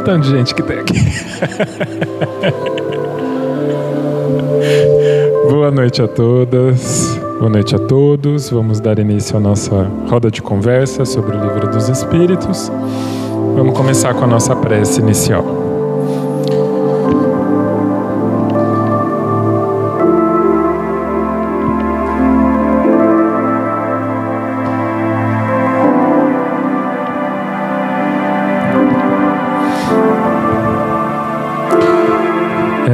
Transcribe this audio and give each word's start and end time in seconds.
O 0.00 0.04
tanto 0.04 0.24
de 0.24 0.30
gente 0.30 0.54
que 0.54 0.62
tem 0.62 0.78
aqui. 0.78 0.94
Boa 5.50 5.70
noite 5.70 6.02
a 6.02 6.08
todas, 6.08 7.18
boa 7.38 7.50
noite 7.50 7.74
a 7.74 7.78
todos. 7.78 8.50
Vamos 8.50 8.80
dar 8.80 8.98
início 8.98 9.36
à 9.36 9.40
nossa 9.40 9.90
roda 10.08 10.30
de 10.30 10.40
conversa 10.40 11.04
sobre 11.04 11.36
o 11.36 11.40
Livro 11.40 11.70
dos 11.70 11.88
Espíritos. 11.88 12.70
Vamos 13.56 13.76
começar 13.76 14.14
com 14.14 14.24
a 14.24 14.26
nossa 14.26 14.56
prece 14.56 15.00
inicial. 15.00 15.69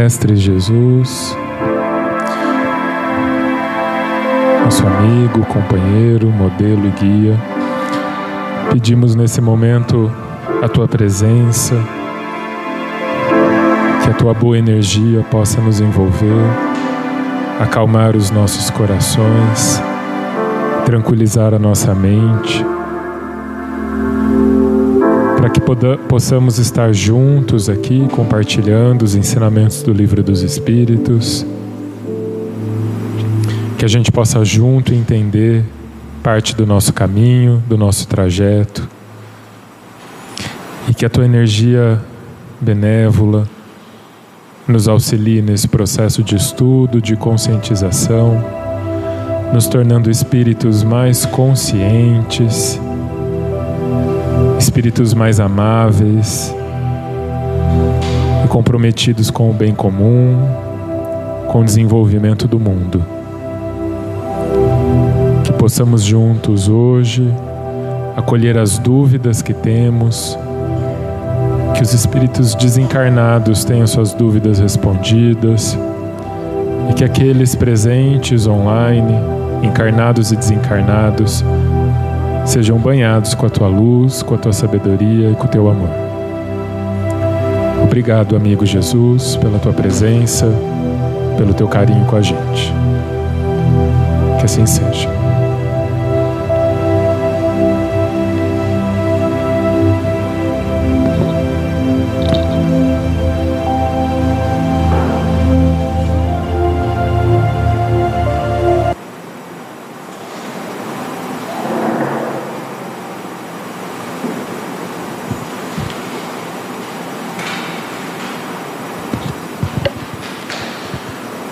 Mestre 0.06 0.37
Jesus, 0.37 1.37
nosso 4.62 4.87
amigo, 4.87 5.44
companheiro, 5.47 6.28
modelo 6.28 6.87
e 6.87 6.91
guia, 6.91 7.37
pedimos 8.71 9.16
nesse 9.16 9.41
momento 9.41 10.09
a 10.62 10.69
tua 10.69 10.87
presença, 10.87 11.75
que 14.05 14.11
a 14.11 14.15
tua 14.15 14.33
boa 14.33 14.56
energia 14.56 15.25
possa 15.28 15.61
nos 15.61 15.81
envolver, 15.81 16.45
acalmar 17.61 18.15
os 18.15 18.31
nossos 18.31 18.71
corações, 18.71 19.83
tranquilizar 20.84 21.53
a 21.53 21.59
nossa 21.59 21.93
mente 21.97 22.65
para 25.47 25.53
que 25.53 25.61
possamos 26.09 26.59
estar 26.59 26.93
juntos 26.93 27.69
aqui 27.69 28.09
compartilhando 28.09 29.03
os 29.03 29.15
ensinamentos 29.15 29.81
do 29.81 29.93
Livro 29.93 30.21
dos 30.21 30.43
Espíritos, 30.43 31.47
que 33.79 33.84
a 33.84 33.89
gente 33.89 34.11
possa 34.11 34.45
junto 34.45 34.93
entender 34.93 35.65
parte 36.21 36.57
do 36.57 36.67
nosso 36.67 36.93
caminho, 36.93 37.62
do 37.69 37.79
nosso 37.79 38.09
trajeto, 38.09 38.89
e 40.89 40.95
que 40.95 41.07
a 41.07 41.09
tua 41.09 41.25
energia 41.25 42.01
benévola 42.61 43.49
nos 44.67 44.89
auxilie 44.89 45.43
nesse 45.43 45.69
processo 45.69 46.25
de 46.25 46.34
estudo, 46.34 47.01
de 47.01 47.15
conscientização, 47.15 48.45
nos 49.55 49.69
tornando 49.69 50.11
espíritos 50.11 50.83
mais 50.83 51.25
conscientes 51.25 52.81
espíritos 54.59 55.15
mais 55.15 55.41
amáveis 55.41 56.55
e 58.44 58.49
comprometidos 58.49 59.31
com 59.31 59.50
o 59.50 59.53
bem 59.53 59.75
comum, 59.75 60.37
com 61.49 61.61
o 61.61 61.65
desenvolvimento 61.65 62.49
do 62.49 62.59
mundo. 62.59 63.05
Que 65.45 65.53
possamos 65.53 66.03
juntos 66.03 66.69
hoje 66.69 67.33
acolher 68.16 68.56
as 68.56 68.78
dúvidas 68.78 69.43
que 69.43 69.53
temos, 69.53 70.39
que 71.75 71.83
os 71.83 71.93
espíritos 71.93 72.55
desencarnados 72.55 73.65
tenham 73.65 73.87
suas 73.87 74.15
dúvidas 74.15 74.59
respondidas 74.59 75.78
e 76.91 76.95
que 76.95 77.05
aqueles 77.05 77.55
presentes 77.55 78.47
online, 78.47 79.12
encarnados 79.62 80.33
e 80.33 80.37
desencarnados, 80.37 81.45
sejam 82.47 82.79
banhados 82.79 83.34
com 83.34 83.45
a 83.45 83.51
tua 83.51 83.69
luz, 83.69 84.23
com 84.23 84.34
a 84.34 84.39
tua 84.39 84.53
sabedoria 84.53 85.31
e 85.31 85.34
com 85.34 85.45
o 85.45 85.49
teu 85.49 85.69
amor. 85.69 85.91
Obrigado, 87.83 88.37
amigo 88.37 88.65
Jesus, 88.65 89.37
pela 89.37 89.59
tua 89.59 89.73
presença, 89.73 90.47
pelo 91.37 91.53
teu 91.53 91.69
carinho 91.69 92.05
com 92.07 92.17
a 92.17 92.23
gente. 92.23 92.73
Que 94.39 94.45
assim 94.45 94.65
seja. 94.65 95.26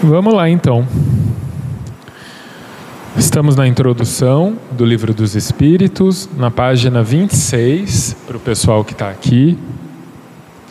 Vamos 0.06 0.34
lá 0.34 0.50
então. 0.50 0.86
Estamos 3.16 3.56
na 3.56 3.66
introdução 3.66 4.58
do 4.70 4.84
Livro 4.84 5.14
dos 5.14 5.34
Espíritos, 5.34 6.28
na 6.36 6.50
página 6.50 7.02
26, 7.02 8.14
para 8.26 8.36
o 8.36 8.40
pessoal 8.40 8.84
que 8.84 8.92
está 8.92 9.08
aqui, 9.08 9.58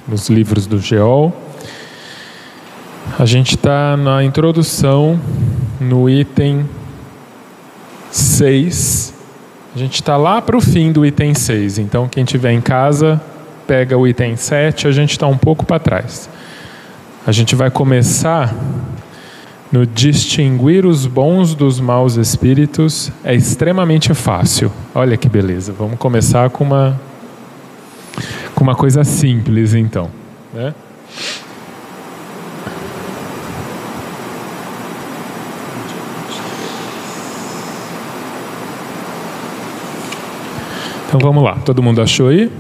nos 0.07 0.29
livros 0.29 0.67
do 0.67 0.79
Geol. 0.79 1.35
A 3.17 3.25
gente 3.25 3.55
está 3.55 3.97
na 3.97 4.23
introdução, 4.23 5.19
no 5.81 6.07
item 6.07 6.69
6. 8.11 9.15
A 9.75 9.79
gente 9.79 9.95
está 9.95 10.15
lá 10.15 10.43
para 10.43 10.55
o 10.55 10.61
fim 10.61 10.91
do 10.91 11.03
item 11.03 11.33
6, 11.33 11.79
então 11.79 12.07
quem 12.07 12.23
tiver 12.23 12.51
em 12.51 12.61
casa, 12.61 13.19
pega 13.65 13.97
o 13.97 14.07
item 14.07 14.35
7, 14.35 14.87
a 14.87 14.91
gente 14.91 15.09
está 15.09 15.25
um 15.25 15.37
pouco 15.37 15.65
para 15.65 15.79
trás. 15.79 16.29
A 17.25 17.31
gente 17.31 17.55
vai 17.55 17.71
começar 17.71 18.53
no 19.73 19.87
distinguir 19.87 20.85
os 20.85 21.07
bons 21.07 21.55
dos 21.55 21.79
maus 21.79 22.15
espíritos 22.15 23.11
é 23.23 23.33
extremamente 23.33 24.13
fácil. 24.13 24.71
Olha 24.93 25.17
que 25.17 25.27
beleza. 25.27 25.73
Vamos 25.73 25.97
começar 25.97 26.47
com 26.51 26.63
uma 26.63 27.01
com 28.53 28.63
uma 28.63 28.75
coisa 28.75 29.03
simples, 29.03 29.73
então, 29.73 30.11
né? 30.53 30.75
Então 41.07 41.19
vamos 41.19 41.43
lá, 41.43 41.55
todo 41.65 41.81
mundo 41.81 41.99
achou 41.99 42.27
aí? 42.27 42.51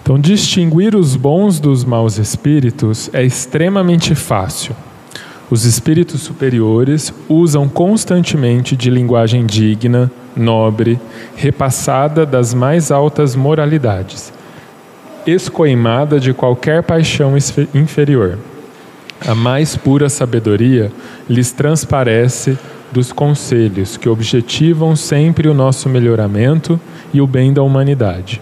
Então, 0.00 0.18
distinguir 0.20 0.94
os 0.94 1.16
bons 1.16 1.58
dos 1.58 1.84
maus 1.84 2.18
espíritos 2.18 3.10
é 3.12 3.24
extremamente 3.24 4.14
fácil. 4.14 4.74
Os 5.52 5.66
espíritos 5.66 6.22
superiores 6.22 7.12
usam 7.28 7.68
constantemente 7.68 8.74
de 8.74 8.88
linguagem 8.88 9.44
digna, 9.44 10.10
nobre, 10.34 10.98
repassada 11.36 12.24
das 12.24 12.54
mais 12.54 12.90
altas 12.90 13.36
moralidades, 13.36 14.32
escoimada 15.26 16.18
de 16.18 16.32
qualquer 16.32 16.82
paixão 16.82 17.34
inferior. 17.74 18.38
A 19.28 19.34
mais 19.34 19.76
pura 19.76 20.08
sabedoria 20.08 20.90
lhes 21.28 21.52
transparece 21.52 22.58
dos 22.90 23.12
conselhos 23.12 23.98
que 23.98 24.08
objetivam 24.08 24.96
sempre 24.96 25.48
o 25.48 25.54
nosso 25.54 25.86
melhoramento 25.86 26.80
e 27.12 27.20
o 27.20 27.26
bem 27.26 27.52
da 27.52 27.62
humanidade. 27.62 28.40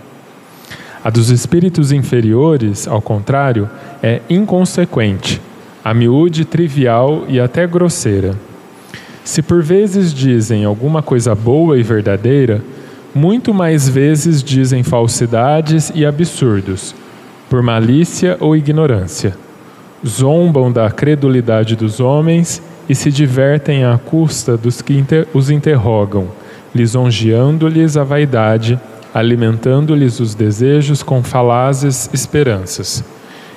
A 1.02 1.10
dos 1.10 1.28
espíritos 1.28 1.90
inferiores, 1.90 2.86
ao 2.86 3.02
contrário, 3.02 3.68
é 4.00 4.20
inconsequente, 4.30 5.40
a 5.84 5.94
miúde 5.94 6.44
trivial 6.44 7.24
e 7.28 7.40
até 7.40 7.66
grosseira. 7.66 8.34
Se 9.24 9.42
por 9.42 9.62
vezes 9.62 10.12
dizem 10.12 10.64
alguma 10.64 11.02
coisa 11.02 11.34
boa 11.34 11.78
e 11.78 11.82
verdadeira, 11.82 12.62
muito 13.14 13.52
mais 13.52 13.88
vezes 13.88 14.42
dizem 14.42 14.82
falsidades 14.82 15.90
e 15.94 16.04
absurdos, 16.06 16.94
por 17.48 17.62
malícia 17.62 18.36
ou 18.40 18.56
ignorância. 18.56 19.36
Zombam 20.06 20.70
da 20.70 20.90
credulidade 20.90 21.76
dos 21.76 22.00
homens 22.00 22.62
e 22.88 22.94
se 22.94 23.10
divertem 23.10 23.84
à 23.84 23.98
custa 23.98 24.56
dos 24.56 24.80
que 24.80 25.04
os 25.34 25.50
interrogam, 25.50 26.28
lisonjeando-lhes 26.74 27.96
a 27.96 28.04
vaidade, 28.04 28.80
alimentando-lhes 29.12 30.20
os 30.20 30.34
desejos 30.34 31.02
com 31.02 31.22
falazes 31.22 32.08
esperanças. 32.12 33.04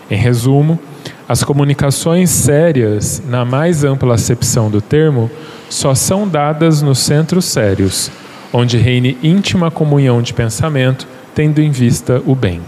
Em 0.10 0.18
resumo, 0.18 0.80
as 1.28 1.44
comunicações 1.44 2.30
sérias, 2.30 3.22
na 3.26 3.46
mais 3.46 3.84
ampla 3.84 4.16
acepção 4.16 4.70
do 4.70 4.82
termo, 4.82 5.32
só 5.70 5.96
são 5.96 6.28
dadas 6.28 6.82
nos 6.82 7.00
centros 7.00 7.46
sérios, 7.46 8.12
onde 8.52 8.78
reine 8.78 9.18
íntima 9.24 9.72
comunhão 9.72 10.22
de 10.22 10.34
pensamento, 10.34 11.08
tendo 11.34 11.60
em 11.62 11.72
vista 11.72 12.22
o 12.26 12.36
bem. 12.36 12.62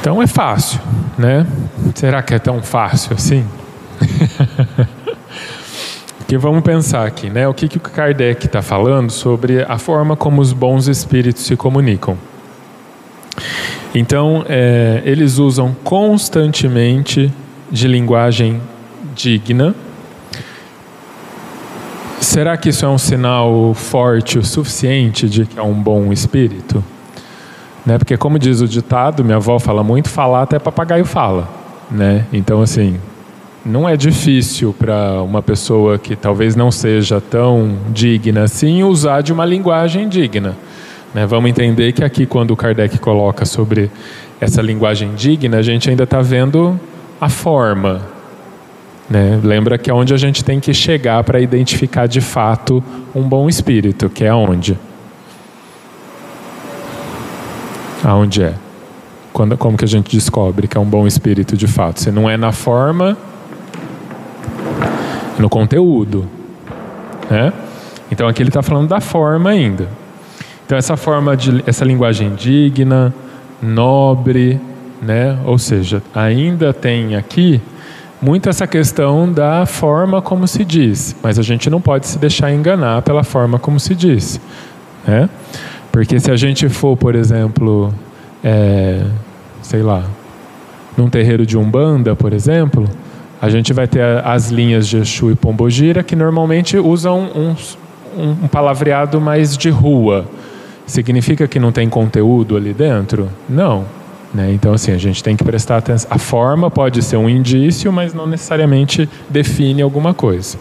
Então 0.00 0.22
é 0.22 0.26
fácil, 0.26 0.80
né? 1.18 1.46
Será 1.94 2.22
que 2.22 2.34
é 2.34 2.38
tão 2.38 2.62
fácil 2.62 3.14
assim? 3.14 3.44
Porque 6.18 6.38
vamos 6.38 6.62
pensar 6.62 7.06
aqui, 7.06 7.28
né? 7.28 7.48
O 7.48 7.54
que, 7.54 7.68
que 7.68 7.76
o 7.76 7.80
Kardec 7.80 8.46
está 8.46 8.62
falando 8.62 9.10
sobre 9.10 9.62
a 9.62 9.78
forma 9.78 10.16
como 10.16 10.40
os 10.40 10.52
bons 10.52 10.88
espíritos 10.88 11.44
se 11.44 11.56
comunicam. 11.56 12.16
Então, 13.94 14.44
é, 14.48 15.02
eles 15.04 15.38
usam 15.38 15.74
constantemente 15.84 17.32
de 17.70 17.86
linguagem 17.86 18.60
digna. 19.14 19.72
Será 22.20 22.56
que 22.56 22.70
isso 22.70 22.84
é 22.84 22.88
um 22.88 22.98
sinal 22.98 23.72
forte 23.72 24.38
o 24.38 24.44
suficiente 24.44 25.28
de 25.28 25.46
que 25.46 25.58
é 25.58 25.62
um 25.62 25.74
bom 25.74 26.12
espírito? 26.12 26.82
Né? 27.86 27.96
Porque, 27.96 28.16
como 28.16 28.36
diz 28.36 28.60
o 28.60 28.66
ditado, 28.66 29.24
minha 29.24 29.36
avó 29.36 29.60
fala 29.60 29.84
muito: 29.84 30.08
falar 30.08 30.42
até 30.42 30.58
papagaio 30.58 31.04
fala. 31.04 31.48
Né? 31.88 32.24
Então, 32.32 32.60
assim, 32.62 32.98
não 33.64 33.88
é 33.88 33.96
difícil 33.96 34.74
para 34.76 35.22
uma 35.22 35.40
pessoa 35.40 35.98
que 35.98 36.16
talvez 36.16 36.56
não 36.56 36.70
seja 36.70 37.20
tão 37.20 37.76
digna 37.90 38.42
assim 38.42 38.82
usar 38.82 39.20
de 39.20 39.32
uma 39.32 39.44
linguagem 39.44 40.08
digna. 40.08 40.56
Né? 41.14 41.24
Vamos 41.26 41.48
entender 41.48 41.92
que 41.92 42.02
aqui, 42.02 42.26
quando 42.26 42.50
o 42.50 42.56
Kardec 42.56 42.98
coloca 42.98 43.44
sobre 43.44 43.90
essa 44.40 44.60
linguagem 44.60 45.14
digna, 45.14 45.58
a 45.58 45.62
gente 45.62 45.88
ainda 45.88 46.02
está 46.02 46.20
vendo 46.20 46.78
a 47.20 47.28
forma. 47.28 48.02
Né? 49.08 49.40
Lembra 49.42 49.78
que 49.78 49.88
é 49.88 49.94
onde 49.94 50.12
a 50.12 50.16
gente 50.16 50.44
tem 50.44 50.58
que 50.58 50.74
chegar 50.74 51.22
para 51.22 51.40
identificar 51.40 52.06
de 52.06 52.20
fato 52.20 52.82
um 53.14 53.22
bom 53.22 53.48
espírito, 53.48 54.10
que 54.10 54.24
é 54.24 54.28
aonde? 54.28 54.76
Aonde 58.02 58.42
é? 58.42 58.54
Quando, 59.32 59.56
como 59.56 59.76
que 59.76 59.84
a 59.84 59.88
gente 59.88 60.14
descobre 60.14 60.66
que 60.66 60.76
é 60.76 60.80
um 60.80 60.84
bom 60.84 61.06
espírito 61.06 61.56
de 61.56 61.66
fato? 61.66 62.00
Se 62.00 62.10
não 62.10 62.28
é 62.28 62.36
na 62.36 62.52
forma, 62.52 63.16
no 65.38 65.48
conteúdo. 65.48 66.28
Né? 67.30 67.52
Então 68.10 68.28
aqui 68.28 68.42
ele 68.42 68.50
está 68.50 68.62
falando 68.62 68.88
da 68.88 69.00
forma 69.00 69.50
ainda. 69.50 69.88
Então 70.66 70.76
essa 70.78 70.96
forma 70.96 71.36
de 71.36 71.62
essa 71.66 71.84
linguagem 71.84 72.34
digna, 72.34 73.14
nobre, 73.62 74.60
né? 75.00 75.38
Ou 75.44 75.58
seja, 75.58 76.02
ainda 76.14 76.72
tem 76.72 77.16
aqui 77.16 77.60
muito 78.20 78.48
essa 78.48 78.66
questão 78.66 79.30
da 79.30 79.66
forma 79.66 80.22
como 80.22 80.48
se 80.48 80.64
diz, 80.64 81.14
mas 81.22 81.38
a 81.38 81.42
gente 81.42 81.68
não 81.68 81.80
pode 81.80 82.06
se 82.06 82.18
deixar 82.18 82.52
enganar 82.52 83.02
pela 83.02 83.22
forma 83.22 83.58
como 83.58 83.78
se 83.78 83.94
diz, 83.94 84.40
né? 85.06 85.28
Porque 85.92 86.18
se 86.18 86.30
a 86.30 86.36
gente 86.36 86.68
for, 86.68 86.96
por 86.96 87.14
exemplo, 87.14 87.94
é, 88.42 89.04
sei 89.62 89.82
lá, 89.82 90.04
num 90.96 91.10
terreiro 91.10 91.44
de 91.44 91.56
umbanda, 91.56 92.16
por 92.16 92.32
exemplo, 92.32 92.88
a 93.40 93.50
gente 93.50 93.72
vai 93.72 93.86
ter 93.86 94.02
as 94.24 94.50
linhas 94.50 94.88
de 94.88 94.96
Exu 94.96 95.30
e 95.30 95.34
Pombogira 95.34 96.02
que 96.02 96.16
normalmente 96.16 96.78
usam 96.78 97.20
um, 97.20 97.54
um, 98.16 98.30
um 98.44 98.48
palavreado 98.48 99.20
mais 99.20 99.56
de 99.56 99.68
rua. 99.68 100.24
Significa 100.86 101.48
que 101.48 101.58
não 101.58 101.72
tem 101.72 101.88
conteúdo 101.88 102.56
ali 102.56 102.72
dentro? 102.72 103.30
Não. 103.48 103.84
Né? 104.34 104.52
Então, 104.52 104.74
assim, 104.74 104.92
a 104.92 104.98
gente 104.98 105.22
tem 105.22 105.36
que 105.36 105.44
prestar 105.44 105.78
atenção. 105.78 106.10
A 106.10 106.18
forma 106.18 106.70
pode 106.70 107.02
ser 107.02 107.16
um 107.16 107.28
indício, 107.28 107.92
mas 107.92 108.12
não 108.12 108.26
necessariamente 108.26 109.08
define 109.30 109.80
alguma 109.80 110.12
coisa. 110.12 110.58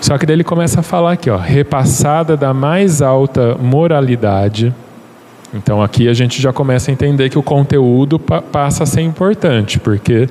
Só 0.00 0.18
que 0.18 0.26
daí 0.26 0.34
ele 0.34 0.44
começa 0.44 0.80
a 0.80 0.82
falar 0.82 1.12
aqui, 1.12 1.30
ó, 1.30 1.36
repassada 1.36 2.36
da 2.36 2.52
mais 2.52 3.00
alta 3.00 3.56
moralidade. 3.56 4.74
Então 5.54 5.82
aqui 5.82 6.08
a 6.08 6.14
gente 6.14 6.40
já 6.40 6.52
começa 6.52 6.90
a 6.90 6.92
entender 6.92 7.28
que 7.28 7.38
o 7.38 7.42
conteúdo 7.42 8.18
pa 8.18 8.42
passa 8.42 8.82
a 8.82 8.86
ser 8.86 9.02
importante, 9.02 9.78
porque 9.78 10.28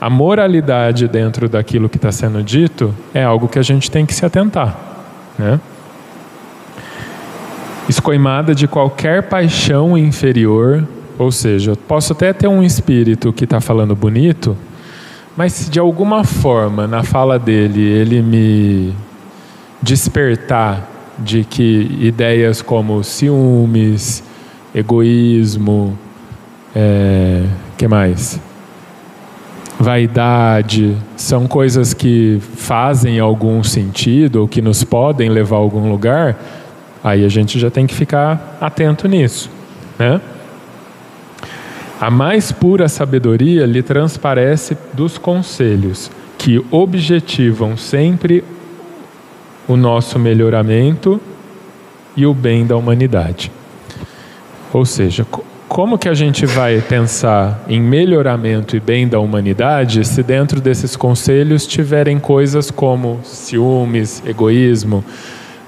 a 0.00 0.08
moralidade 0.08 1.08
dentro 1.08 1.48
daquilo 1.48 1.88
que 1.88 1.96
está 1.96 2.12
sendo 2.12 2.42
dito 2.42 2.94
é 3.12 3.24
algo 3.24 3.48
que 3.48 3.58
a 3.58 3.62
gente 3.62 3.90
tem 3.90 4.06
que 4.06 4.14
se 4.14 4.24
atentar. 4.24 4.78
Né? 5.38 5.58
Escoimada 7.90 8.54
de 8.54 8.68
qualquer 8.68 9.24
paixão 9.24 9.98
inferior, 9.98 10.86
ou 11.18 11.32
seja, 11.32 11.74
posso 11.88 12.12
até 12.12 12.32
ter 12.32 12.46
um 12.46 12.62
espírito 12.62 13.32
que 13.32 13.42
está 13.42 13.60
falando 13.60 13.96
bonito, 13.96 14.56
mas 15.36 15.54
se 15.54 15.68
de 15.68 15.80
alguma 15.80 16.22
forma 16.22 16.86
na 16.86 17.02
fala 17.02 17.36
dele 17.36 17.82
ele 17.82 18.22
me 18.22 18.94
despertar 19.82 20.88
de 21.18 21.42
que 21.42 21.98
ideias 22.00 22.62
como 22.62 23.02
ciúmes, 23.02 24.22
egoísmo, 24.72 25.98
é, 26.72 27.42
que 27.76 27.88
mais? 27.88 28.40
vaidade, 29.80 30.94
são 31.16 31.48
coisas 31.48 31.94
que 31.94 32.38
fazem 32.54 33.18
algum 33.18 33.64
sentido 33.64 34.42
ou 34.42 34.48
que 34.48 34.60
nos 34.60 34.84
podem 34.84 35.30
levar 35.30 35.56
a 35.56 35.60
algum 35.60 35.90
lugar, 35.90 36.36
aí 37.02 37.24
a 37.24 37.28
gente 37.28 37.58
já 37.58 37.70
tem 37.70 37.86
que 37.86 37.94
ficar 37.94 38.58
atento 38.60 39.08
nisso, 39.08 39.50
né? 39.98 40.20
A 42.00 42.10
mais 42.10 42.50
pura 42.50 42.88
sabedoria 42.88 43.66
lhe 43.66 43.82
transparece 43.82 44.76
dos 44.94 45.18
conselhos 45.18 46.10
que 46.38 46.64
objetivam 46.70 47.76
sempre 47.76 48.42
o 49.68 49.76
nosso 49.76 50.18
melhoramento 50.18 51.20
e 52.16 52.24
o 52.24 52.32
bem 52.32 52.66
da 52.66 52.76
humanidade. 52.76 53.52
Ou 54.72 54.86
seja, 54.86 55.26
como 55.68 55.98
que 55.98 56.08
a 56.08 56.14
gente 56.14 56.46
vai 56.46 56.80
pensar 56.80 57.62
em 57.68 57.80
melhoramento 57.80 58.76
e 58.76 58.80
bem 58.80 59.06
da 59.06 59.20
humanidade 59.20 60.04
se 60.04 60.22
dentro 60.22 60.60
desses 60.60 60.96
conselhos 60.96 61.66
tiverem 61.66 62.18
coisas 62.18 62.70
como 62.70 63.20
ciúmes, 63.22 64.22
egoísmo, 64.26 65.04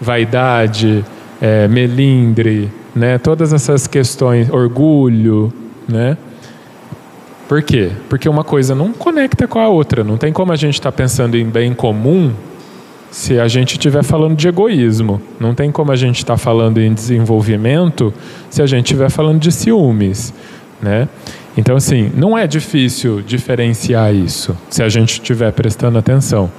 vaidade, 0.01 1.05
é, 1.43 1.67
melindre, 1.67 2.71
né? 2.95 3.19
todas 3.19 3.53
essas 3.53 3.89
questões, 3.89 4.49
orgulho, 4.49 5.53
né? 5.89 6.17
Por 7.49 7.61
quê? 7.63 7.91
Porque 8.09 8.29
uma 8.29 8.45
coisa 8.45 8.77
não 8.77 8.93
conecta 8.93 9.49
com 9.49 9.59
a 9.59 9.69
outra. 9.69 10.05
Não 10.05 10.17
tem 10.17 10.33
como 10.33 10.53
a 10.53 10.57
gente 10.57 10.75
estar 10.75 10.93
tá 10.93 10.97
pensando 10.97 11.37
em 11.37 11.45
bem 11.45 11.75
comum 11.75 12.33
se 13.11 13.41
a 13.41 13.49
gente 13.49 13.73
estiver 13.73 14.05
falando 14.05 14.37
de 14.37 14.47
egoísmo. 14.47 15.21
Não 15.41 15.53
tem 15.53 15.73
como 15.73 15.91
a 15.91 15.97
gente 15.97 16.19
estar 16.19 16.35
tá 16.35 16.39
falando 16.39 16.81
em 16.81 16.95
desenvolvimento 16.95 18.15
se 18.49 18.63
a 18.63 18.67
gente 18.67 18.87
estiver 18.87 19.11
falando 19.11 19.41
de 19.41 19.51
ciúmes. 19.51 20.33
Né? 20.81 21.09
Então, 21.57 21.77
assim, 21.77 22.11
não 22.15 22.39
é 22.39 22.47
difícil 22.47 23.21
diferenciar 23.21 24.15
isso 24.15 24.57
se 24.71 24.83
a 24.83 24.89
gente 24.89 25.15
estiver 25.15 25.53
prestando 25.53 25.99
atenção. 25.99 26.51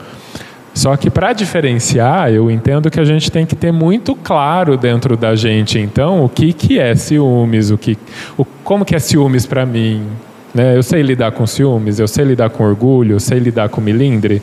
Só 0.74 0.98
que 0.98 1.10
para 1.10 1.34
diferenciar, 1.34 2.32
eu 2.32 2.50
entendo 2.50 2.90
que 2.90 3.00
a 3.00 3.06
gente 3.06 3.32
tem 3.32 3.46
que 3.46 3.56
ter 3.56 3.72
muito 3.72 4.16
claro 4.16 4.76
dentro 4.76 5.16
da 5.16 5.36
gente, 5.36 5.78
então, 5.80 6.26
o 6.26 6.30
que, 6.30 6.52
que 6.52 6.80
é 6.80 6.96
ciúmes, 6.96 7.70
o 7.70 7.78
que, 7.78 7.98
o, 8.36 8.44
como 8.64 8.84
que 8.84 8.96
é 8.96 9.00
ciúmes 9.00 9.46
para 9.46 9.66
mim. 9.66 10.08
Né? 10.54 10.76
Eu 10.76 10.82
sei 10.82 11.04
lidar 11.04 11.32
com 11.32 11.46
ciúmes, 11.46 12.00
eu 12.00 12.08
sei 12.08 12.26
lidar 12.26 12.50
com 12.50 12.64
orgulho, 12.64 13.16
eu 13.16 13.20
sei 13.20 13.38
lidar 13.38 13.70
com 13.70 13.82
milindre. 13.82 14.42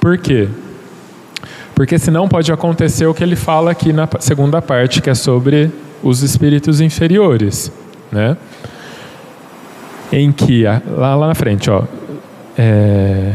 Por 0.00 0.16
quê? 0.16 0.48
Porque 1.74 1.98
senão 1.98 2.28
pode 2.28 2.50
acontecer 2.50 3.06
o 3.06 3.14
que 3.14 3.22
ele 3.22 3.36
fala 3.36 3.70
aqui 3.70 3.92
na 3.92 4.08
segunda 4.20 4.62
parte, 4.62 5.02
que 5.02 5.10
é 5.10 5.14
sobre 5.14 5.70
os 6.02 6.22
espíritos 6.22 6.80
inferiores. 6.80 7.70
Né? 8.10 8.36
Em 10.10 10.32
que, 10.32 10.64
lá, 10.64 11.14
lá 11.14 11.28
na 11.28 11.34
frente, 11.34 11.70
ó, 11.70 11.84
é, 12.56 13.34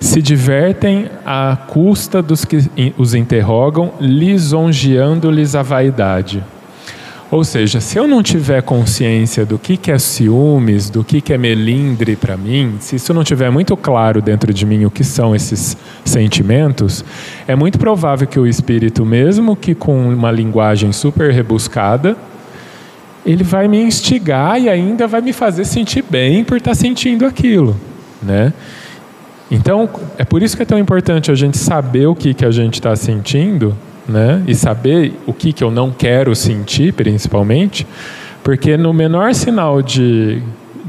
se 0.00 0.22
divertem 0.22 1.10
à 1.26 1.56
custa 1.68 2.22
dos 2.22 2.44
que 2.44 2.70
os 2.96 3.14
interrogam, 3.14 3.92
lisonjeando-lhes 4.00 5.54
a 5.54 5.62
vaidade. 5.62 6.42
Ou 7.30 7.44
seja, 7.44 7.80
se 7.80 7.96
eu 7.96 8.08
não 8.08 8.24
tiver 8.24 8.60
consciência 8.60 9.46
do 9.46 9.56
que, 9.56 9.78
é 9.88 9.98
ciúmes, 9.98 10.90
do 10.90 11.04
que, 11.04 11.20
que 11.20 11.32
é 11.32 11.38
melindre 11.38 12.16
para 12.16 12.36
mim, 12.36 12.74
se 12.80 12.96
isso 12.96 13.14
não 13.14 13.22
tiver 13.22 13.50
muito 13.50 13.76
claro 13.76 14.20
dentro 14.20 14.52
de 14.52 14.66
mim 14.66 14.84
o 14.84 14.90
que 14.90 15.04
são 15.04 15.32
esses 15.32 15.76
sentimentos, 16.04 17.04
é 17.46 17.54
muito 17.54 17.78
provável 17.78 18.26
que 18.26 18.40
o 18.40 18.48
espírito, 18.48 19.06
mesmo 19.06 19.54
que 19.54 19.76
com 19.76 20.08
uma 20.08 20.32
linguagem 20.32 20.92
super 20.92 21.30
rebuscada, 21.30 22.16
ele 23.24 23.44
vai 23.44 23.68
me 23.68 23.80
instigar 23.80 24.60
e 24.60 24.68
ainda 24.68 25.06
vai 25.06 25.20
me 25.20 25.32
fazer 25.32 25.64
sentir 25.66 26.02
bem 26.08 26.42
por 26.42 26.56
estar 26.56 26.72
tá 26.72 26.74
sentindo 26.74 27.24
aquilo, 27.24 27.76
né? 28.20 28.52
Então, 29.50 29.88
é 30.16 30.24
por 30.24 30.42
isso 30.42 30.56
que 30.56 30.62
é 30.62 30.66
tão 30.66 30.78
importante 30.78 31.30
a 31.30 31.34
gente 31.34 31.58
saber 31.58 32.06
o 32.06 32.14
que, 32.14 32.32
que 32.32 32.44
a 32.44 32.50
gente 32.50 32.74
está 32.74 32.94
sentindo, 32.94 33.76
né? 34.08 34.42
E 34.46 34.54
saber 34.54 35.14
o 35.26 35.32
que, 35.32 35.52
que 35.52 35.64
eu 35.64 35.70
não 35.70 35.90
quero 35.90 36.34
sentir, 36.36 36.92
principalmente, 36.92 37.86
porque 38.44 38.76
no 38.76 38.92
menor 38.92 39.34
sinal 39.34 39.82
de, 39.82 40.40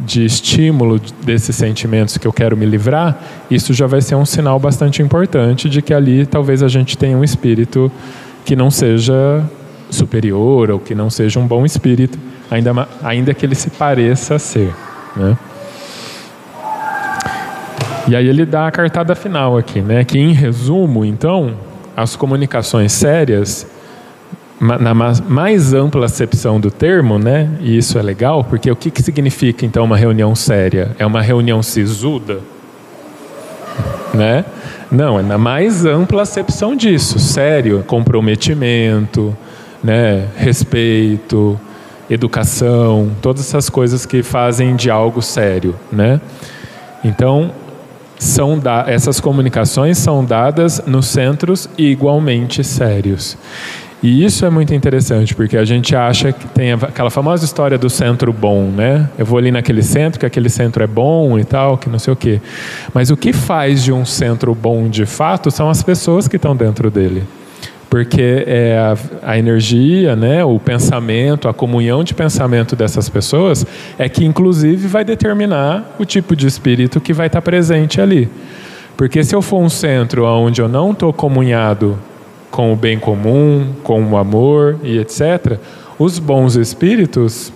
de 0.06 0.26
estímulo 0.26 1.02
desses 1.24 1.56
sentimentos 1.56 2.18
que 2.18 2.28
eu 2.28 2.34
quero 2.34 2.56
me 2.56 2.66
livrar, 2.66 3.20
isso 3.50 3.74
já 3.74 3.88
vai 3.88 4.02
ser 4.02 4.16
um 4.16 4.26
sinal 4.26 4.60
bastante 4.60 5.02
importante 5.02 5.68
de 5.68 5.82
que 5.82 5.94
ali 5.94 6.26
talvez 6.26 6.62
a 6.62 6.68
gente 6.68 6.98
tenha 6.98 7.18
um 7.18 7.24
espírito 7.24 7.92
que 8.46 8.56
não 8.56 8.70
seja 8.70 9.44
superior 9.90 10.72
ou 10.72 10.80
que 10.80 10.96
não 10.96 11.10
seja 11.10 11.40
um 11.40 11.48
bom 11.48 11.66
espírito, 11.66 12.18
ainda, 12.50 12.88
ainda 13.04 13.34
que 13.34 13.46
ele 13.46 13.56
se 13.56 13.70
pareça 13.72 14.40
ser, 14.40 14.74
né? 15.16 15.38
E 18.12 18.16
aí 18.16 18.28
ele 18.28 18.46
dá 18.46 18.68
a 18.68 18.72
cartada 18.72 19.16
final 19.16 19.58
aqui, 19.58 19.80
né? 19.80 20.04
Que 20.04 20.20
em 20.20 20.34
resumo, 20.34 21.06
então, 21.06 21.54
as 21.96 22.14
comunicações 22.14 22.92
sérias, 22.92 23.66
na 24.60 24.94
mais 24.94 25.74
ampla 25.74 26.08
acepção 26.08 26.60
do 26.60 26.70
termo, 26.70 27.18
né? 27.18 27.50
E 27.62 27.78
isso 27.78 27.98
é 27.98 28.02
legal, 28.02 28.44
porque 28.44 28.70
o 28.70 28.76
que, 28.76 28.92
que 28.92 29.02
significa 29.02 29.66
então 29.66 29.86
uma 29.86 29.96
reunião 29.96 30.36
séria? 30.36 30.94
É 31.00 31.06
uma 31.06 31.22
reunião 31.22 31.64
sisuda? 31.64 32.40
Né? 34.14 34.44
Não, 34.92 35.18
é 35.18 35.24
na 35.24 35.38
mais 35.38 35.86
ampla 35.86 36.24
acepção 36.24 36.76
disso, 36.76 37.18
sério, 37.18 37.82
comprometimento, 37.88 39.34
né? 39.82 40.28
respeito, 40.36 41.58
educação, 42.10 43.10
todas 43.22 43.48
essas 43.48 43.70
coisas 43.70 44.06
que 44.06 44.22
fazem 44.22 44.76
de 44.76 44.92
algo 44.92 45.22
sério, 45.22 45.74
né? 45.90 46.20
Então, 47.06 47.52
são 48.22 48.60
da, 48.60 48.86
essas 48.88 49.20
comunicações 49.20 49.98
são 49.98 50.24
dadas 50.24 50.80
nos 50.86 51.08
centros 51.08 51.68
igualmente 51.76 52.64
sérios. 52.64 53.36
E 54.04 54.24
isso 54.24 54.46
é 54.46 54.50
muito 54.50 54.76
interessante, 54.76 55.34
porque 55.34 55.58
a 55.58 55.66
gente 55.66 55.96
acha 55.96 56.32
que 56.32 56.48
tem 56.50 56.72
aquela 56.72 57.10
famosa 57.10 57.44
história 57.44 57.80
do 57.80 57.90
centro 57.90 58.32
bom, 58.32 58.66
né? 58.66 59.10
Eu 59.18 59.26
vou 59.26 59.40
ali 59.40 59.52
naquele 59.52 59.82
centro, 59.82 60.20
que 60.20 60.26
aquele 60.26 60.50
centro 60.50 60.84
é 60.84 60.88
bom 60.88 61.38
e 61.40 61.44
tal, 61.44 61.80
que 61.80 61.90
não 61.90 61.98
sei 61.98 62.14
o 62.14 62.16
quê. 62.16 62.40
Mas 62.94 63.10
o 63.10 63.18
que 63.18 63.34
faz 63.34 63.84
de 63.84 63.92
um 63.92 64.06
centro 64.06 64.54
bom 64.54 64.88
de 64.88 65.08
fato 65.08 65.50
são 65.50 65.68
as 65.68 65.82
pessoas 65.82 66.28
que 66.28 66.36
estão 66.36 66.56
dentro 66.56 66.92
dele 66.92 67.24
porque 67.92 68.46
é 68.48 68.78
a, 68.78 69.32
a, 69.34 69.38
energia, 69.38 70.16
né, 70.16 70.46
o 70.46 70.58
pensamento, 70.58 71.50
a 71.50 71.54
comunhão 71.54 72.06
de 72.06 72.14
pensamento 72.14 72.74
dessas 72.74 73.10
pessoas 73.10 73.66
é 74.00 74.08
que 74.08 74.24
inclusive 74.24 74.88
vai 74.88 75.04
determinar 75.04 75.94
o 76.00 76.06
tipo 76.06 76.34
de 76.34 76.48
espírito 76.48 77.02
que 77.02 77.12
vai 77.12 77.28
estar 77.28 77.42
presente 77.42 78.00
ali. 78.00 78.30
Porque 78.96 79.22
se 79.26 79.36
eu 79.36 79.42
for 79.42 79.60
um 79.60 79.68
centro 79.68 80.24
onde 80.24 80.62
eu 80.62 80.70
não 80.70 80.92
estou 80.92 81.12
comunhado 81.12 82.00
com 82.50 82.72
o 82.72 82.78
bem 82.78 82.98
comum, 82.98 83.74
com 83.84 84.02
o 84.02 84.16
amor 84.16 84.80
e 84.84 84.98
etc., 84.98 85.58
os 86.00 86.18
bons 86.18 86.56
espíritos 86.56 87.52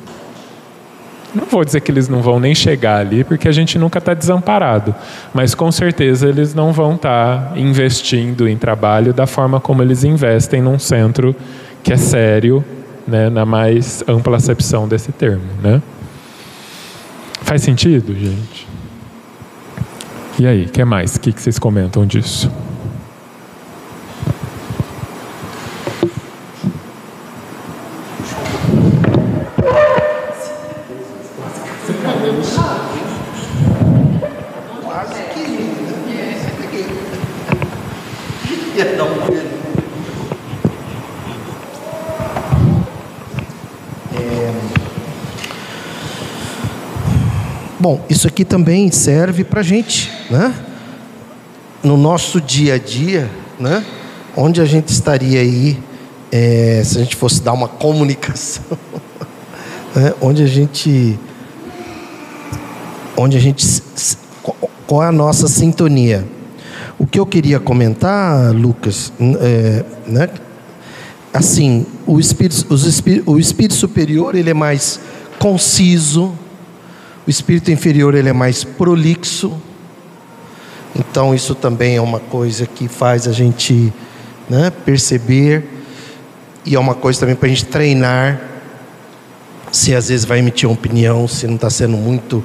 não 1.36 1.46
vou 1.46 1.65
dizer 1.65 1.82
que 1.82 1.92
eles 1.92 2.08
não 2.08 2.22
vão 2.22 2.39
nem 2.39 2.56
chegar 2.56 3.00
ali, 3.00 3.24
porque 3.24 3.48
a 3.48 3.51
gente 3.51 3.77
nunca 3.77 4.00
está 4.00 4.13
desamparado, 4.13 4.96
mas 5.34 5.54
com 5.54 5.72
certeza 5.72 6.27
eles 6.27 6.54
não 6.54 6.72
vão 6.72 6.96
estar 6.96 7.50
tá 7.50 7.60
investindo 7.60 8.48
em 8.48 8.58
trabalho 8.58 9.13
da 9.13 9.27
forma 9.27 9.60
como 9.60 9.82
eles 9.82 10.04
investem 10.04 10.62
num 10.62 10.80
centro 10.80 11.36
que 11.84 11.94
é 11.94 11.98
sério, 11.98 12.63
né, 13.08 13.30
na 13.30 13.46
mais 13.46 14.04
ampla 14.08 14.38
acepção 14.38 14.88
desse 14.88 15.12
termo. 15.12 15.44
Né? 15.62 15.82
Faz 17.42 17.62
sentido, 17.62 18.15
gente? 18.15 18.68
E 20.39 20.48
aí, 20.48 20.65
o 20.65 20.70
que 20.70 20.84
mais? 20.84 21.15
O 21.15 21.20
que 21.20 21.32
vocês 21.32 21.60
comentam 21.60 22.06
disso? 22.06 22.51
Bom, 47.86 48.04
isso 48.10 48.27
aqui 48.27 48.44
também 48.44 48.89
serve 48.89 49.44
para 49.44 49.60
a 49.60 49.63
gente, 49.63 50.12
né? 50.32 50.51
No 51.84 51.96
nosso 51.96 52.42
dia 52.42 52.74
a 52.74 52.77
dia, 52.80 53.30
né? 53.60 53.86
Onde 54.36 54.60
a 54.60 54.65
gente 54.65 54.88
estaria 54.88 55.39
aí 55.39 55.77
é, 56.32 56.82
se 56.84 56.98
a 56.98 57.01
gente 57.01 57.15
fosse 57.15 57.44
dar 57.44 57.54
uma 57.54 57.68
comunicação, 57.68 58.63
né? 59.96 60.15
onde 60.20 60.42
a 60.42 60.48
gente, 60.48 61.20
onde 63.15 63.38
a 63.38 63.39
gente, 63.39 63.84
qual 64.88 65.04
é 65.04 65.10
a 65.10 65.12
nossa 65.12 65.48
sintonia? 65.48 66.27
O 66.98 67.06
que 67.06 67.20
eu 67.20 67.25
queria 67.27 67.60
comentar, 67.60 68.51
Lucas, 68.51 69.13
é, 69.20 69.86
né? 70.08 70.27
Assim, 71.32 71.86
o 72.08 72.20
espírito, 72.20 72.65
os 72.68 72.84
espírito, 72.84 73.32
o 73.32 73.38
espírito 73.38 73.75
superior 73.75 74.34
ele 74.34 74.50
é 74.50 74.56
mais 74.56 75.00
conciso, 75.38 76.34
o 77.25 77.29
espírito 77.29 77.72
inferior 77.72 78.13
ele 78.13 78.29
é 78.29 78.34
mais 78.34 78.63
prolixo. 78.63 79.51
Então 80.96 81.34
isso 81.34 81.55
também 81.55 81.96
é 81.96 82.01
uma 82.01 82.20
coisa 82.20 82.67
que 82.67 82.88
faz 82.88 83.27
a 83.27 83.32
gente 83.32 83.91
né, 84.48 84.72
perceber 84.86 85.67
e 86.63 86.75
é 86.75 86.79
uma 86.79 86.94
coisa 86.94 87.22
também 87.22 87.36
para 87.36 87.48
a 87.48 87.50
gente 87.50 87.65
treinar. 87.65 88.39
Se 89.72 89.94
às 89.96 90.08
vezes 90.08 90.24
vai 90.24 90.39
emitir 90.39 90.70
uma 90.70 90.75
opinião, 90.75 91.27
se 91.27 91.48
não 91.48 91.55
está 91.55 91.70
sendo 91.70 91.98
muito 91.98 92.44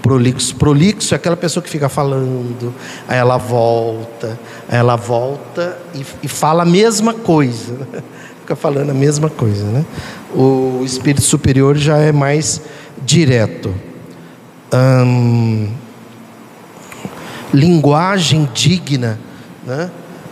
prolixo. 0.00 0.56
Prolixo 0.56 1.14
é 1.14 1.16
aquela 1.16 1.36
pessoa 1.36 1.62
que 1.62 1.70
fica 1.70 1.88
falando, 1.88 2.74
aí 3.06 3.18
ela 3.18 3.36
volta, 3.36 4.40
aí 4.68 4.78
ela 4.78 4.96
volta 4.96 5.78
e, 5.94 6.04
e 6.24 6.28
fala 6.28 6.62
a 6.62 6.66
mesma 6.66 7.12
coisa, 7.12 7.74
né? 7.74 8.02
fica 8.40 8.56
falando 8.56 8.90
a 8.90 8.94
mesma 8.94 9.28
coisa, 9.30 9.64
né? 9.64 9.84
O 10.34 10.82
espírito 10.84 11.22
superior 11.22 11.76
já 11.76 11.98
é 11.98 12.10
mais 12.10 12.62
direto 13.04 13.72
hum, 14.72 15.68
linguagem 17.52 18.48
digna, 18.54 19.18
né? 19.66 19.90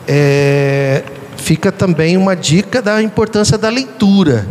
É, 0.09 1.05
fica 1.37 1.71
também 1.71 2.17
uma 2.17 2.35
dica 2.35 2.83
da 2.83 3.03
importância 3.03 3.57
da 3.57 3.69
leitura, 3.69 4.47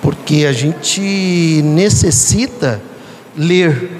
porque 0.00 0.46
a 0.48 0.52
gente 0.52 1.62
necessita 1.64 2.80
ler, 3.36 3.90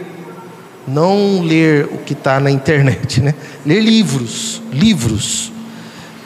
não 0.86 1.42
ler 1.42 1.86
o 1.86 1.98
que 1.98 2.12
está 2.12 2.38
na 2.38 2.50
internet, 2.50 3.20
né? 3.20 3.34
Ler 3.64 3.80
livros, 3.80 4.62
livros. 4.72 5.52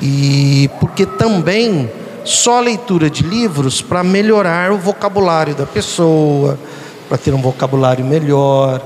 E 0.00 0.68
porque 0.80 1.06
também 1.06 1.88
só 2.25 2.59
a 2.59 2.61
leitura 2.61 3.09
de 3.09 3.23
livros 3.23 3.80
para 3.80 4.02
melhorar 4.02 4.73
o 4.73 4.78
vocabulário 4.78 5.54
da 5.54 5.64
pessoa, 5.64 6.59
para 7.08 7.18
ter 7.18 7.34
um 7.34 7.40
vocabulário 7.40 8.04
melhor. 8.04 8.80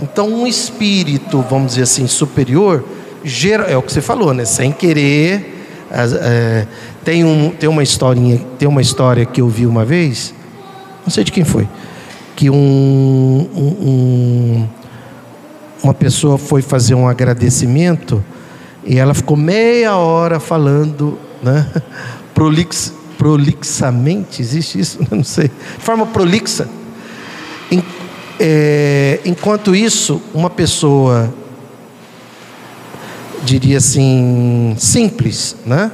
Então, 0.00 0.28
um 0.28 0.46
espírito, 0.46 1.44
vamos 1.48 1.72
dizer 1.72 1.82
assim, 1.82 2.06
superior, 2.06 2.84
gera, 3.24 3.64
é 3.64 3.76
o 3.76 3.82
que 3.82 3.92
você 3.92 4.00
falou, 4.00 4.32
né? 4.32 4.44
Sem 4.44 4.72
querer. 4.72 5.56
É, 5.90 6.66
tem, 7.04 7.24
um, 7.24 7.50
tem 7.50 7.68
uma 7.68 7.82
historinha, 7.82 8.40
tem 8.58 8.68
uma 8.68 8.82
história 8.82 9.24
que 9.24 9.40
eu 9.40 9.48
vi 9.48 9.66
uma 9.66 9.84
vez, 9.84 10.34
não 11.02 11.10
sei 11.10 11.24
de 11.24 11.32
quem 11.32 11.44
foi, 11.44 11.66
que 12.36 12.50
um, 12.50 13.48
um, 13.56 14.68
uma 15.82 15.94
pessoa 15.94 16.36
foi 16.36 16.60
fazer 16.60 16.94
um 16.94 17.08
agradecimento 17.08 18.22
e 18.84 18.98
ela 18.98 19.14
ficou 19.14 19.36
meia 19.36 19.96
hora 19.96 20.38
falando, 20.38 21.18
né? 21.42 21.66
Prolix, 22.34 22.92
prolixamente, 23.16 24.42
existe 24.42 24.78
isso? 24.78 24.98
Não 25.10 25.24
sei. 25.24 25.48
De 25.48 25.84
forma 25.84 26.06
prolixa. 26.06 26.68
É, 28.40 29.20
enquanto 29.24 29.74
isso, 29.74 30.22
uma 30.32 30.48
pessoa, 30.48 31.32
diria 33.42 33.78
assim, 33.78 34.76
simples, 34.78 35.56
né? 35.66 35.90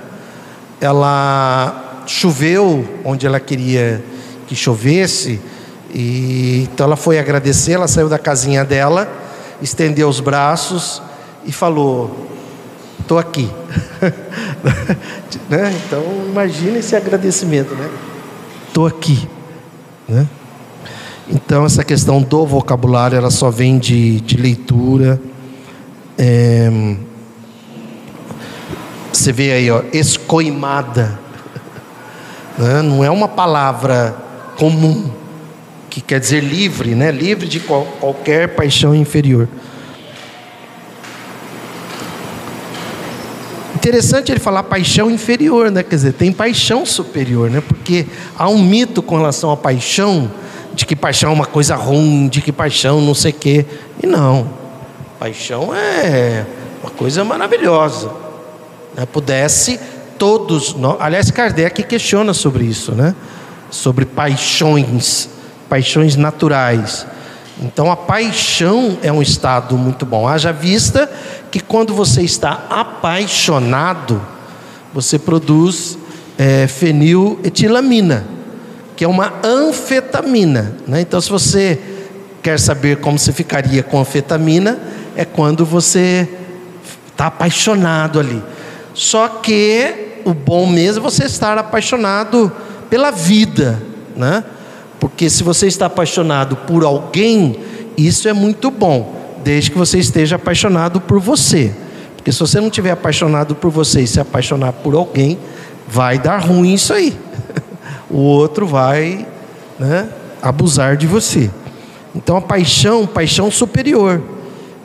Ela 0.80 2.02
choveu 2.06 2.86
onde 3.02 3.26
ela 3.26 3.40
queria 3.40 4.04
que 4.46 4.54
chovesse, 4.54 5.40
e 5.94 6.68
então 6.70 6.84
ela 6.84 6.96
foi 6.96 7.18
agradecer, 7.18 7.72
ela 7.72 7.88
saiu 7.88 8.08
da 8.08 8.18
casinha 8.18 8.62
dela, 8.62 9.10
estendeu 9.62 10.08
os 10.08 10.20
braços 10.20 11.00
e 11.46 11.52
falou: 11.52 12.28
Estou 13.00 13.18
aqui. 13.18 13.50
né? 15.48 15.74
Então, 15.86 16.02
imagine 16.28 16.78
esse 16.78 16.94
agradecimento, 16.94 17.74
né? 17.74 17.88
Estou 18.66 18.86
aqui. 18.86 19.26
Né? 20.06 20.26
Então, 21.28 21.64
essa 21.64 21.82
questão 21.82 22.20
do 22.20 22.44
vocabulário, 22.44 23.16
ela 23.16 23.30
só 23.30 23.50
vem 23.50 23.78
de, 23.78 24.20
de 24.20 24.36
leitura. 24.36 25.20
É... 26.18 26.96
Você 29.12 29.32
vê 29.32 29.52
aí, 29.52 29.70
ó, 29.70 29.82
escoimada. 29.92 31.18
Né? 32.58 32.82
Não 32.82 33.02
é 33.02 33.10
uma 33.10 33.28
palavra 33.28 34.16
comum, 34.58 35.10
que 35.88 36.00
quer 36.00 36.20
dizer 36.20 36.42
livre, 36.42 36.94
né? 36.94 37.10
livre 37.10 37.48
de 37.48 37.60
qual, 37.60 37.84
qualquer 38.00 38.54
paixão 38.54 38.94
inferior. 38.94 39.48
Interessante 43.74 44.32
ele 44.32 44.40
falar 44.40 44.62
paixão 44.62 45.10
inferior, 45.10 45.70
né? 45.70 45.82
Quer 45.82 45.96
dizer, 45.96 46.12
tem 46.14 46.32
paixão 46.32 46.86
superior, 46.86 47.50
né? 47.50 47.60
Porque 47.60 48.06
há 48.38 48.48
um 48.48 48.62
mito 48.62 49.02
com 49.02 49.16
relação 49.16 49.50
à 49.50 49.56
paixão, 49.58 50.30
de 50.84 50.88
que 50.88 50.94
paixão 50.94 51.30
é 51.30 51.32
uma 51.32 51.46
coisa 51.46 51.74
ruim, 51.74 52.28
de 52.28 52.42
que 52.42 52.52
paixão 52.52 53.00
não 53.00 53.14
sei 53.14 53.30
o 53.30 53.34
quê. 53.34 53.64
E 54.02 54.06
não. 54.06 54.50
Paixão 55.18 55.74
é 55.74 56.44
uma 56.82 56.90
coisa 56.90 57.24
maravilhosa. 57.24 58.10
Né? 58.94 59.06
Pudesse 59.06 59.80
todos. 60.18 60.76
Aliás, 61.00 61.30
Kardec 61.30 61.82
questiona 61.84 62.34
sobre 62.34 62.64
isso, 62.64 62.92
né? 62.92 63.14
Sobre 63.70 64.04
paixões, 64.04 65.30
paixões 65.70 66.16
naturais. 66.16 67.06
Então 67.62 67.90
a 67.90 67.96
paixão 67.96 68.98
é 69.02 69.10
um 69.10 69.22
estado 69.22 69.78
muito 69.78 70.04
bom. 70.04 70.28
Haja 70.28 70.52
vista 70.52 71.10
que 71.50 71.60
quando 71.60 71.94
você 71.94 72.20
está 72.20 72.66
apaixonado, 72.68 74.20
você 74.92 75.18
produz 75.18 75.96
é, 76.36 76.66
feniletilamina, 76.66 78.33
que 78.96 79.04
é 79.04 79.08
uma 79.08 79.34
anfetamina. 79.42 80.76
Né? 80.86 81.00
Então, 81.00 81.20
se 81.20 81.30
você 81.30 81.78
quer 82.42 82.58
saber 82.58 82.98
como 82.98 83.18
você 83.18 83.32
ficaria 83.32 83.82
com 83.82 84.00
anfetamina, 84.00 84.78
é 85.16 85.24
quando 85.24 85.64
você 85.64 86.28
está 87.10 87.26
apaixonado 87.26 88.20
ali. 88.20 88.42
Só 88.92 89.28
que 89.28 90.20
o 90.24 90.34
bom 90.34 90.66
mesmo 90.66 91.06
é 91.06 91.10
você 91.10 91.24
estar 91.24 91.56
apaixonado 91.58 92.52
pela 92.90 93.10
vida, 93.10 93.82
né? 94.16 94.44
Porque 95.00 95.28
se 95.28 95.42
você 95.42 95.66
está 95.66 95.86
apaixonado 95.86 96.56
por 96.56 96.84
alguém, 96.84 97.58
isso 97.96 98.28
é 98.28 98.32
muito 98.32 98.70
bom, 98.70 99.38
desde 99.42 99.70
que 99.70 99.78
você 99.78 99.98
esteja 99.98 100.36
apaixonado 100.36 101.00
por 101.00 101.20
você. 101.20 101.72
Porque 102.16 102.32
se 102.32 102.40
você 102.40 102.60
não 102.60 102.68
estiver 102.68 102.90
apaixonado 102.90 103.54
por 103.54 103.70
você 103.70 104.02
e 104.02 104.06
se 104.06 104.18
apaixonar 104.18 104.72
por 104.72 104.94
alguém, 104.94 105.38
vai 105.86 106.18
dar 106.18 106.38
ruim 106.38 106.74
isso 106.74 106.92
aí. 106.92 107.16
O 108.10 108.18
outro 108.18 108.66
vai 108.66 109.26
né, 109.78 110.08
abusar 110.42 110.96
de 110.96 111.06
você. 111.06 111.50
Então 112.14 112.36
a 112.36 112.40
paixão, 112.40 113.06
paixão 113.06 113.50
superior. 113.50 114.22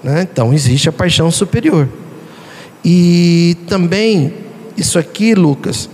Né? 0.04 0.28
Então 0.32 0.54
existe 0.54 0.90
a 0.90 0.92
paixão 0.92 1.30
superior. 1.30 1.88
E 2.84 3.58
também, 3.68 4.34
isso 4.78 4.98
aqui, 4.98 5.36
Lucas, 5.36 5.90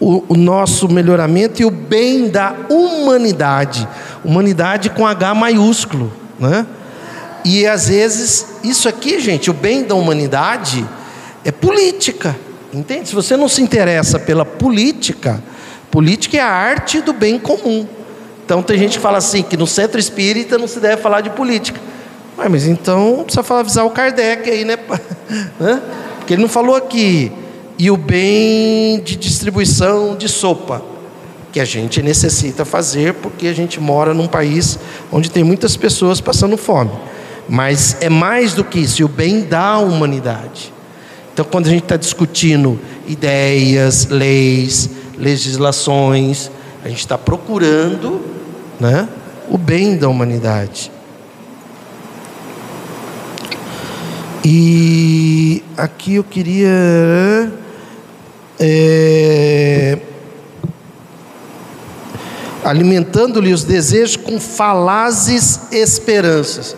o, 0.00 0.24
o, 0.28 0.36
nosso 0.36 0.88
melhoramento 0.88 1.62
e 1.62 1.64
o 1.64 1.70
bem 1.70 2.28
da 2.28 2.54
humanidade. 2.68 3.88
Humanidade 4.24 4.90
com 4.90 5.06
H 5.06 5.34
maiúsculo. 5.34 6.12
Né? 6.38 6.66
E 7.44 7.66
às 7.66 7.88
vezes, 7.88 8.46
isso 8.64 8.88
aqui, 8.88 9.20
gente, 9.20 9.50
o 9.50 9.54
bem 9.54 9.84
da 9.84 9.94
humanidade 9.94 10.84
é 11.44 11.52
política. 11.52 12.36
Entende? 12.72 13.08
Se 13.08 13.14
você 13.14 13.36
não 13.36 13.48
se 13.48 13.62
interessa 13.62 14.18
pela 14.18 14.44
política, 14.44 15.40
política 15.94 16.36
é 16.36 16.40
a 16.40 16.48
arte 16.48 17.00
do 17.00 17.12
bem 17.12 17.38
comum. 17.38 17.86
Então 18.44 18.60
tem 18.64 18.76
gente 18.76 18.96
que 18.96 18.98
fala 19.00 19.18
assim, 19.18 19.44
que 19.44 19.56
no 19.56 19.64
centro 19.64 20.00
espírita 20.00 20.58
não 20.58 20.66
se 20.66 20.80
deve 20.80 21.00
falar 21.00 21.20
de 21.20 21.30
política. 21.30 21.80
Ué, 22.36 22.48
mas 22.48 22.66
então 22.66 23.22
precisa 23.24 23.54
avisar 23.54 23.86
o 23.86 23.90
Kardec 23.90 24.50
aí, 24.50 24.64
né? 24.64 24.76
Porque 26.18 26.32
ele 26.32 26.42
não 26.42 26.48
falou 26.48 26.74
aqui 26.74 27.30
e 27.78 27.92
o 27.92 27.96
bem 27.96 29.00
de 29.04 29.14
distribuição 29.14 30.16
de 30.16 30.28
sopa, 30.28 30.82
que 31.52 31.60
a 31.60 31.64
gente 31.64 32.02
necessita 32.02 32.64
fazer 32.64 33.14
porque 33.14 33.46
a 33.46 33.52
gente 33.52 33.78
mora 33.78 34.12
num 34.12 34.26
país 34.26 34.76
onde 35.12 35.30
tem 35.30 35.44
muitas 35.44 35.76
pessoas 35.76 36.20
passando 36.20 36.56
fome. 36.56 36.90
Mas 37.48 37.96
é 38.00 38.08
mais 38.08 38.52
do 38.52 38.64
que 38.64 38.80
isso, 38.80 39.02
e 39.02 39.04
o 39.04 39.08
bem 39.08 39.42
da 39.42 39.78
humanidade. 39.78 40.72
Então, 41.32 41.44
quando 41.44 41.66
a 41.66 41.70
gente 41.70 41.82
está 41.82 41.96
discutindo 41.96 42.80
ideias, 43.06 44.06
leis, 44.06 44.88
legislações, 45.16 46.50
a 46.84 46.88
gente 46.88 46.98
está 46.98 47.16
procurando 47.16 48.20
né, 48.78 49.08
o 49.48 49.56
bem 49.56 49.96
da 49.96 50.08
humanidade. 50.08 50.90
E 54.44 55.62
aqui 55.76 56.16
eu 56.16 56.24
queria 56.24 57.50
é, 58.60 59.98
alimentando-lhe 62.62 63.54
os 63.54 63.64
desejos 63.64 64.16
com 64.16 64.38
falazes 64.38 65.72
esperanças. 65.72 66.76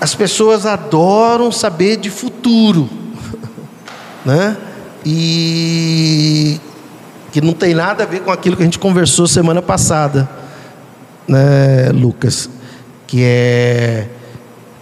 As 0.00 0.14
pessoas 0.14 0.66
adoram 0.66 1.52
saber 1.52 1.96
de 1.98 2.10
futuro, 2.10 2.90
né? 4.26 4.56
E 5.04 6.60
que 7.32 7.40
não 7.40 7.52
tem 7.52 7.74
nada 7.74 8.04
a 8.04 8.06
ver 8.06 8.20
com 8.20 8.30
aquilo 8.30 8.56
que 8.56 8.62
a 8.62 8.64
gente 8.64 8.78
conversou 8.78 9.26
semana 9.26 9.62
passada, 9.62 10.28
né, 11.26 11.90
Lucas? 11.92 12.48
Que 13.06 13.22
é 13.24 14.08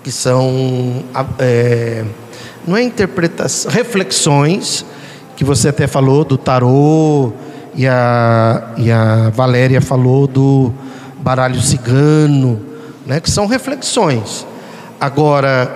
que 0.02 0.11
são 0.11 1.04
é, 1.38 2.04
não 2.66 2.76
é 2.76 2.83
interpretação, 2.83 3.70
reflexões 3.70 4.85
que 5.37 5.44
você 5.44 5.68
até 5.68 5.87
falou 5.87 6.24
do 6.24 6.37
tarô, 6.37 7.33
e 7.74 7.87
a, 7.87 8.72
e 8.76 8.90
a 8.90 9.30
Valéria 9.30 9.80
falou 9.80 10.26
do 10.26 10.72
baralho 11.20 11.61
cigano, 11.61 12.61
né, 13.06 13.20
que 13.20 13.30
são 13.30 13.46
reflexões. 13.46 14.46
Agora, 15.00 15.70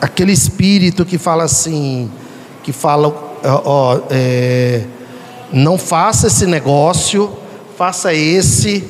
aquele 0.00 0.32
espírito 0.32 1.04
que 1.04 1.18
fala 1.18 1.44
assim, 1.44 2.10
que 2.66 2.72
fala, 2.72 3.14
ó, 3.44 4.00
é, 4.10 4.82
não 5.52 5.78
faça 5.78 6.26
esse 6.26 6.46
negócio, 6.46 7.30
faça 7.78 8.12
esse, 8.12 8.82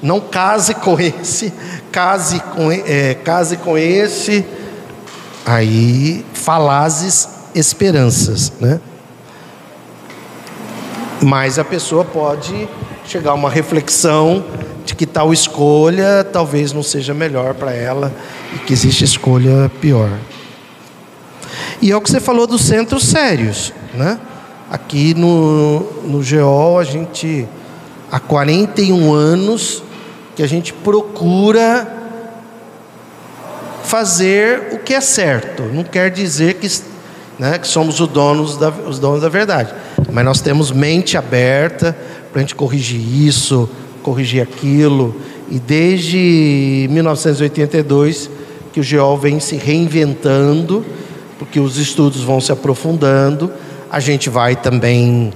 não 0.00 0.20
case 0.20 0.72
com 0.76 0.96
esse, 1.00 1.52
case 1.90 2.38
com, 2.54 2.70
é, 2.70 3.14
case 3.24 3.56
com 3.56 3.76
esse, 3.76 4.46
aí 5.44 6.24
falazes 6.34 7.28
esperanças, 7.52 8.52
né? 8.60 8.80
Mas 11.20 11.58
a 11.58 11.64
pessoa 11.64 12.04
pode 12.04 12.68
chegar 13.04 13.32
a 13.32 13.34
uma 13.34 13.50
reflexão 13.50 14.44
de 14.84 14.94
que 14.94 15.04
tal 15.04 15.32
escolha 15.32 16.22
talvez 16.22 16.72
não 16.72 16.84
seja 16.84 17.12
melhor 17.12 17.54
para 17.54 17.72
ela 17.72 18.14
e 18.54 18.58
que 18.60 18.72
existe 18.72 19.02
escolha 19.02 19.68
pior. 19.80 20.16
E 21.80 21.90
é 21.90 21.96
o 21.96 22.00
que 22.00 22.10
você 22.10 22.20
falou 22.20 22.46
dos 22.46 22.62
centros 22.62 23.04
sérios, 23.04 23.72
né? 23.94 24.18
Aqui 24.70 25.14
no, 25.14 25.80
no 26.04 26.22
GEOL 26.22 26.78
a 26.78 26.84
gente 26.84 27.46
há 28.10 28.18
41 28.18 29.12
anos 29.12 29.82
que 30.34 30.42
a 30.42 30.46
gente 30.46 30.72
procura 30.72 31.86
fazer 33.84 34.68
o 34.72 34.78
que 34.78 34.92
é 34.92 35.00
certo. 35.00 35.62
Não 35.64 35.84
quer 35.84 36.10
dizer 36.10 36.54
que, 36.54 36.68
né, 37.38 37.58
que 37.58 37.66
somos 37.68 38.00
os 38.00 38.08
donos, 38.08 38.56
da, 38.56 38.70
os 38.70 38.98
donos 38.98 39.22
da 39.22 39.28
verdade. 39.28 39.72
Mas 40.12 40.24
nós 40.24 40.40
temos 40.40 40.72
mente 40.72 41.16
aberta 41.16 41.96
para 42.32 42.40
a 42.40 42.42
gente 42.42 42.54
corrigir 42.54 43.00
isso, 43.00 43.68
corrigir 44.02 44.42
aquilo. 44.42 45.14
E 45.48 45.58
desde 45.58 46.88
1982 46.90 48.30
que 48.72 48.80
o 48.80 48.82
GEOL 48.82 49.16
vem 49.16 49.40
se 49.40 49.56
reinventando, 49.56 50.84
porque 51.38 51.60
os 51.60 51.76
estudos 51.76 52.22
vão 52.22 52.40
se 52.40 52.50
aprofundando, 52.50 53.52
a 53.90 54.00
gente 54.00 54.28
vai 54.28 54.56
também 54.56 55.32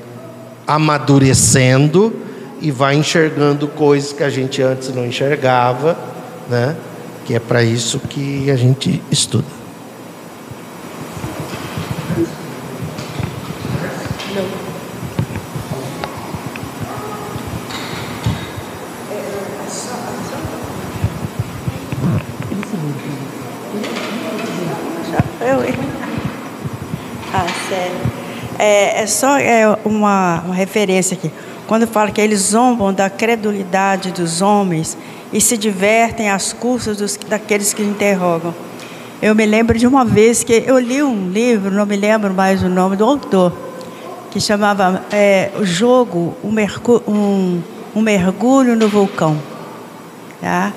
amadurecendo 0.66 2.12
e 2.60 2.70
vai 2.70 2.94
enxergando 2.94 3.66
coisas 3.68 4.12
que 4.12 4.22
a 4.22 4.30
gente 4.30 4.62
antes 4.62 4.94
não 4.94 5.06
enxergava, 5.06 5.98
né? 6.48 6.76
Que 7.24 7.34
é 7.34 7.38
para 7.38 7.62
isso 7.62 7.98
que 7.98 8.50
a 8.50 8.56
gente 8.56 9.02
estuda. 9.10 9.60
Ah, 27.32 27.46
sério. 27.68 27.96
É, 28.58 28.99
é 28.99 28.99
só 29.10 29.38
é 29.38 29.66
uma, 29.84 30.42
uma 30.44 30.54
referência 30.54 31.16
aqui. 31.16 31.30
Quando 31.66 31.86
fala 31.86 32.10
que 32.10 32.20
eles 32.20 32.40
zombam 32.40 32.92
da 32.92 33.10
credulidade 33.10 34.10
dos 34.10 34.40
homens 34.42 34.96
e 35.32 35.40
se 35.40 35.56
divertem 35.56 36.30
às 36.30 36.52
custas 36.52 36.96
dos, 36.96 37.16
daqueles 37.16 37.72
que 37.72 37.82
interrogam. 37.82 38.54
Eu 39.22 39.34
me 39.34 39.44
lembro 39.44 39.78
de 39.78 39.86
uma 39.86 40.04
vez 40.04 40.42
que 40.42 40.64
eu 40.66 40.78
li 40.78 41.02
um 41.02 41.28
livro, 41.28 41.70
não 41.70 41.84
me 41.84 41.96
lembro 41.96 42.32
mais 42.32 42.62
o 42.62 42.68
nome 42.68 42.96
do 42.96 43.04
autor, 43.04 43.52
que 44.30 44.40
chamava 44.40 45.04
é, 45.12 45.50
O 45.60 45.64
Jogo, 45.64 46.34
um, 46.42 46.54
um, 47.06 47.62
um 47.94 48.00
Mergulho 48.00 48.74
no 48.74 48.88
Vulcão. 48.88 49.36
Tá? 50.40 50.72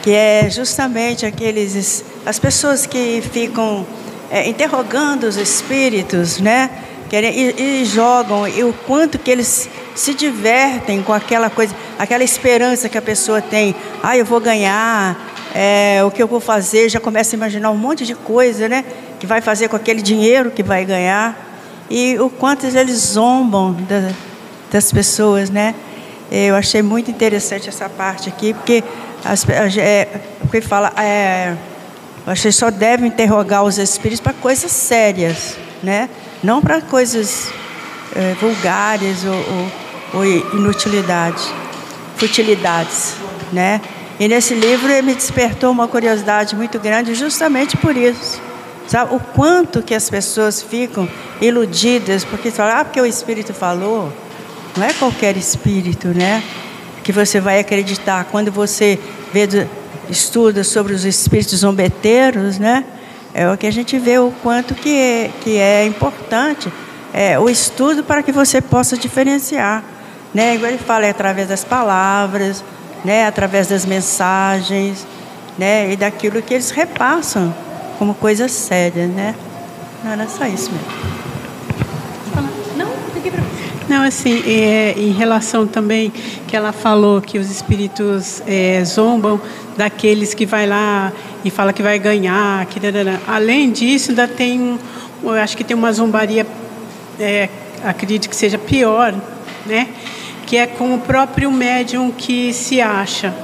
Que 0.00 0.12
é 0.12 0.48
justamente 0.48 1.26
aqueles 1.26 2.04
as 2.24 2.38
pessoas 2.38 2.86
que 2.86 3.20
ficam 3.32 3.84
é, 4.30 4.48
interrogando 4.48 5.24
os 5.24 5.36
espíritos, 5.36 6.38
né? 6.38 6.70
E, 7.12 7.82
e, 7.82 7.84
jogam, 7.84 8.48
e 8.48 8.64
o 8.64 8.72
quanto 8.86 9.18
que 9.18 9.30
eles 9.30 9.68
se 9.94 10.14
divertem 10.14 11.02
com 11.02 11.12
aquela 11.12 11.50
coisa, 11.50 11.74
aquela 11.98 12.24
esperança 12.24 12.88
que 12.88 12.96
a 12.96 13.02
pessoa 13.02 13.42
tem. 13.42 13.74
Ah, 14.02 14.16
eu 14.16 14.24
vou 14.24 14.40
ganhar, 14.40 15.18
é, 15.54 16.02
o 16.02 16.10
que 16.10 16.22
eu 16.22 16.26
vou 16.26 16.40
fazer, 16.40 16.88
já 16.88 16.98
começa 16.98 17.34
a 17.34 17.36
imaginar 17.36 17.70
um 17.70 17.76
monte 17.76 18.06
de 18.06 18.14
coisa, 18.14 18.66
né? 18.66 18.82
Que 19.20 19.26
vai 19.26 19.42
fazer 19.42 19.68
com 19.68 19.76
aquele 19.76 20.00
dinheiro 20.00 20.50
que 20.50 20.62
vai 20.62 20.86
ganhar. 20.86 21.36
E 21.90 22.18
o 22.18 22.30
quanto 22.30 22.64
eles 22.64 22.96
zombam 22.96 23.74
das, 23.74 24.14
das 24.70 24.90
pessoas, 24.90 25.50
né? 25.50 25.74
Eu 26.30 26.56
achei 26.56 26.80
muito 26.80 27.10
interessante 27.10 27.68
essa 27.68 27.90
parte 27.90 28.30
aqui, 28.30 28.54
porque, 28.54 28.82
as, 29.22 29.46
é, 29.76 30.08
fala, 30.62 30.90
é, 30.96 31.54
que 32.34 32.52
só 32.52 32.70
deve 32.70 33.06
interrogar 33.06 33.64
os 33.64 33.76
espíritos 33.76 34.20
para 34.20 34.32
coisas 34.32 34.72
sérias, 34.72 35.58
né? 35.82 36.08
Não 36.42 36.60
para 36.60 36.80
coisas 36.80 37.52
é, 38.14 38.34
vulgares 38.40 39.24
ou, 39.24 39.34
ou, 39.34 39.72
ou, 40.14 40.24
inutilidades, 40.24 41.48
futilidades, 42.16 43.14
né? 43.52 43.80
E 44.18 44.28
nesse 44.28 44.54
livro 44.54 44.88
me 45.02 45.14
despertou 45.14 45.70
uma 45.70 45.88
curiosidade 45.88 46.54
muito 46.54 46.78
grande 46.78 47.14
justamente 47.14 47.76
por 47.76 47.96
isso. 47.96 48.40
Sabe 48.86 49.14
o 49.14 49.20
quanto 49.20 49.82
que 49.82 49.94
as 49.94 50.10
pessoas 50.10 50.62
ficam 50.62 51.08
iludidas 51.40 52.24
porque 52.24 52.50
falam, 52.50 52.78
ah, 52.78 52.84
porque 52.84 53.00
o 53.00 53.06
espírito 53.06 53.54
falou. 53.54 54.12
Não 54.76 54.84
é 54.84 54.92
qualquer 54.92 55.36
espírito, 55.36 56.08
né? 56.08 56.42
Que 57.02 57.12
você 57.12 57.40
vai 57.40 57.58
acreditar 57.58 58.24
quando 58.24 58.50
você 58.50 58.98
vê 59.32 59.48
estuda 60.08 60.64
sobre 60.64 60.92
os 60.92 61.04
espíritos 61.04 61.60
zombeteiros, 61.60 62.58
né? 62.58 62.84
É 63.34 63.50
o 63.50 63.56
que 63.56 63.66
a 63.66 63.70
gente 63.70 63.98
vê 63.98 64.18
o 64.18 64.32
quanto 64.42 64.74
que 64.74 64.90
é, 64.90 65.30
que 65.40 65.56
é 65.56 65.86
importante 65.86 66.70
é, 67.12 67.38
o 67.38 67.48
estudo 67.48 68.02
para 68.02 68.22
que 68.22 68.32
você 68.32 68.60
possa 68.60 68.96
diferenciar, 68.96 69.82
né? 70.32 70.54
Igual 70.54 70.70
ele 70.70 70.78
fala, 70.78 71.06
é 71.06 71.10
através 71.10 71.48
das 71.48 71.64
palavras, 71.64 72.64
né? 73.04 73.26
Através 73.26 73.68
das 73.68 73.84
mensagens, 73.84 75.06
né? 75.58 75.92
E 75.92 75.96
daquilo 75.96 76.40
que 76.42 76.54
eles 76.54 76.70
repassam 76.70 77.54
como 77.98 78.14
coisas 78.14 78.50
sérias, 78.52 79.10
né? 79.10 79.34
Não 80.02 80.12
era 80.12 80.26
só 80.26 80.46
isso 80.46 80.70
mesmo. 80.72 81.11
Não, 83.88 84.02
assim, 84.02 84.42
é, 84.46 84.94
em 84.96 85.10
relação 85.10 85.66
também 85.66 86.12
que 86.46 86.56
ela 86.56 86.72
falou 86.72 87.20
que 87.20 87.38
os 87.38 87.50
espíritos 87.50 88.42
é, 88.46 88.82
zombam 88.84 89.40
daqueles 89.76 90.34
que 90.34 90.46
vai 90.46 90.66
lá 90.66 91.12
e 91.44 91.50
fala 91.50 91.72
que 91.72 91.82
vai 91.82 91.98
ganhar, 91.98 92.64
que 92.66 92.78
além 93.26 93.70
disso 93.70 94.10
ainda 94.10 94.28
tem, 94.28 94.78
eu 95.22 95.30
acho 95.30 95.56
que 95.56 95.64
tem 95.64 95.76
uma 95.76 95.92
zombaria, 95.92 96.46
é, 97.18 97.48
acredito 97.84 98.28
que 98.28 98.36
seja 98.36 98.58
pior, 98.58 99.14
né? 99.66 99.88
Que 100.46 100.56
é 100.56 100.66
com 100.66 100.94
o 100.94 100.98
próprio 100.98 101.50
médium 101.50 102.10
que 102.10 102.52
se 102.52 102.80
acha. 102.80 103.34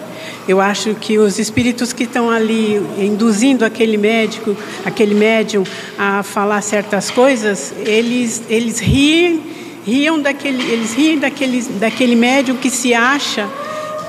Eu 0.46 0.60
acho 0.60 0.94
que 0.94 1.18
os 1.18 1.38
espíritos 1.38 1.92
que 1.92 2.04
estão 2.04 2.30
ali 2.30 2.76
induzindo 2.98 3.64
aquele 3.64 3.98
médico, 3.98 4.56
aquele 4.84 5.14
médium 5.14 5.64
a 5.98 6.22
falar 6.22 6.62
certas 6.62 7.10
coisas, 7.10 7.74
eles 7.84 8.42
eles 8.48 8.78
riem 8.78 9.57
riam 9.88 10.20
daquele, 10.20 10.62
eles 10.70 10.92
riem 10.92 11.18
daquele, 11.18 11.62
daquele 11.62 12.14
médium 12.14 12.56
que 12.56 12.68
se 12.68 12.92
acha 12.92 13.48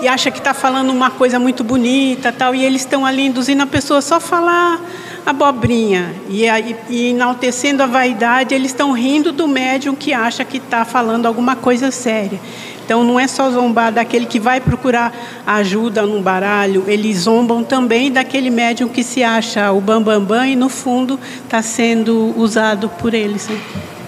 e 0.01 0.07
acha 0.07 0.29
que 0.29 0.37
está 0.37 0.53
falando 0.53 0.89
uma 0.89 1.09
coisa 1.09 1.39
muito 1.39 1.63
bonita 1.63 2.33
tal 2.33 2.53
e 2.53 2.63
eles 2.63 2.81
estão 2.81 3.05
ali 3.05 3.25
induzindo 3.25 3.63
a 3.63 3.67
pessoa 3.67 4.01
só 4.01 4.19
falar 4.19 4.81
abobrinha 5.25 6.13
e, 6.29 6.45
e 6.89 7.09
enaltecendo 7.11 7.81
a 7.81 7.85
vaidade 7.85 8.53
eles 8.53 8.71
estão 8.71 8.91
rindo 8.91 9.31
do 9.31 9.47
médium 9.47 9.95
que 9.95 10.13
acha 10.13 10.43
que 10.43 10.57
está 10.57 10.83
falando 10.83 11.25
alguma 11.25 11.55
coisa 11.55 11.91
séria 11.91 12.39
então 12.83 13.03
não 13.03 13.19
é 13.19 13.27
só 13.27 13.49
zombar 13.49 13.93
daquele 13.93 14.25
que 14.25 14.39
vai 14.39 14.59
procurar 14.59 15.13
ajuda 15.45 16.01
num 16.01 16.21
baralho 16.21 16.83
eles 16.87 17.19
zombam 17.19 17.63
também 17.63 18.11
daquele 18.11 18.49
médium 18.49 18.89
que 18.89 19.03
se 19.03 19.23
acha 19.23 19.71
o 19.71 19.79
bambambam 19.79 20.25
bam, 20.25 20.37
bam, 20.39 20.47
e 20.47 20.55
no 20.57 20.67
fundo 20.67 21.17
está 21.43 21.61
sendo 21.61 22.33
usado 22.37 22.89
por 22.89 23.13
eles 23.13 23.47
né? 23.47 23.98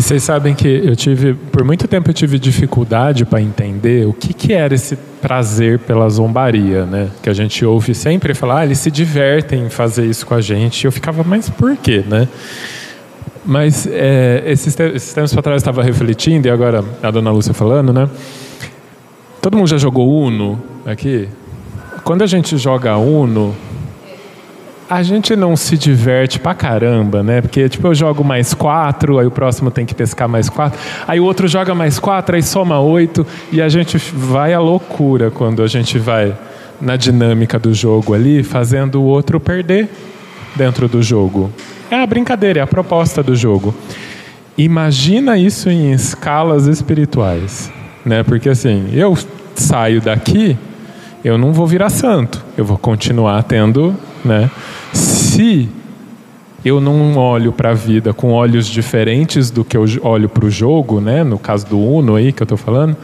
E 0.00 0.02
vocês 0.02 0.22
sabem 0.22 0.54
que 0.54 0.66
eu 0.66 0.96
tive, 0.96 1.34
por 1.34 1.62
muito 1.62 1.86
tempo 1.86 2.08
eu 2.08 2.14
tive 2.14 2.38
dificuldade 2.38 3.26
para 3.26 3.38
entender 3.42 4.06
o 4.06 4.14
que, 4.14 4.32
que 4.32 4.54
era 4.54 4.74
esse 4.74 4.96
prazer 5.20 5.78
pela 5.80 6.08
zombaria, 6.08 6.86
né? 6.86 7.10
Que 7.22 7.28
a 7.28 7.34
gente 7.34 7.66
ouve 7.66 7.94
sempre 7.94 8.32
falar, 8.32 8.60
ah, 8.60 8.64
eles 8.64 8.78
se 8.78 8.90
divertem 8.90 9.66
em 9.66 9.68
fazer 9.68 10.06
isso 10.06 10.24
com 10.24 10.32
a 10.32 10.40
gente. 10.40 10.82
E 10.82 10.86
eu 10.86 10.90
ficava, 10.90 11.22
mas 11.22 11.50
por 11.50 11.76
quê, 11.76 12.02
né? 12.08 12.26
Mas 13.44 13.86
é, 13.86 14.42
esses, 14.46 14.74
esses 14.80 15.12
tempos 15.12 15.34
para 15.34 15.42
trás 15.42 15.56
eu 15.56 15.70
estava 15.70 15.82
refletindo, 15.82 16.48
e 16.48 16.50
agora 16.50 16.82
a 17.02 17.10
dona 17.10 17.30
Lúcia 17.30 17.52
falando, 17.52 17.92
né? 17.92 18.08
Todo 19.42 19.54
mundo 19.54 19.68
já 19.68 19.76
jogou 19.76 20.10
Uno 20.10 20.58
aqui? 20.86 21.28
Quando 22.04 22.22
a 22.22 22.26
gente 22.26 22.56
joga 22.56 22.96
Uno, 22.96 23.54
a 24.90 25.04
gente 25.04 25.36
não 25.36 25.56
se 25.56 25.78
diverte 25.78 26.40
pra 26.40 26.52
caramba, 26.52 27.22
né? 27.22 27.40
Porque, 27.40 27.68
tipo, 27.68 27.86
eu 27.86 27.94
jogo 27.94 28.24
mais 28.24 28.52
quatro, 28.52 29.20
aí 29.20 29.26
o 29.26 29.30
próximo 29.30 29.70
tem 29.70 29.86
que 29.86 29.94
pescar 29.94 30.28
mais 30.28 30.48
quatro, 30.48 30.80
aí 31.06 31.20
o 31.20 31.24
outro 31.24 31.46
joga 31.46 31.76
mais 31.76 32.00
quatro, 32.00 32.34
aí 32.34 32.42
soma 32.42 32.80
oito, 32.80 33.24
e 33.52 33.62
a 33.62 33.68
gente 33.68 33.96
vai 33.98 34.52
à 34.52 34.58
loucura 34.58 35.30
quando 35.30 35.62
a 35.62 35.68
gente 35.68 35.96
vai 35.96 36.36
na 36.80 36.96
dinâmica 36.96 37.56
do 37.56 37.72
jogo 37.72 38.14
ali, 38.14 38.42
fazendo 38.42 39.00
o 39.00 39.04
outro 39.04 39.38
perder 39.38 39.88
dentro 40.56 40.88
do 40.88 41.00
jogo. 41.00 41.52
É 41.88 42.02
a 42.02 42.06
brincadeira, 42.06 42.58
é 42.58 42.62
a 42.62 42.66
proposta 42.66 43.22
do 43.22 43.36
jogo. 43.36 43.72
Imagina 44.58 45.38
isso 45.38 45.70
em 45.70 45.92
escalas 45.92 46.66
espirituais, 46.66 47.70
né? 48.04 48.24
Porque 48.24 48.48
assim, 48.48 48.90
eu 48.92 49.16
saio 49.54 50.00
daqui, 50.00 50.58
eu 51.24 51.38
não 51.38 51.52
vou 51.52 51.66
virar 51.66 51.90
santo, 51.90 52.44
eu 52.58 52.64
vou 52.64 52.76
continuar 52.76 53.40
tendo, 53.44 53.94
né? 54.24 54.50
Se 55.30 55.68
eu 56.64 56.80
não 56.80 57.16
olho 57.16 57.52
para 57.52 57.70
a 57.70 57.72
vida 57.72 58.12
com 58.12 58.32
olhos 58.32 58.66
diferentes 58.66 59.48
do 59.48 59.64
que 59.64 59.76
eu 59.76 59.84
olho 60.02 60.28
para 60.28 60.44
o 60.44 60.50
jogo, 60.50 61.00
né? 61.00 61.22
No 61.22 61.38
caso 61.38 61.68
do 61.68 61.78
Uno 61.78 62.16
aí 62.16 62.32
que 62.32 62.42
eu 62.42 62.44
estou 62.44 62.58
falando, 62.58 62.96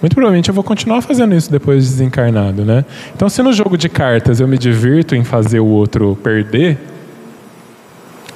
muito 0.00 0.14
provavelmente 0.14 0.48
eu 0.48 0.54
vou 0.54 0.64
continuar 0.64 1.02
fazendo 1.02 1.34
isso 1.34 1.50
depois 1.52 1.84
de 1.84 1.90
desencarnado, 1.90 2.64
né? 2.64 2.82
Então, 3.14 3.28
se 3.28 3.42
no 3.42 3.52
jogo 3.52 3.76
de 3.76 3.90
cartas 3.90 4.40
eu 4.40 4.48
me 4.48 4.56
divirto 4.56 5.14
em 5.14 5.22
fazer 5.22 5.60
o 5.60 5.66
outro 5.66 6.18
perder, 6.22 6.78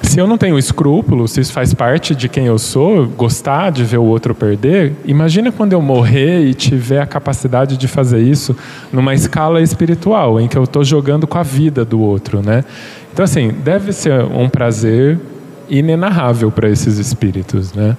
se 0.03 0.19
eu 0.19 0.27
não 0.27 0.37
tenho 0.37 0.59
escrúpulo, 0.59 1.27
se 1.27 1.39
isso 1.39 1.53
faz 1.53 1.73
parte 1.73 2.13
de 2.13 2.27
quem 2.27 2.45
eu 2.45 2.59
sou, 2.59 3.07
gostar 3.07 3.71
de 3.71 3.83
ver 3.85 3.97
o 3.97 4.03
outro 4.03 4.35
perder, 4.35 4.93
imagina 5.05 5.51
quando 5.51 5.71
eu 5.71 5.81
morrer 5.81 6.43
e 6.45 6.53
tiver 6.53 6.99
a 6.99 7.05
capacidade 7.05 7.77
de 7.77 7.87
fazer 7.87 8.19
isso 8.19 8.53
numa 8.91 9.13
escala 9.13 9.61
espiritual, 9.61 10.37
em 10.37 10.49
que 10.49 10.57
eu 10.57 10.65
estou 10.65 10.83
jogando 10.83 11.25
com 11.25 11.37
a 11.37 11.43
vida 11.43 11.85
do 11.85 12.01
outro, 12.01 12.41
né? 12.41 12.65
Então, 13.13 13.25
assim, 13.25 13.49
deve 13.49 13.91
ser 13.91 14.23
um 14.23 14.47
prazer 14.47 15.19
inenarrável 15.69 16.51
para 16.51 16.69
esses 16.69 16.97
espíritos, 16.97 17.73
né? 17.73 17.97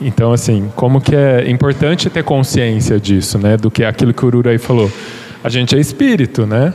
Então, 0.00 0.32
assim, 0.32 0.70
como 0.76 1.00
que 1.00 1.14
é 1.14 1.48
importante 1.50 2.10
ter 2.10 2.22
consciência 2.22 3.00
disso, 3.00 3.38
né? 3.38 3.56
Do 3.56 3.70
que 3.70 3.84
aquilo 3.84 4.12
que 4.12 4.24
o 4.24 4.28
Ururaí 4.28 4.58
falou. 4.58 4.90
A 5.42 5.48
gente 5.48 5.76
é 5.76 5.80
espírito, 5.80 6.46
né? 6.46 6.74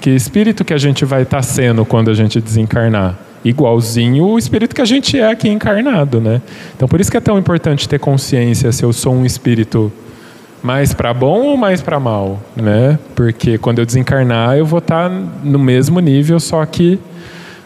Que 0.00 0.10
espírito 0.10 0.64
que 0.64 0.74
a 0.74 0.78
gente 0.78 1.04
vai 1.04 1.22
estar 1.22 1.38
tá 1.38 1.42
sendo 1.42 1.84
quando 1.84 2.10
a 2.10 2.14
gente 2.14 2.40
desencarnar? 2.40 3.18
Igualzinho 3.44 4.24
o 4.24 4.38
espírito 4.38 4.74
que 4.74 4.80
a 4.80 4.84
gente 4.84 5.18
é 5.18 5.28
aqui 5.28 5.48
encarnado, 5.48 6.20
né? 6.20 6.40
Então, 6.76 6.86
por 6.86 7.00
isso 7.00 7.10
que 7.10 7.16
é 7.16 7.20
tão 7.20 7.38
importante 7.38 7.88
ter 7.88 7.98
consciência 7.98 8.70
se 8.70 8.84
eu 8.84 8.92
sou 8.92 9.14
um 9.14 9.26
espírito 9.26 9.92
mais 10.62 10.94
para 10.94 11.12
bom 11.12 11.42
ou 11.42 11.56
mais 11.56 11.82
para 11.82 11.98
mal, 11.98 12.40
né? 12.54 12.98
Porque 13.14 13.58
quando 13.58 13.80
eu 13.80 13.86
desencarnar, 13.86 14.56
eu 14.56 14.64
vou 14.64 14.78
estar 14.78 15.10
tá 15.10 15.22
no 15.42 15.58
mesmo 15.58 15.98
nível, 16.00 16.38
só 16.38 16.64
que 16.64 16.98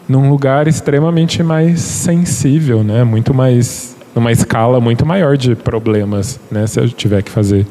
num 0.09 0.31
lugar 0.31 0.67
extremamente 0.67 1.43
mais 1.43 1.81
sensível, 1.81 2.83
né? 2.83 3.05
Muito 3.05 3.35
mais 3.35 3.95
numa 4.15 4.33
escala 4.33 4.81
muito 4.81 5.05
maior 5.05 5.37
de 5.37 5.55
problemas, 5.55 6.41
né? 6.51 6.67
Se 6.67 6.81
eu 6.81 6.89
tiver 6.89 7.23
que 7.23 7.31
fazer. 7.31 7.67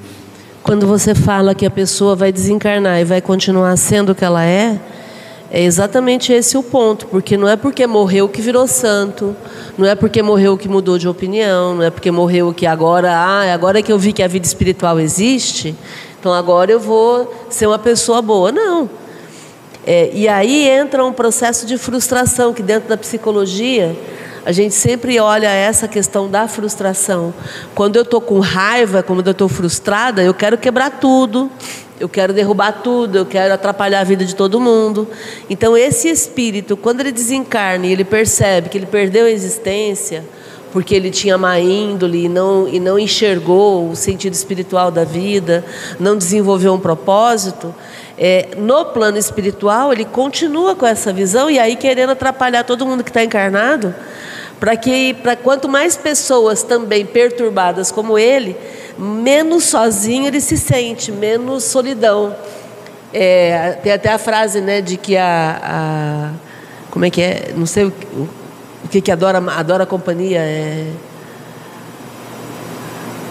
Quando 0.61 0.85
você 0.87 1.15
fala 1.15 1.55
que 1.55 1.65
a 1.65 1.71
pessoa 1.71 2.15
vai 2.15 2.31
desencarnar 2.31 2.99
e 2.99 3.03
vai 3.03 3.21
continuar 3.21 3.75
sendo 3.77 4.11
o 4.11 4.15
que 4.15 4.25
ela 4.25 4.43
é, 4.43 4.79
é 5.51 5.63
exatamente 5.63 6.33
esse 6.33 6.57
o 6.57 6.63
ponto, 6.63 7.05
porque 7.07 7.37
não 7.37 7.47
é 7.47 7.55
porque 7.55 7.85
morreu 7.85 8.27
que 8.27 8.41
virou 8.41 8.67
santo, 8.67 9.35
não 9.77 9.87
é 9.87 9.95
porque 9.95 10.21
morreu 10.21 10.57
que 10.57 10.67
mudou 10.67 10.97
de 10.97 11.07
opinião, 11.07 11.75
não 11.75 11.83
é 11.83 11.89
porque 11.89 12.11
morreu 12.11 12.53
que 12.53 12.65
agora, 12.65 13.11
ah, 13.11 13.53
agora 13.53 13.81
que 13.81 13.91
eu 13.91 13.99
vi 13.99 14.11
que 14.11 14.23
a 14.23 14.27
vida 14.27 14.45
espiritual 14.45 14.99
existe, 14.99 15.75
então 16.19 16.33
agora 16.33 16.71
eu 16.71 16.79
vou 16.79 17.31
ser 17.49 17.67
uma 17.67 17.77
pessoa 17.77 18.21
boa. 18.21 18.51
Não. 18.51 18.89
É, 19.85 20.09
e 20.13 20.27
aí 20.27 20.67
entra 20.67 21.05
um 21.05 21.13
processo 21.13 21.65
de 21.65 21.77
frustração 21.77 22.51
que 22.51 22.63
dentro 22.63 22.89
da 22.89 22.97
psicologia 22.97 23.95
a 24.43 24.51
gente 24.51 24.73
sempre 24.73 25.19
olha 25.19 25.47
essa 25.47 25.87
questão 25.87 26.29
da 26.29 26.47
frustração. 26.47 27.33
Quando 27.73 27.95
eu 27.95 28.03
estou 28.03 28.21
com 28.21 28.39
raiva, 28.39 29.01
quando 29.03 29.25
eu 29.25 29.31
estou 29.31 29.47
frustrada, 29.47 30.21
eu 30.23 30.33
quero 30.33 30.57
quebrar 30.57 30.99
tudo, 30.99 31.49
eu 31.99 32.09
quero 32.09 32.33
derrubar 32.33 32.81
tudo, 32.83 33.17
eu 33.17 33.25
quero 33.25 33.53
atrapalhar 33.53 34.01
a 34.01 34.03
vida 34.03 34.25
de 34.25 34.35
todo 34.35 34.59
mundo. 34.59 35.07
Então, 35.49 35.77
esse 35.77 36.09
espírito, 36.09 36.75
quando 36.75 36.99
ele 36.99 37.11
desencarna 37.11 37.85
e 37.87 37.91
ele 37.91 38.03
percebe 38.03 38.69
que 38.69 38.77
ele 38.77 38.85
perdeu 38.85 39.25
a 39.25 39.29
existência, 39.29 40.23
porque 40.73 40.93
ele 40.93 41.09
tinha 41.09 41.37
má 41.37 41.57
índole 41.57 42.25
e 42.25 42.29
não, 42.29 42.67
e 42.67 42.81
não 42.81 42.99
enxergou 42.99 43.89
o 43.89 43.95
sentido 43.95 44.33
espiritual 44.33 44.91
da 44.91 45.05
vida, 45.05 45.63
não 45.97 46.17
desenvolveu 46.17 46.73
um 46.73 46.79
propósito, 46.79 47.73
é, 48.17 48.49
no 48.57 48.85
plano 48.85 49.17
espiritual 49.17 49.91
ele 49.91 50.05
continua 50.05 50.75
com 50.75 50.85
essa 50.85 51.11
visão 51.11 51.49
e 51.49 51.59
aí 51.59 51.75
querendo 51.75 52.11
atrapalhar 52.11 52.63
todo 52.63 52.85
mundo 52.85 53.03
que 53.03 53.09
está 53.09 53.23
encarnado 53.23 53.93
para 54.59 54.75
que 54.75 55.13
para 55.15 55.35
quanto 55.35 55.67
mais 55.67 55.97
pessoas 55.97 56.63
também 56.63 57.05
perturbadas 57.05 57.91
como 57.91 58.17
ele, 58.17 58.55
menos 58.97 59.65
sozinho 59.65 60.27
ele 60.27 60.41
se 60.41 60.57
sente, 60.57 61.11
menos 61.11 61.63
solidão. 61.63 62.35
É, 63.13 63.77
tem 63.83 63.91
até 63.93 64.09
a 64.09 64.17
frase, 64.17 64.59
né, 64.59 64.81
de 64.81 64.97
que 64.97 65.15
a, 65.15 65.61
a 65.63 66.31
como 66.91 67.05
é 67.05 67.09
que 67.09 67.21
é, 67.21 67.53
não 67.55 67.65
sei 67.65 67.85
o, 67.85 67.93
o 68.83 68.87
que 68.89 69.01
que 69.01 69.11
adora 69.11 69.37
adora 69.37 69.83
a 69.83 69.87
companhia 69.87 70.39
é 70.39 70.91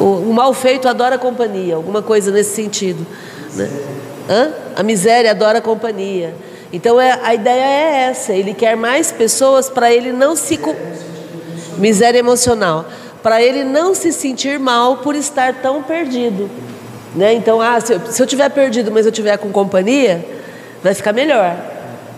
o, 0.00 0.04
o, 0.04 0.34
mal 0.34 0.52
feito 0.52 0.88
adora 0.88 1.14
a 1.14 1.18
companhia, 1.18 1.76
alguma 1.76 2.02
coisa 2.02 2.30
nesse 2.30 2.54
sentido. 2.54 3.06
Né? 3.54 3.70
Hã? 4.28 4.50
A 4.76 4.82
miséria 4.82 5.30
adora 5.30 5.58
a 5.58 5.62
companhia. 5.62 6.34
Então 6.72 7.00
é, 7.00 7.18
a 7.22 7.34
ideia 7.34 7.64
é 7.64 8.10
essa. 8.10 8.32
Ele 8.32 8.52
quer 8.52 8.76
mais 8.76 9.12
pessoas 9.12 9.70
para 9.70 9.92
ele 9.92 10.12
não 10.12 10.34
se 10.34 10.58
miséria 11.78 12.18
emocional, 12.18 12.86
para 13.22 13.42
ele 13.42 13.64
não 13.64 13.94
se 13.94 14.12
sentir 14.12 14.58
mal 14.58 14.98
por 14.98 15.14
estar 15.14 15.54
tão 15.54 15.82
perdido. 15.82 16.50
Né? 17.14 17.34
Então, 17.34 17.60
ah, 17.60 17.80
se 17.80 17.94
eu, 17.94 18.00
se 18.06 18.20
eu 18.22 18.26
tiver 18.26 18.48
perdido, 18.50 18.90
mas 18.90 19.06
eu 19.06 19.12
tiver 19.12 19.36
com 19.36 19.50
companhia, 19.50 20.24
vai 20.82 20.94
ficar 20.94 21.12
melhor. 21.12 21.56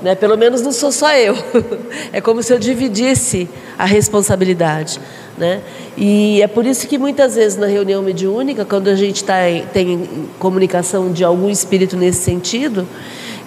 Né? 0.03 0.15
Pelo 0.15 0.37
menos 0.37 0.63
não 0.63 0.73
sou 0.73 0.91
só 0.91 1.13
eu. 1.13 1.37
é 2.13 2.21
como 2.21 2.43
se 2.43 2.53
eu 2.53 2.59
dividisse 2.59 3.49
a 3.79 3.85
responsabilidade. 3.85 5.01
Né? 5.37 5.61
E 5.97 6.41
é 6.43 6.47
por 6.47 6.65
isso 6.67 6.87
que 6.89 6.97
muitas 6.97 7.35
vezes 7.35 7.59
na 7.59 7.67
reunião 7.67 8.03
mediúnica, 8.03 8.65
quando 8.65 8.89
a 8.89 8.95
gente 8.95 9.23
tá, 9.23 9.35
tem 9.73 10.29
comunicação 10.39 11.13
de 11.13 11.23
algum 11.23 11.51
espírito 11.51 11.97
nesse 11.97 12.23
sentido, 12.23 12.87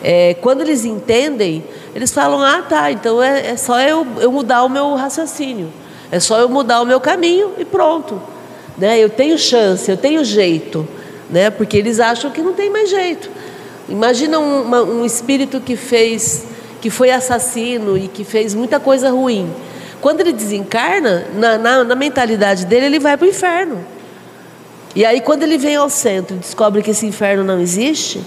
é, 0.04 0.36
quando 0.36 0.62
eles 0.62 0.86
entendem, 0.86 1.64
eles 1.94 2.12
falam: 2.12 2.42
ah, 2.42 2.62
tá, 2.62 2.92
então 2.92 3.22
é, 3.22 3.48
é 3.48 3.58
só 3.58 3.80
eu, 3.82 4.06
eu 4.20 4.32
mudar 4.32 4.64
o 4.64 4.70
meu 4.70 4.96
raciocínio. 4.96 5.70
É 6.12 6.20
só 6.20 6.40
eu 6.40 6.50
mudar 6.50 6.82
o 6.82 6.86
meu 6.86 7.00
caminho 7.00 7.52
e 7.58 7.66
pronto. 7.66 8.22
Né? 8.78 9.00
Eu 9.00 9.10
tenho 9.10 9.38
chance, 9.38 9.90
eu 9.90 9.98
tenho 9.98 10.24
jeito. 10.24 10.88
Né? 11.30 11.50
Porque 11.50 11.78
eles 11.78 12.00
acham 12.00 12.32
que 12.32 12.42
não 12.42 12.54
tem 12.54 12.70
mais 12.70 12.90
jeito. 12.90 13.30
Imagina 13.88 14.40
um, 14.40 14.62
uma, 14.62 14.84
um 14.84 15.06
espírito 15.06 15.60
que 15.60 15.76
fez, 15.76 16.46
que 16.82 16.90
foi 16.90 17.12
assassino 17.12 17.98
e 17.98 18.08
que 18.08 18.24
fez 18.24 18.54
muita 18.54 18.80
coisa 18.80 19.10
ruim. 19.10 19.52
Quando 20.02 20.22
ele 20.22 20.32
desencarna, 20.32 21.28
na, 21.36 21.58
na, 21.58 21.84
na 21.84 21.96
mentalidade 21.96 22.66
dele, 22.66 22.86
ele 22.86 23.00
vai 23.00 23.18
para 23.18 23.26
o 23.26 23.30
inferno. 23.30 23.84
E 24.96 25.06
aí, 25.06 25.22
quando 25.22 25.44
ele 25.44 25.58
vem 25.58 25.76
ao 25.76 25.90
centro 25.90 26.36
e 26.36 26.40
descobre 26.40 26.82
que 26.82 26.92
esse 26.92 27.06
inferno 27.06 27.44
não 27.44 27.60
existe, 27.60 28.22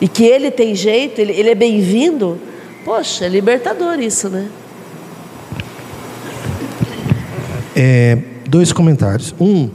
e 0.00 0.08
que 0.08 0.24
ele 0.24 0.50
tem 0.50 0.74
jeito, 0.74 1.20
ele, 1.20 1.32
ele 1.32 1.50
é 1.50 1.54
bem-vindo, 1.54 2.38
poxa, 2.84 3.24
é 3.24 3.28
libertador 3.28 4.00
isso, 4.00 4.28
né? 4.28 4.48
É, 7.74 8.18
dois 8.48 8.72
comentários. 8.72 9.34
Um, 9.40 9.68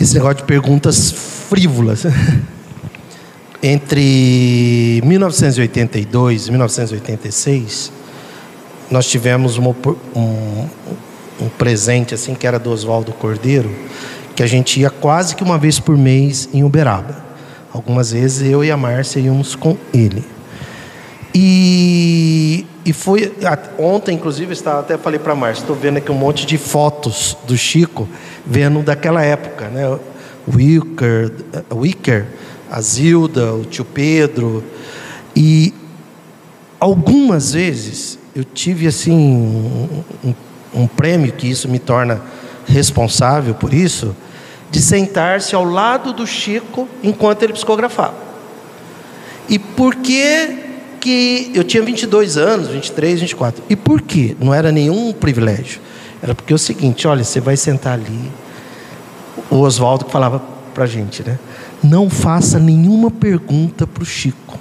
esse 0.00 0.14
negócio 0.14 0.38
de 0.38 0.44
perguntas 0.44 1.10
frívolas. 1.48 2.04
Entre 3.62 5.00
1982 5.04 6.46
e 6.46 6.50
1986, 6.50 7.92
nós 8.88 9.08
tivemos 9.08 9.56
uma, 9.56 9.74
um, 10.14 10.68
um 11.40 11.48
presente 11.58 12.14
assim 12.14 12.34
que 12.34 12.46
era 12.46 12.58
do 12.58 12.70
Oswaldo 12.70 13.12
Cordeiro, 13.12 13.68
que 14.36 14.44
a 14.44 14.46
gente 14.46 14.78
ia 14.78 14.90
quase 14.90 15.34
que 15.34 15.42
uma 15.42 15.58
vez 15.58 15.80
por 15.80 15.96
mês 15.96 16.48
em 16.54 16.62
Uberaba. 16.62 17.24
Algumas 17.72 18.12
vezes 18.12 18.48
eu 18.48 18.64
e 18.64 18.70
a 18.70 18.76
Márcia 18.76 19.18
íamos 19.18 19.56
com 19.56 19.76
ele. 19.92 20.24
E 21.40 22.66
e 22.88 22.92
foi 22.94 23.30
ontem, 23.78 24.14
inclusive, 24.14 24.54
estava, 24.54 24.80
até 24.80 24.96
falei 24.96 25.18
para 25.18 25.34
a 25.34 25.36
Márcia, 25.36 25.60
estou 25.60 25.76
vendo 25.76 25.98
aqui 25.98 26.10
um 26.10 26.14
monte 26.14 26.46
de 26.46 26.56
fotos 26.56 27.36
do 27.46 27.54
Chico, 27.54 28.08
vendo 28.46 28.82
daquela 28.82 29.22
época, 29.22 29.68
né? 29.68 29.98
Wicker, 30.50 31.30
Wicker, 31.70 32.26
a 32.70 32.80
Zilda, 32.80 33.52
o 33.52 33.66
tio 33.66 33.84
Pedro. 33.84 34.64
E 35.36 35.74
algumas 36.80 37.52
vezes 37.52 38.18
eu 38.34 38.42
tive 38.42 38.86
assim 38.86 39.12
um, 39.12 40.02
um, 40.24 40.34
um 40.72 40.86
prêmio 40.86 41.30
que 41.30 41.46
isso 41.46 41.68
me 41.68 41.78
torna 41.78 42.22
responsável 42.66 43.54
por 43.54 43.74
isso, 43.74 44.16
de 44.70 44.80
sentar-se 44.80 45.54
ao 45.54 45.64
lado 45.66 46.14
do 46.14 46.26
Chico 46.26 46.88
enquanto 47.02 47.42
ele 47.42 47.52
psicografava. 47.52 48.16
E 49.46 49.58
por 49.58 49.94
que 49.96 50.67
que 51.00 51.50
eu 51.54 51.64
tinha 51.64 51.82
22 51.82 52.36
anos, 52.36 52.68
23, 52.68 53.20
24. 53.20 53.64
E 53.68 53.76
por 53.76 54.00
quê? 54.00 54.36
Não 54.38 54.52
era 54.52 54.70
nenhum 54.72 55.12
privilégio. 55.12 55.80
Era 56.22 56.34
porque 56.34 56.52
é 56.52 56.56
o 56.56 56.58
seguinte, 56.58 57.06
olha, 57.06 57.24
você 57.24 57.40
vai 57.40 57.56
sentar 57.56 57.94
ali. 57.94 58.30
O 59.50 59.56
Oswaldo 59.60 60.04
que 60.04 60.10
falava 60.10 60.42
para 60.74 60.84
a 60.84 60.86
gente, 60.86 61.22
né? 61.22 61.38
Não 61.82 62.10
faça 62.10 62.58
nenhuma 62.58 63.10
pergunta 63.10 63.86
para 63.86 64.02
o 64.02 64.06
Chico. 64.06 64.58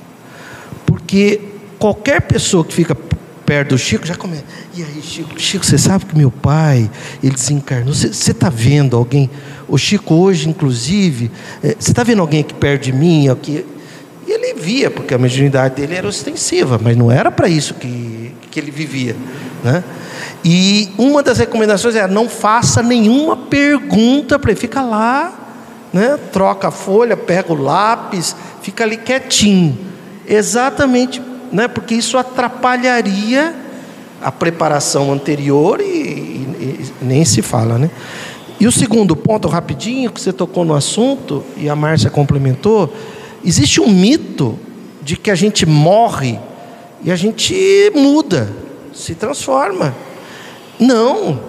Porque 0.85 1.41
qualquer 1.79 2.21
pessoa 2.21 2.63
que 2.63 2.73
fica 2.73 2.95
perto 3.45 3.69
do 3.69 3.77
Chico 3.77 4.05
já 4.05 4.15
começa. 4.15 4.43
E 4.75 4.83
aí, 4.83 5.01
Chico, 5.01 5.39
Chico, 5.39 5.65
você 5.65 5.77
sabe 5.77 6.05
que 6.05 6.17
meu 6.17 6.29
pai, 6.29 6.89
ele 7.23 7.33
desencarnou. 7.33 7.93
Você 7.93 8.31
está 8.31 8.49
vendo 8.49 8.95
alguém? 8.95 9.29
O 9.67 9.77
Chico 9.77 10.13
hoje, 10.13 10.49
inclusive, 10.49 11.31
é, 11.63 11.75
você 11.79 11.91
está 11.91 12.03
vendo 12.03 12.21
alguém 12.21 12.41
aqui 12.41 12.53
perto 12.53 12.83
de 12.83 12.93
mim? 12.93 13.29
Aqui? 13.29 13.65
E 14.27 14.31
ele 14.31 14.53
via, 14.55 14.91
porque 14.91 15.13
a 15.13 15.17
mediunidade 15.17 15.75
dele 15.75 15.95
era 15.95 16.07
ostensiva, 16.07 16.77
mas 16.81 16.97
não 16.97 17.09
era 17.09 17.31
para 17.31 17.47
isso 17.47 17.73
que, 17.75 18.35
que 18.51 18.59
ele 18.59 18.71
vivia. 18.71 19.15
Né? 19.63 19.81
E 20.43 20.89
uma 20.97 21.23
das 21.23 21.37
recomendações 21.37 21.95
é 21.95 22.05
não 22.07 22.27
faça 22.27 22.83
nenhuma 22.83 23.37
pergunta 23.37 24.37
para 24.37 24.51
ele, 24.51 24.59
fica 24.59 24.81
lá, 24.81 25.33
né? 25.93 26.19
troca 26.33 26.67
a 26.67 26.71
folha, 26.71 27.15
pega 27.15 27.53
o 27.53 27.55
lápis, 27.55 28.35
fica 28.61 28.83
ali 28.83 28.97
quietinho. 28.97 29.77
Exatamente, 30.27 31.21
né? 31.49 31.69
porque 31.69 31.95
isso 31.95 32.17
atrapalharia 32.17 33.55
a 34.21 34.31
preparação 34.31 35.13
anterior 35.13 35.79
e, 35.79 35.83
e, 35.83 36.91
e 37.01 37.05
nem 37.05 37.23
se 37.23 37.41
fala. 37.41 37.77
Né? 37.77 37.89
E 38.59 38.67
o 38.67 38.71
segundo 38.71 39.15
ponto, 39.15 39.47
rapidinho, 39.47 40.11
que 40.11 40.19
você 40.19 40.33
tocou 40.33 40.65
no 40.65 40.73
assunto, 40.73 41.43
e 41.55 41.69
a 41.69 41.75
Márcia 41.75 42.09
complementou, 42.09 42.91
existe 43.47 43.79
um 43.79 43.87
mito 43.87 44.59
de 45.01 45.15
que 45.15 45.31
a 45.31 45.35
gente 45.35 45.65
morre 45.65 46.37
e 47.01 47.11
a 47.11 47.15
gente 47.15 47.91
muda, 47.95 48.53
se 48.93 49.15
transforma. 49.15 49.95
Não, 50.77 51.39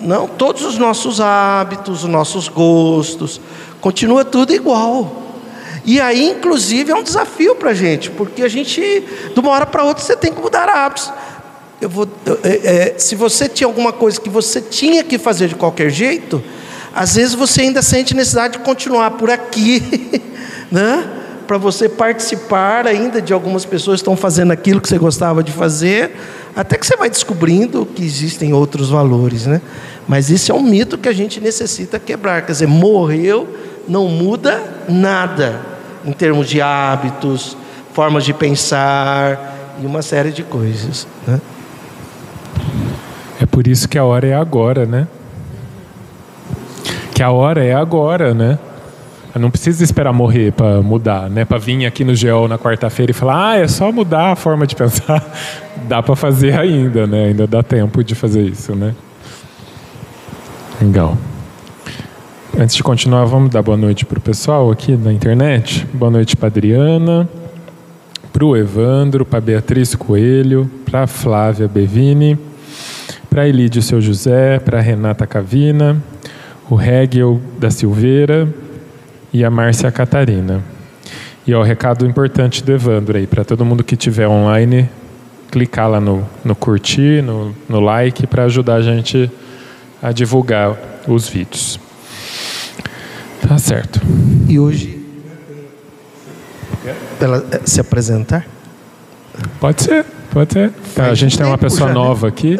não, 0.00 0.26
todos 0.26 0.64
os 0.64 0.78
nossos 0.78 1.20
hábitos, 1.20 2.04
os 2.04 2.08
nossos 2.08 2.48
gostos, 2.48 3.40
continua 3.80 4.24
tudo 4.24 4.54
igual. 4.54 5.22
E 5.84 6.00
aí, 6.00 6.30
inclusive, 6.30 6.92
é 6.92 6.94
um 6.94 7.02
desafio 7.02 7.54
para 7.56 7.70
a 7.70 7.74
gente, 7.74 8.10
porque 8.10 8.42
a 8.42 8.48
gente, 8.48 8.80
de 8.80 9.40
uma 9.40 9.50
hora 9.50 9.66
para 9.66 9.84
outra, 9.84 10.02
você 10.02 10.16
tem 10.16 10.32
que 10.32 10.40
mudar 10.40 10.68
hábitos. 10.68 11.12
Eu 11.80 11.88
vou, 11.88 12.08
é, 12.42 12.94
é, 12.94 12.98
se 12.98 13.14
você 13.14 13.48
tinha 13.48 13.66
alguma 13.66 13.92
coisa 13.92 14.20
que 14.20 14.28
você 14.28 14.60
tinha 14.60 15.04
que 15.04 15.18
fazer 15.18 15.48
de 15.48 15.54
qualquer 15.54 15.90
jeito, 15.90 16.42
às 16.94 17.14
vezes 17.14 17.34
você 17.34 17.62
ainda 17.62 17.82
sente 17.82 18.14
necessidade 18.14 18.58
de 18.58 18.64
continuar 18.64 19.12
por 19.12 19.30
aqui, 19.30 19.82
né? 20.72 21.17
Para 21.48 21.56
você 21.56 21.88
participar 21.88 22.86
ainda 22.86 23.22
de 23.22 23.32
algumas 23.32 23.64
pessoas 23.64 23.96
que 23.96 24.02
estão 24.02 24.14
fazendo 24.14 24.52
aquilo 24.52 24.82
que 24.82 24.88
você 24.88 24.98
gostava 24.98 25.42
de 25.42 25.50
fazer, 25.50 26.14
até 26.54 26.76
que 26.76 26.86
você 26.86 26.94
vai 26.94 27.08
descobrindo 27.08 27.86
que 27.86 28.04
existem 28.04 28.52
outros 28.52 28.90
valores, 28.90 29.46
né? 29.46 29.62
Mas 30.06 30.28
isso 30.28 30.52
é 30.52 30.54
um 30.54 30.62
mito 30.62 30.98
que 30.98 31.08
a 31.08 31.12
gente 31.12 31.40
necessita 31.40 31.98
quebrar. 31.98 32.42
Quer 32.42 32.52
dizer, 32.52 32.68
morreu, 32.68 33.48
não 33.88 34.08
muda 34.08 34.62
nada 34.86 35.58
em 36.04 36.12
termos 36.12 36.50
de 36.50 36.60
hábitos, 36.60 37.56
formas 37.94 38.26
de 38.26 38.34
pensar 38.34 39.76
e 39.82 39.86
uma 39.86 40.02
série 40.02 40.30
de 40.30 40.42
coisas, 40.42 41.06
né? 41.26 41.40
É 43.40 43.46
por 43.46 43.66
isso 43.66 43.88
que 43.88 43.96
a 43.96 44.04
hora 44.04 44.26
é 44.26 44.34
agora, 44.34 44.84
né? 44.84 45.08
Que 47.14 47.22
a 47.22 47.30
hora 47.30 47.64
é 47.64 47.72
agora, 47.72 48.34
né? 48.34 48.58
Não 49.34 49.50
precisa 49.50 49.84
esperar 49.84 50.12
morrer 50.12 50.52
para 50.52 50.80
mudar, 50.80 51.28
né? 51.28 51.44
Para 51.44 51.58
vir 51.58 51.84
aqui 51.84 52.02
no 52.02 52.14
GEO 52.14 52.48
na 52.48 52.58
quarta-feira 52.58 53.10
e 53.10 53.14
falar, 53.14 53.50
ah, 53.50 53.56
é 53.56 53.68
só 53.68 53.92
mudar 53.92 54.32
a 54.32 54.36
forma 54.36 54.66
de 54.66 54.74
pensar. 54.74 55.22
dá 55.86 56.02
para 56.02 56.16
fazer 56.16 56.58
ainda, 56.58 57.06
né? 57.06 57.26
Ainda 57.26 57.46
dá 57.46 57.62
tempo 57.62 58.02
de 58.02 58.14
fazer 58.14 58.42
isso, 58.42 58.74
né? 58.74 58.94
Legal. 60.80 61.16
Antes 62.58 62.74
de 62.74 62.82
continuar, 62.82 63.24
vamos 63.26 63.50
dar 63.50 63.62
boa 63.62 63.76
noite 63.76 64.06
para 64.06 64.18
o 64.18 64.20
pessoal 64.20 64.70
aqui 64.70 64.96
na 64.96 65.12
internet. 65.12 65.86
Boa 65.92 66.10
noite 66.10 66.36
para 66.36 66.48
Adriana, 66.48 67.28
para 68.32 68.44
o 68.44 68.56
Evandro, 68.56 69.24
para 69.24 69.40
Beatriz 69.40 69.94
Coelho, 69.94 70.70
para 70.90 71.06
Flávia 71.06 71.68
Bevini, 71.68 72.38
para 73.28 73.46
Elídio 73.46 73.82
Seu 73.82 74.00
José, 74.00 74.58
para 74.58 74.80
Renata 74.80 75.26
Cavina, 75.26 76.02
o 76.68 76.80
Hegel 76.80 77.40
da 77.58 77.70
Silveira 77.70 78.48
e 79.32 79.44
a 79.44 79.50
Márcia 79.50 79.90
Catarina. 79.90 80.62
E 81.46 81.54
ó, 81.54 81.60
o 81.60 81.62
recado 81.62 82.06
importante 82.06 82.62
do 82.62 82.72
Evandro 82.72 83.16
aí, 83.16 83.26
para 83.26 83.44
todo 83.44 83.64
mundo 83.64 83.82
que 83.82 83.94
estiver 83.94 84.28
online, 84.28 84.88
clicar 85.50 85.88
lá 85.88 86.00
no, 86.00 86.26
no 86.44 86.54
curtir, 86.54 87.22
no, 87.22 87.54
no 87.68 87.80
like, 87.80 88.26
para 88.26 88.44
ajudar 88.44 88.74
a 88.74 88.82
gente 88.82 89.30
a 90.02 90.12
divulgar 90.12 90.76
os 91.06 91.28
vídeos. 91.28 91.80
Tá 93.46 93.58
certo. 93.58 94.00
E 94.46 94.58
hoje, 94.58 94.98
ela 97.20 97.44
eh, 97.50 97.60
se 97.64 97.80
apresentar? 97.80 98.46
Pode 99.60 99.82
ser, 99.82 100.04
pode 100.30 100.52
ser. 100.52 100.72
Tá, 100.94 101.06
a 101.06 101.14
gente 101.14 101.36
tem 101.36 101.46
uma 101.46 101.58
pessoa 101.58 101.92
nova 101.92 102.28
aqui. 102.28 102.58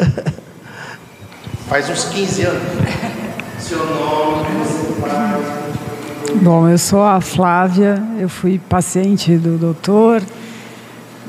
Faz 1.67 1.89
uns 1.89 2.05
15 2.05 2.41
anos. 2.43 2.63
Seu 3.59 3.85
nome, 3.85 4.47
você 4.63 5.01
faz. 5.01 5.58
Bom, 6.41 6.69
eu 6.69 6.77
sou 6.77 7.03
a 7.03 7.19
Flávia, 7.19 8.01
eu 8.17 8.29
fui 8.29 8.57
paciente 8.57 9.35
do 9.35 9.57
doutor, 9.57 10.23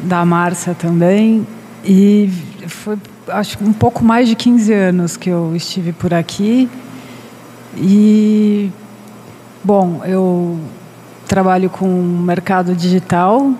da 0.04 0.24
Márcia 0.24 0.72
também, 0.72 1.44
e 1.84 2.30
foi 2.68 2.96
acho 3.26 3.58
um 3.60 3.72
pouco 3.72 4.04
mais 4.04 4.28
de 4.28 4.36
15 4.36 4.72
anos 4.72 5.16
que 5.16 5.28
eu 5.28 5.56
estive 5.56 5.92
por 5.92 6.14
aqui. 6.14 6.68
E, 7.76 8.70
bom, 9.64 10.00
eu 10.04 10.60
trabalho 11.26 11.68
com 11.68 11.88
mercado 11.88 12.72
digital, 12.76 13.52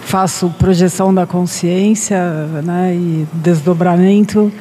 faço 0.00 0.52
projeção 0.58 1.14
da 1.14 1.24
consciência 1.24 2.18
né, 2.64 2.96
e 2.96 3.28
desdobramento. 3.32 4.52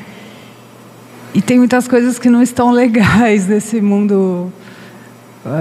E 1.33 1.41
tem 1.41 1.57
muitas 1.57 1.87
coisas 1.87 2.19
que 2.19 2.29
não 2.29 2.43
estão 2.43 2.69
legais 2.71 3.47
nesse 3.47 3.81
mundo 3.81 4.53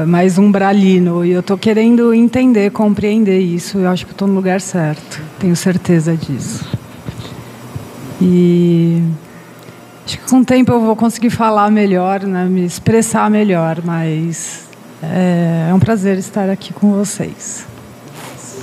mais 0.06 0.38
umbralino. 0.38 1.24
E 1.24 1.32
eu 1.32 1.40
estou 1.40 1.58
querendo 1.58 2.14
entender, 2.14 2.70
compreender 2.70 3.40
isso. 3.40 3.78
Eu 3.78 3.88
acho 3.88 4.06
que 4.06 4.12
estou 4.12 4.28
no 4.28 4.34
lugar 4.34 4.60
certo. 4.60 5.20
Tenho 5.38 5.56
certeza 5.56 6.16
disso. 6.16 6.64
E 8.20 9.02
acho 10.06 10.18
que 10.18 10.30
com 10.30 10.40
o 10.40 10.44
tempo 10.44 10.72
eu 10.72 10.80
vou 10.80 10.94
conseguir 10.94 11.30
falar 11.30 11.70
melhor, 11.70 12.22
né, 12.22 12.44
me 12.44 12.64
expressar 12.64 13.28
melhor. 13.30 13.80
Mas 13.84 14.68
é, 15.02 15.68
é 15.70 15.74
um 15.74 15.80
prazer 15.80 16.16
estar 16.18 16.48
aqui 16.48 16.72
com 16.72 16.92
vocês. 16.92 17.66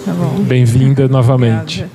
Tá 0.06 0.14
Bem-vinda 0.40 1.08
novamente. 1.08 1.86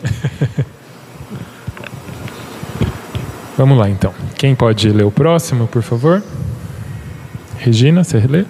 Vamos 3.57 3.79
lá 3.79 3.89
então. 3.89 4.13
Quem 4.37 4.55
pode 4.55 4.89
ler 4.91 5.05
o 5.05 5.11
próximo, 5.11 5.67
por 5.67 5.83
favor? 5.83 6.23
Regina, 7.59 8.05
você 8.05 8.19
lê? 8.19 8.45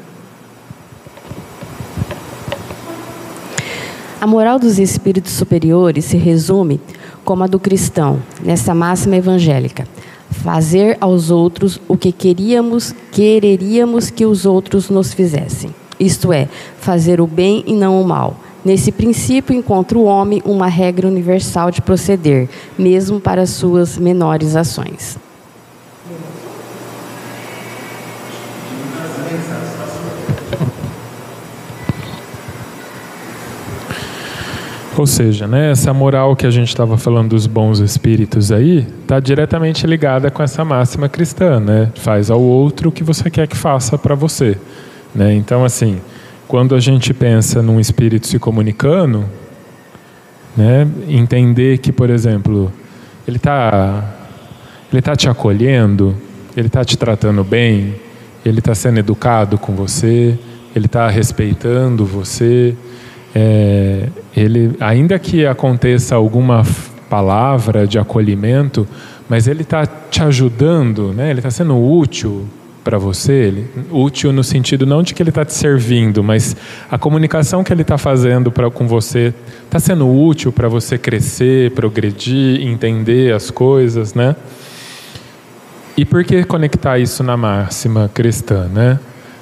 A 4.25 4.27
moral 4.27 4.59
dos 4.59 4.79
espíritos 4.79 5.33
superiores 5.33 6.07
se 6.07 6.17
resume 6.17 6.81
como 7.27 7.45
a 7.45 7.47
do 7.47 7.61
cristão, 7.61 8.23
nessa 8.43 8.75
máxima 8.75 9.17
evangélica: 9.17 9.87
fazer 10.31 10.97
aos 10.99 11.31
outros 11.31 11.79
o 11.87 11.95
que 11.95 12.11
queríamos, 12.11 12.95
quereríamos 13.13 14.09
que 14.09 14.25
os 14.25 14.47
outros 14.47 14.89
nos 14.89 15.13
fizessem. 15.13 15.75
Isto 16.01 16.33
é, 16.33 16.49
fazer 16.79 17.21
o 17.21 17.27
bem 17.27 17.65
e 17.67 17.75
não 17.75 18.01
o 18.01 18.09
mal. 18.09 18.41
Nesse 18.65 18.91
princípio 18.91 19.55
encontra 19.55 19.99
o 19.99 20.05
homem 20.05 20.41
uma 20.47 20.69
regra 20.69 21.07
universal 21.07 21.71
de 21.71 21.83
proceder, 21.83 22.49
mesmo 22.79 23.21
para 23.21 23.45
suas 23.45 23.99
menores 23.99 24.57
ações. 24.57 25.19
Ou 34.97 35.07
seja, 35.07 35.49
né, 35.49 35.73
essa 35.73 35.93
moral 35.93 36.37
que 36.37 36.47
a 36.47 36.51
gente 36.51 36.69
estava 36.69 36.97
falando 36.97 37.31
dos 37.31 37.49
bons 37.49 37.81
espíritos 37.81 38.53
aí 38.53 38.87
está 39.03 39.19
diretamente 39.19 39.87
ligada 39.87 40.31
com 40.31 40.41
essa 40.41 40.65
máxima 40.65 41.09
cristã, 41.09 41.59
né? 41.59 41.91
Faz 41.97 42.31
ao 42.31 42.41
outro 42.41 42.91
o 42.91 42.93
que 42.93 43.03
você 43.03 43.29
quer 43.29 43.49
que 43.49 43.57
faça 43.57 43.99
para 43.99 44.15
você, 44.15 44.57
né? 45.13 45.35
Então, 45.35 45.65
assim, 45.65 46.01
quando 46.47 46.77
a 46.77 46.81
gente 46.81 47.13
pensa 47.13 47.61
num 47.61 47.81
espírito 47.81 48.29
se 48.29 48.39
comunicando, 48.39 49.25
né, 50.57 50.87
entender 51.09 51.79
que, 51.79 51.91
por 51.91 52.09
exemplo, 52.09 52.73
ele 53.27 53.39
está 53.39 54.15
ele 54.93 55.03
tá 55.03 55.17
te 55.17 55.29
acolhendo, 55.29 56.15
ele 56.57 56.69
está 56.69 56.85
te 56.85 56.97
tratando 56.97 57.43
bem, 57.43 57.97
ele 58.45 58.61
está 58.61 58.77
sendo 58.77 58.99
educado 59.01 59.59
com 59.59 59.75
você, 59.75 60.39
ele 60.77 60.87
está 60.87 61.09
respeitando 61.09 62.07
você, 62.07 62.77
é, 63.35 64.09
ele, 64.37 64.77
ainda 64.79 65.19
que 65.19 65.45
aconteça 65.45 66.15
alguma 66.15 66.65
palavra 67.11 67.87
de 67.87 67.99
acolhimento, 67.99 68.87
mas 69.29 69.49
ele 69.49 69.63
está 69.63 69.87
te 69.87 70.23
ajudando, 70.23 71.13
né? 71.13 71.31
ele 71.31 71.41
está 71.41 71.51
sendo 71.51 71.77
útil 71.77 72.47
para 72.85 72.99
você, 72.99 73.33
ele, 73.33 73.71
útil 73.91 74.31
no 74.33 74.45
sentido 74.45 74.85
não 74.85 75.03
de 75.03 75.15
que 75.15 75.23
ele 75.23 75.31
está 75.31 75.45
te 75.45 75.55
servindo, 75.55 76.23
mas 76.23 76.55
a 76.91 76.99
comunicação 76.99 77.65
que 77.65 77.73
ele 77.73 77.83
está 77.83 77.97
fazendo 77.97 78.53
com 78.71 78.87
você 78.87 79.33
está 79.65 79.81
sendo 79.81 80.07
útil 80.07 80.53
para 80.53 80.69
você 80.69 80.99
crescer, 80.99 81.71
progredir, 81.71 82.61
entender 82.61 83.35
as 83.35 83.51
coisas, 83.51 84.13
né? 84.13 84.37
E 85.97 86.05
por 86.05 86.25
que 86.25 86.45
conectar 86.45 86.99
isso 86.99 87.23
na 87.23 87.37
máxima 87.37 88.11
cristã, 88.13 88.69
né? 88.69 88.99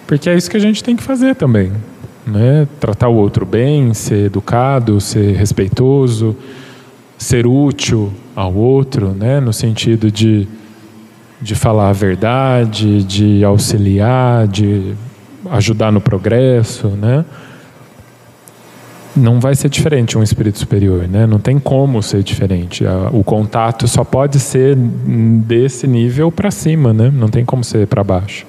Porque 0.07 0.30
é 0.30 0.36
isso 0.36 0.49
que 0.49 0.57
a 0.57 0.61
gente 0.61 0.84
tem 0.84 0.95
que 0.95 1.03
fazer 1.03 1.34
também, 1.34 1.72
né? 2.26 2.66
Tratar 2.80 3.08
o 3.08 3.14
outro 3.14 3.44
bem, 3.44 3.92
ser 3.94 4.26
educado, 4.26 5.00
ser 5.00 5.36
respeitoso, 5.36 6.36
ser 7.18 7.46
útil, 7.46 8.12
ao 8.34 8.54
outro, 8.54 9.10
né? 9.10 9.40
no 9.40 9.52
sentido 9.52 10.10
de, 10.10 10.48
de 11.40 11.54
falar 11.54 11.90
a 11.90 11.92
verdade, 11.92 13.02
de 13.04 13.44
auxiliar, 13.44 14.48
de 14.48 14.94
ajudar 15.50 15.92
no 15.92 16.00
progresso, 16.00 16.88
né? 16.88 17.24
não 19.14 19.38
vai 19.38 19.54
ser 19.54 19.68
diferente 19.68 20.16
um 20.16 20.22
espírito 20.22 20.58
superior, 20.58 21.06
né? 21.06 21.26
Não 21.26 21.38
tem 21.38 21.58
como 21.58 22.02
ser 22.02 22.22
diferente. 22.22 22.82
O 23.12 23.22
contato 23.22 23.86
só 23.86 24.04
pode 24.04 24.40
ser 24.40 24.74
desse 24.74 25.86
nível 25.86 26.32
para 26.32 26.50
cima, 26.50 26.92
né? 26.92 27.12
Não 27.12 27.28
tem 27.28 27.44
como 27.44 27.62
ser 27.62 27.86
para 27.86 28.02
baixo. 28.02 28.46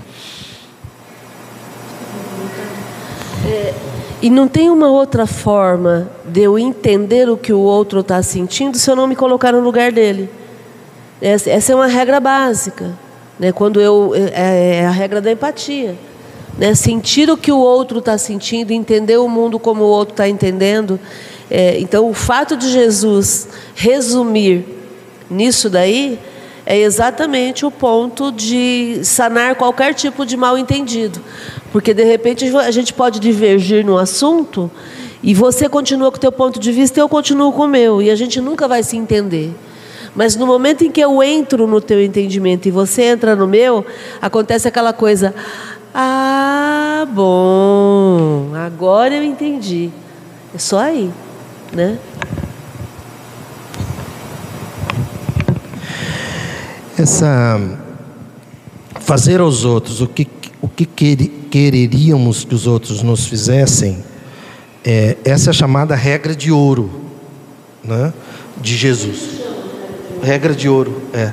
É, 3.54 3.72
e 4.20 4.32
não 4.32 4.48
tem 4.48 4.72
uma 4.72 4.90
outra 4.90 5.28
forma 5.28 6.10
de 6.26 6.42
eu 6.42 6.58
entender 6.58 7.30
o 7.30 7.38
que 7.38 7.54
o 7.54 7.60
outro 7.60 8.00
está 8.00 8.24
sentindo 8.24 8.80
se 8.80 8.90
eu 8.90 8.96
não 8.96 9.06
me 9.06 9.16
colocar 9.16 9.52
no 9.52 9.60
lugar 9.60 9.92
dele. 9.92 10.28
Essa, 11.22 11.72
é 11.72 11.76
uma 11.76 11.86
regra 11.86 12.20
básica, 12.20 12.98
né? 13.40 13.52
Quando 13.52 13.80
eu 13.80 14.12
é, 14.16 14.80
é 14.80 14.86
a 14.88 14.90
regra 14.90 15.22
da 15.22 15.32
empatia. 15.32 15.96
Né? 16.58 16.74
Sentir 16.74 17.30
o 17.30 17.38
que 17.38 17.52
o 17.52 17.60
outro 17.60 18.00
está 18.00 18.18
sentindo, 18.18 18.72
entender 18.72 19.18
o 19.18 19.30
mundo 19.30 19.60
como 19.60 19.84
o 19.84 19.88
outro 19.88 20.14
está 20.14 20.28
entendendo. 20.28 21.00
É, 21.50 21.80
então, 21.80 22.10
o 22.10 22.14
fato 22.14 22.58
de 22.58 22.72
Jesus 22.72 23.48
resumir 23.76 24.66
nisso 25.30 25.70
daí 25.70 26.20
é 26.66 26.78
exatamente 26.80 27.66
o 27.66 27.72
ponto 27.72 28.32
de 28.32 29.02
sanar 29.04 29.56
qualquer 29.56 29.94
tipo 29.94 30.26
de 30.26 30.38
mal 30.38 30.58
entendido. 30.58 31.22
Porque, 31.74 31.92
de 31.92 32.04
repente, 32.04 32.46
a 32.56 32.70
gente 32.70 32.94
pode 32.94 33.20
divergir 33.20 33.84
no 33.84 33.98
assunto 33.98 34.70
e 35.24 35.34
você 35.34 35.68
continua 35.68 36.12
com 36.12 36.18
o 36.18 36.20
teu 36.20 36.32
ponto 36.32 36.60
de 36.60 36.72
vista 36.72 37.00
e 37.00 37.02
eu 37.02 37.10
continuo 37.10 37.52
com 37.52 37.64
o 37.64 37.68
meu. 37.68 38.00
E 38.00 38.12
a 38.12 38.16
gente 38.16 38.40
nunca 38.40 38.68
vai 38.68 38.84
se 38.84 38.96
entender. 38.96 39.52
Mas 40.16 40.36
no 40.36 40.46
momento 40.46 40.84
em 40.84 40.92
que 40.92 41.02
eu 41.02 41.24
entro 41.24 41.66
no 41.66 41.82
teu 41.82 42.00
entendimento 42.00 42.68
e 42.68 42.72
você 42.72 43.02
entra 43.06 43.36
no 43.36 43.48
meu, 43.48 43.84
acontece 44.22 44.68
aquela 44.68 44.94
coisa. 44.94 45.34
Ah, 45.96 47.08
bom, 47.12 48.52
agora 48.54 49.16
eu 49.16 49.24
entendi. 49.24 49.90
É 50.54 50.60
só 50.60 50.78
aí, 50.78 51.10
né? 51.72 51.98
Essa 56.96 57.60
fazer 59.00 59.40
aos 59.40 59.66
outros 59.66 60.02
o 60.02 60.08
que 60.08 60.28
o 60.62 60.70
que 60.70 60.86
quereríamos 61.54 62.44
que 62.44 62.56
os 62.56 62.66
outros 62.66 63.04
nos 63.04 63.28
fizessem, 63.28 64.04
é, 64.84 65.18
essa 65.24 65.50
é 65.50 65.52
a 65.52 65.54
chamada 65.54 65.94
regra 65.94 66.36
de 66.36 66.52
ouro, 66.52 66.90
né? 67.84 68.12
De 68.60 68.76
Jesus. 68.76 69.40
Regra 70.24 70.56
de 70.56 70.68
ouro, 70.68 71.04
é 71.14 71.32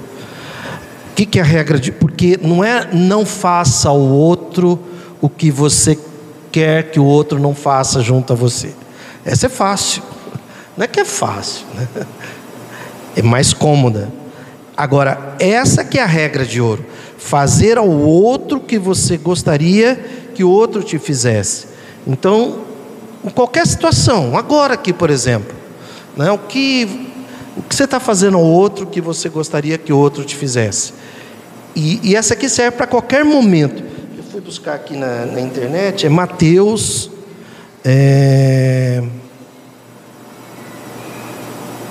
que, 1.14 1.24
que 1.24 1.38
é 1.38 1.42
a 1.42 1.44
regra 1.44 1.78
de. 1.78 1.90
Porque 1.90 2.38
não 2.42 2.62
é 2.62 2.88
não 2.92 3.24
faça 3.24 3.88
ao 3.88 3.98
outro 3.98 4.78
o 5.22 5.28
que 5.28 5.50
você 5.50 5.98
quer 6.50 6.90
que 6.90 7.00
o 7.00 7.04
outro 7.04 7.38
não 7.38 7.54
faça 7.54 8.02
junto 8.02 8.34
a 8.34 8.36
você. 8.36 8.74
Essa 9.24 9.46
é 9.46 9.48
fácil. 9.48 10.02
Não 10.76 10.84
é 10.84 10.86
que 10.86 11.00
é 11.00 11.04
fácil, 11.04 11.64
né? 11.74 11.88
é 13.16 13.22
mais 13.22 13.54
cômoda. 13.54 14.10
Agora, 14.76 15.34
essa 15.38 15.82
que 15.82 15.98
é 15.98 16.02
a 16.02 16.06
regra 16.06 16.44
de 16.44 16.60
ouro: 16.60 16.84
fazer 17.20 17.78
ao 17.78 17.88
outro 17.88 18.58
que 18.58 18.78
você 18.78 19.16
gostaria 19.16 19.94
que 20.34 20.42
o 20.42 20.50
outro 20.50 20.82
te 20.82 20.98
fizesse. 20.98 21.66
Então, 22.06 22.60
em 23.24 23.28
qualquer 23.28 23.66
situação, 23.66 24.36
agora 24.36 24.74
aqui, 24.74 24.92
por 24.92 25.10
exemplo, 25.10 25.54
né, 26.16 26.30
o 26.32 26.38
que 26.38 27.08
o 27.56 27.62
que 27.62 27.74
você 27.74 27.84
está 27.84 28.00
fazendo 28.00 28.38
ao 28.38 28.44
outro 28.44 28.86
que 28.86 29.00
você 29.00 29.28
gostaria 29.28 29.76
que 29.76 29.92
o 29.92 29.98
outro 29.98 30.24
te 30.24 30.34
fizesse? 30.34 30.94
E, 31.76 32.00
e 32.02 32.16
essa 32.16 32.32
aqui 32.32 32.48
serve 32.48 32.76
para 32.76 32.86
qualquer 32.86 33.24
momento. 33.24 33.82
Eu 34.16 34.22
fui 34.22 34.40
buscar 34.40 34.74
aqui 34.74 34.96
na, 34.96 35.26
na 35.26 35.40
internet, 35.40 36.06
é 36.06 36.08
Mateus 36.08 37.10
é, 37.84 39.02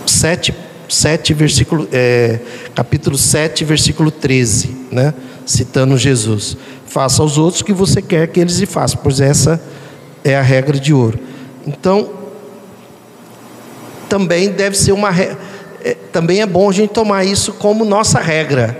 7, 0.07 0.53
7 0.87 1.33
versículo, 1.33 1.87
é, 1.91 2.39
capítulo 2.79 3.17
7, 3.17 3.65
versículo 3.65 4.09
13, 4.09 4.73
né? 4.89 5.13
citando 5.45 5.97
Jesus. 5.97 6.55
Faça 6.85 7.21
aos 7.21 7.37
outros 7.37 7.59
o 7.59 7.65
que 7.65 7.73
você 7.73 8.01
quer 8.01 8.25
que 8.29 8.39
eles 8.39 8.57
lhe 8.57 8.65
façam, 8.65 9.01
pois 9.03 9.19
essa 9.19 9.61
é 10.23 10.37
a 10.37 10.41
regra 10.41 10.79
de 10.79 10.93
ouro. 10.93 11.19
Então, 11.67 12.09
também 14.07 14.51
deve 14.51 14.77
ser 14.77 14.93
uma 14.93 15.09
regra. 15.09 15.37
É, 15.83 15.93
também 15.93 16.39
é 16.39 16.45
bom 16.45 16.69
a 16.69 16.71
gente 16.71 16.91
tomar 16.91 17.25
isso 17.25 17.51
como 17.51 17.83
nossa 17.83 18.17
regra, 18.17 18.79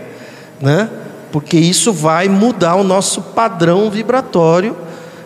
né? 0.62 0.90
Porque 1.30 1.58
isso 1.58 1.92
vai 1.92 2.30
mudar 2.30 2.76
o 2.76 2.86
nosso 2.86 3.22
padrão 3.22 3.92
vibratório 3.92 4.78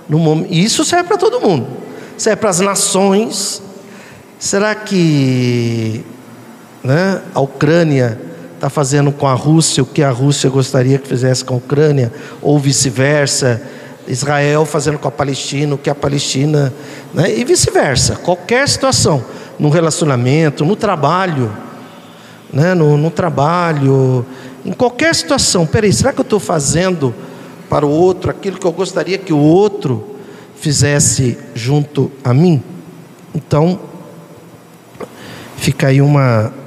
no 0.10 0.18
momento. 0.18 0.52
E 0.52 0.64
isso 0.64 0.84
serve 0.84 1.10
para 1.10 1.18
todo 1.18 1.40
mundo. 1.40 1.68
Serve 2.18 2.38
para 2.38 2.50
as 2.50 2.60
nações. 2.60 3.62
Será 4.40 4.74
que 4.74 6.04
né, 6.84 7.22
a 7.36 7.40
Ucrânia 7.40 8.33
está 8.64 8.70
fazendo 8.70 9.12
com 9.12 9.28
a 9.28 9.34
Rússia 9.34 9.84
o 9.84 9.86
que 9.86 10.02
a 10.02 10.10
Rússia 10.10 10.50
gostaria 10.50 10.98
que 10.98 11.06
fizesse 11.06 11.44
com 11.44 11.56
a 11.56 11.58
Ucrânia, 11.58 12.14
ou 12.42 12.58
vice-versa? 12.58 13.62
Israel 14.08 14.66
fazendo 14.66 14.98
com 14.98 15.08
a 15.08 15.12
Palestina 15.12 15.76
o 15.76 15.78
que 15.78 15.90
a 15.90 15.96
Palestina, 15.96 16.74
né, 17.14 17.38
e 17.38 17.44
vice-versa. 17.44 18.16
Qualquer 18.16 18.68
situação, 18.70 19.22
no 19.60 19.70
relacionamento, 19.70 20.64
no 20.64 20.78
trabalho, 20.78 21.52
né, 22.54 22.74
no, 22.74 22.98
no 22.98 23.12
trabalho, 23.12 24.26
em 24.66 24.72
qualquer 24.72 25.14
situação, 25.14 25.66
peraí, 25.66 25.92
será 25.92 26.14
que 26.14 26.22
eu 26.22 26.24
estou 26.24 26.40
fazendo 26.40 27.14
para 27.70 27.86
o 27.86 27.90
outro 27.90 28.32
aquilo 28.32 28.58
que 28.58 28.66
eu 28.66 28.72
gostaria 28.72 29.18
que 29.18 29.34
o 29.34 29.40
outro 29.40 30.16
fizesse 30.56 31.38
junto 31.54 32.10
a 32.24 32.34
mim? 32.34 32.64
Então, 33.36 33.78
fica 35.58 35.88
aí 35.88 36.02
uma. 36.02 36.63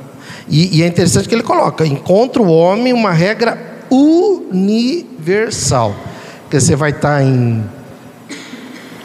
E, 0.49 0.79
e 0.79 0.83
é 0.83 0.87
interessante 0.87 1.29
que 1.29 1.35
ele 1.35 1.43
coloca: 1.43 1.87
encontra 1.87 2.43
o 2.43 2.49
homem 2.49 2.93
uma 2.93 3.13
regra 3.13 3.59
universal. 3.91 5.95
Porque 6.43 6.61
você 6.61 6.77
vai 6.77 6.91
estar 6.91 7.23
em, 7.23 7.65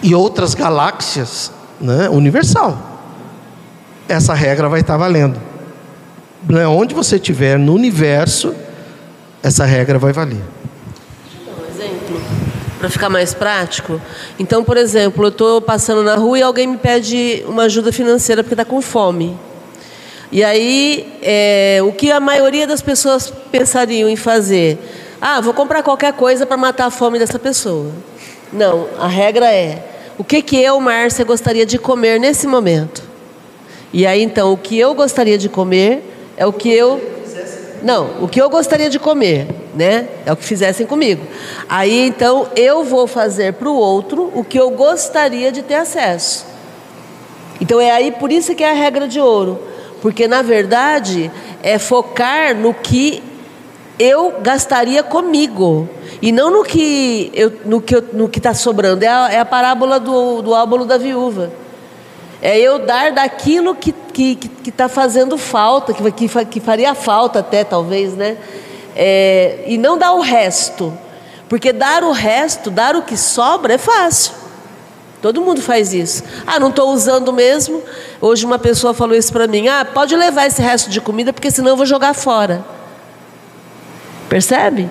em 0.03 0.13
outras 0.13 0.53
galáxias, 0.53 1.51
né? 1.79 2.09
universal. 2.09 2.77
Essa 4.07 4.33
regra 4.33 4.69
vai 4.69 4.81
estar 4.81 4.97
valendo. 4.97 5.39
Né? 6.47 6.67
Onde 6.67 6.93
você 6.93 7.15
estiver 7.15 7.57
no 7.57 7.73
universo, 7.73 8.53
essa 9.41 9.65
regra 9.65 9.97
vai 9.97 10.13
valer. 10.13 10.41
Um 11.47 11.67
exemplo, 11.67 12.21
para 12.77 12.89
ficar 12.89 13.09
mais 13.09 13.33
prático. 13.33 13.99
Então, 14.37 14.63
por 14.63 14.77
exemplo, 14.77 15.25
eu 15.25 15.29
estou 15.29 15.61
passando 15.61 16.03
na 16.03 16.15
rua 16.15 16.37
e 16.37 16.43
alguém 16.43 16.67
me 16.67 16.77
pede 16.77 17.43
uma 17.47 17.63
ajuda 17.63 17.91
financeira 17.91 18.43
porque 18.43 18.53
está 18.53 18.65
com 18.65 18.81
fome. 18.81 19.35
E 20.31 20.43
aí, 20.43 21.11
é, 21.21 21.79
o 21.83 21.91
que 21.91 22.11
a 22.11 22.19
maioria 22.19 22.65
das 22.65 22.81
pessoas 22.81 23.31
pensariam 23.51 24.09
em 24.09 24.15
fazer? 24.15 24.77
Ah, 25.19 25.41
vou 25.41 25.53
comprar 25.53 25.83
qualquer 25.83 26.13
coisa 26.13 26.45
para 26.45 26.55
matar 26.55 26.85
a 26.85 26.91
fome 26.91 27.19
dessa 27.19 27.37
pessoa. 27.37 27.91
Não, 28.51 28.87
a 28.97 29.07
regra 29.07 29.51
é: 29.51 29.83
o 30.17 30.23
que, 30.23 30.41
que 30.41 30.57
eu, 30.57 30.79
Márcia, 30.79 31.25
gostaria 31.25 31.65
de 31.65 31.77
comer 31.77 32.19
nesse 32.19 32.47
momento? 32.47 33.03
E 33.91 34.07
aí, 34.07 34.23
então, 34.23 34.53
o 34.53 34.57
que 34.57 34.79
eu 34.79 34.93
gostaria 34.93 35.37
de 35.37 35.49
comer 35.49 36.01
é 36.37 36.45
o 36.45 36.53
que 36.53 36.71
eu 36.71 37.11
não, 37.83 38.23
o 38.23 38.27
que 38.27 38.39
eu 38.39 38.49
gostaria 38.49 38.89
de 38.89 38.99
comer, 38.99 39.47
né? 39.73 40.07
É 40.25 40.31
o 40.31 40.37
que 40.37 40.43
fizessem 40.43 40.85
comigo. 40.85 41.25
Aí 41.67 42.07
então 42.07 42.47
eu 42.55 42.83
vou 42.83 43.07
fazer 43.07 43.53
para 43.53 43.67
o 43.67 43.75
outro 43.75 44.31
o 44.35 44.43
que 44.43 44.59
eu 44.59 44.69
gostaria 44.69 45.51
de 45.51 45.63
ter 45.63 45.75
acesso. 45.75 46.45
Então 47.59 47.81
é 47.81 47.91
aí 47.91 48.11
por 48.11 48.31
isso 48.31 48.53
que 48.53 48.63
é 48.63 48.69
a 48.69 48.73
regra 48.73 49.07
de 49.07 49.19
ouro, 49.19 49.59
porque 50.01 50.27
na 50.27 50.41
verdade 50.41 51.31
é 51.61 51.77
focar 51.77 52.55
no 52.55 52.73
que 52.73 53.23
eu 53.99 54.39
gastaria 54.41 55.03
comigo 55.03 55.87
e 56.21 56.31
não 56.31 56.49
no 56.49 56.63
que 56.63 57.31
eu, 57.33 57.53
no 57.65 57.81
que 57.81 58.01
no 58.13 58.27
que 58.27 58.39
está 58.39 58.53
sobrando. 58.53 59.03
É 59.03 59.07
a, 59.07 59.29
é 59.31 59.39
a 59.39 59.45
parábola 59.45 59.99
do, 59.99 60.41
do 60.41 60.85
da 60.85 60.97
viúva. 60.97 61.51
É 62.41 62.59
eu 62.59 62.79
dar 62.79 63.11
daquilo 63.11 63.75
que 63.75 63.91
está 63.91 64.49
que, 64.63 64.71
tá 64.71 64.89
fazendo 64.89 65.37
falta, 65.37 65.93
que, 65.93 66.11
que, 66.11 66.45
que 66.45 66.59
faria 66.59 66.95
falta 66.95 67.39
até, 67.39 67.63
talvez, 67.63 68.15
né? 68.15 68.37
É, 68.95 69.63
e 69.67 69.77
não 69.77 69.97
dar 69.97 70.13
o 70.13 70.21
resto. 70.21 70.91
Porque 71.47 71.71
dar 71.71 72.03
o 72.03 72.11
resto, 72.11 72.71
dar 72.71 72.95
o 72.95 73.03
que 73.03 73.15
sobra, 73.15 73.73
é 73.73 73.77
fácil. 73.77 74.40
Todo 75.21 75.41
mundo 75.41 75.61
faz 75.61 75.93
isso. 75.93 76.23
Ah, 76.47 76.59
não 76.59 76.69
estou 76.69 76.91
usando 76.91 77.31
mesmo. 77.31 77.83
Hoje 78.19 78.45
uma 78.45 78.57
pessoa 78.57 78.93
falou 78.93 79.15
isso 79.15 79.31
para 79.31 79.47
mim. 79.47 79.67
Ah, 79.67 79.85
pode 79.85 80.15
levar 80.15 80.47
esse 80.47 80.61
resto 80.61 80.89
de 80.89 80.99
comida, 80.99 81.31
porque 81.31 81.51
senão 81.51 81.69
eu 81.69 81.77
vou 81.77 81.85
jogar 81.85 82.15
fora. 82.15 82.65
Percebe? 84.27 84.89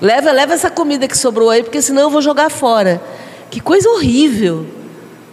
Leva, 0.00 0.30
leva 0.30 0.54
essa 0.54 0.70
comida 0.70 1.08
que 1.08 1.18
sobrou 1.18 1.50
aí, 1.50 1.62
porque 1.62 1.82
senão 1.82 2.02
eu 2.02 2.10
vou 2.10 2.22
jogar 2.22 2.50
fora. 2.50 3.02
Que 3.50 3.58
coisa 3.58 3.88
horrível. 3.88 4.66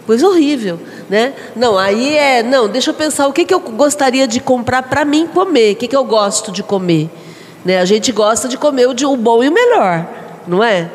Coisa 0.08 0.28
horrível. 0.28 0.80
Né? 1.10 1.34
Não, 1.56 1.78
aí 1.78 2.16
é, 2.16 2.42
não, 2.42 2.68
deixa 2.68 2.90
eu 2.90 2.94
pensar 2.94 3.28
o 3.28 3.34
que, 3.34 3.46
que 3.46 3.54
eu 3.54 3.60
gostaria 3.60 4.28
de 4.28 4.40
comprar 4.40 4.84
para 4.84 5.06
mim 5.06 5.28
comer, 5.28 5.74
o 5.74 5.76
que, 5.76 5.88
que 5.88 5.96
eu 5.96 6.04
gosto 6.04 6.52
de 6.52 6.64
comer. 6.64 7.10
Né? 7.64 7.80
A 7.80 7.86
gente 7.86 8.12
gosta 8.12 8.48
de 8.48 8.58
comer 8.58 8.88
o, 8.88 8.94
de, 8.94 9.06
o 9.06 9.16
bom 9.16 9.44
e 9.44 9.50
o 9.50 9.52
melhor, 9.52 10.08
não 10.48 10.64
é? 10.64 10.90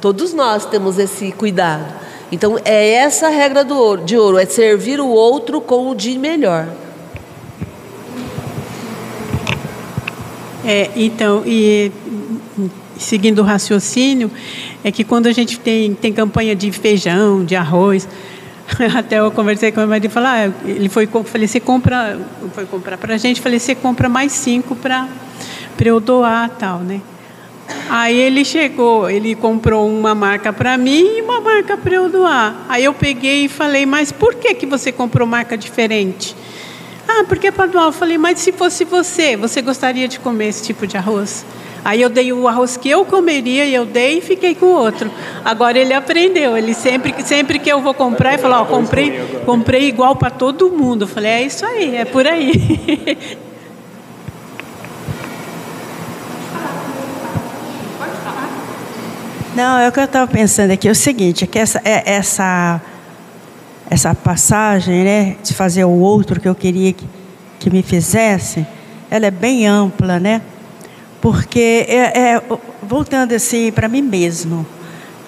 Todos 0.00 0.34
nós 0.34 0.66
temos 0.66 0.98
esse 0.98 1.32
cuidado. 1.32 2.00
Então 2.32 2.58
é 2.64 2.92
essa 2.94 3.26
a 3.26 3.30
regra 3.30 3.64
do 3.64 3.76
ouro, 3.76 4.04
de 4.04 4.16
ouro, 4.16 4.38
é 4.38 4.46
servir 4.46 5.00
o 5.00 5.08
outro 5.08 5.60
com 5.60 5.90
o 5.90 5.94
de 5.94 6.16
melhor. 6.18 6.68
É, 10.64 10.90
então, 10.94 11.42
e 11.44 11.90
seguindo 12.98 13.40
o 13.40 13.42
raciocínio, 13.42 14.30
é 14.84 14.92
que 14.92 15.02
quando 15.02 15.26
a 15.26 15.32
gente 15.32 15.58
tem, 15.58 15.94
tem 15.94 16.12
campanha 16.12 16.54
de 16.54 16.70
feijão, 16.70 17.44
de 17.44 17.56
arroz, 17.56 18.06
até 18.96 19.18
eu 19.18 19.30
conversei 19.30 19.72
com 19.72 19.78
o 19.78 19.80
meu 19.80 19.88
marido 19.88 20.06
e 20.06 20.08
falei, 20.08 20.28
ah, 20.28 20.52
ele 20.64 20.88
foi, 20.88 21.06
falei, 21.06 21.48
você 21.48 21.58
compra, 21.58 22.18
foi 22.52 22.66
comprar 22.66 22.98
para 22.98 23.14
a 23.14 23.18
gente, 23.18 23.40
falei, 23.40 23.58
você 23.58 23.74
compra 23.74 24.08
mais 24.08 24.32
cinco 24.32 24.76
para 24.76 25.08
eu 25.84 25.98
doar 25.98 26.48
tal, 26.50 26.78
né? 26.80 27.00
Aí 27.92 28.16
ele 28.16 28.44
chegou, 28.44 29.10
ele 29.10 29.34
comprou 29.34 29.88
uma 29.90 30.14
marca 30.14 30.52
para 30.52 30.78
mim 30.78 31.16
e 31.16 31.22
uma 31.22 31.40
marca 31.40 31.76
para 31.76 31.92
eu 31.92 32.08
doar. 32.08 32.64
Aí 32.68 32.84
eu 32.84 32.94
peguei 32.94 33.46
e 33.46 33.48
falei, 33.48 33.84
mas 33.84 34.12
por 34.12 34.36
que, 34.36 34.54
que 34.54 34.64
você 34.64 34.92
comprou 34.92 35.26
marca 35.26 35.58
diferente? 35.58 36.36
Ah, 37.08 37.24
porque 37.26 37.48
é 37.48 37.50
para 37.50 37.66
doar. 37.66 37.86
Eu 37.86 37.92
falei, 37.92 38.16
mas 38.16 38.38
se 38.38 38.52
fosse 38.52 38.84
você, 38.84 39.36
você 39.36 39.60
gostaria 39.60 40.06
de 40.06 40.20
comer 40.20 40.50
esse 40.50 40.62
tipo 40.62 40.86
de 40.86 40.96
arroz? 40.96 41.44
Aí 41.84 42.00
eu 42.00 42.08
dei 42.08 42.32
o 42.32 42.46
arroz 42.46 42.76
que 42.76 42.88
eu 42.88 43.04
comeria 43.04 43.64
e 43.64 43.74
eu 43.74 43.84
dei 43.84 44.18
e 44.18 44.20
fiquei 44.20 44.54
com 44.54 44.66
o 44.66 44.72
outro. 44.76 45.10
Agora 45.44 45.76
ele 45.76 45.92
aprendeu. 45.92 46.56
Ele 46.56 46.74
sempre, 46.74 47.12
sempre 47.24 47.58
que 47.58 47.72
eu 47.72 47.80
vou 47.80 47.92
comprar, 47.92 48.34
ele 48.34 48.42
fala, 48.42 48.62
ó, 48.62 48.66
comprei, 48.66 49.18
comprei 49.44 49.88
igual 49.88 50.14
para 50.14 50.30
todo 50.30 50.70
mundo. 50.70 51.02
Eu 51.02 51.08
falei, 51.08 51.32
é 51.32 51.42
isso 51.42 51.66
aí, 51.66 51.96
é 51.96 52.04
por 52.04 52.24
aí. 52.24 53.18
Não, 59.60 59.78
é 59.78 59.86
o 59.86 59.92
que 59.92 60.00
eu 60.00 60.04
estava 60.04 60.26
pensando 60.26 60.70
aqui, 60.70 60.88
é 60.88 60.90
o 60.90 60.94
seguinte, 60.94 61.44
é 61.44 61.46
que 61.46 61.58
essa, 61.58 61.82
é, 61.84 62.14
essa, 62.14 62.80
essa 63.90 64.14
passagem, 64.14 65.04
né, 65.04 65.36
de 65.44 65.52
fazer 65.52 65.84
o 65.84 65.90
outro 65.90 66.40
que 66.40 66.48
eu 66.48 66.54
queria 66.54 66.94
que, 66.94 67.06
que 67.58 67.68
me 67.68 67.82
fizesse, 67.82 68.66
ela 69.10 69.26
é 69.26 69.30
bem 69.30 69.66
ampla, 69.66 70.18
né? 70.18 70.40
Porque, 71.20 71.84
é, 71.86 72.18
é 72.18 72.42
voltando 72.82 73.34
assim 73.34 73.70
para 73.70 73.86
mim 73.86 74.00
mesmo, 74.00 74.64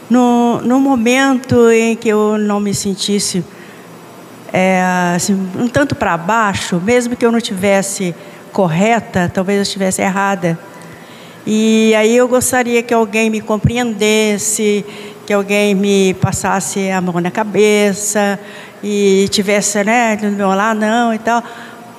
no, 0.09 0.63
no 0.63 0.81
momento 0.81 1.71
em 1.71 1.95
que 1.95 2.09
eu 2.09 2.39
não 2.39 2.59
me 2.59 2.75
sentisse 2.75 3.45
é, 4.51 4.83
assim, 5.15 5.35
um 5.59 5.69
tanto 5.69 5.95
para 5.95 6.17
baixo, 6.17 6.81
mesmo 6.83 7.17
que 7.17 7.27
eu 7.27 7.31
não 7.31 7.39
tivesse 7.39 8.15
correta, 8.51 9.31
talvez 9.33 9.59
eu 9.59 9.63
estivesse 9.63 10.01
errada, 10.01 10.59
e 11.47 11.93
aí 11.97 12.17
eu 12.17 12.29
gostaria 12.29 12.83
que 12.83 12.95
alguém 12.95 13.29
me 13.29 13.41
compreendesse, 13.41 14.85
que 15.27 15.33
alguém 15.33 15.75
me 15.75 16.15
passasse 16.15 16.91
a 16.91 17.01
mão 17.01 17.21
na 17.21 17.31
cabeça 17.31 18.39
e 18.83 19.27
tivesse, 19.31 19.83
né, 19.83 20.17
do 20.17 20.31
meu 20.31 20.49
lado, 20.49 20.79
não 20.81 21.13
e 21.13 21.19
tal. 21.19 21.43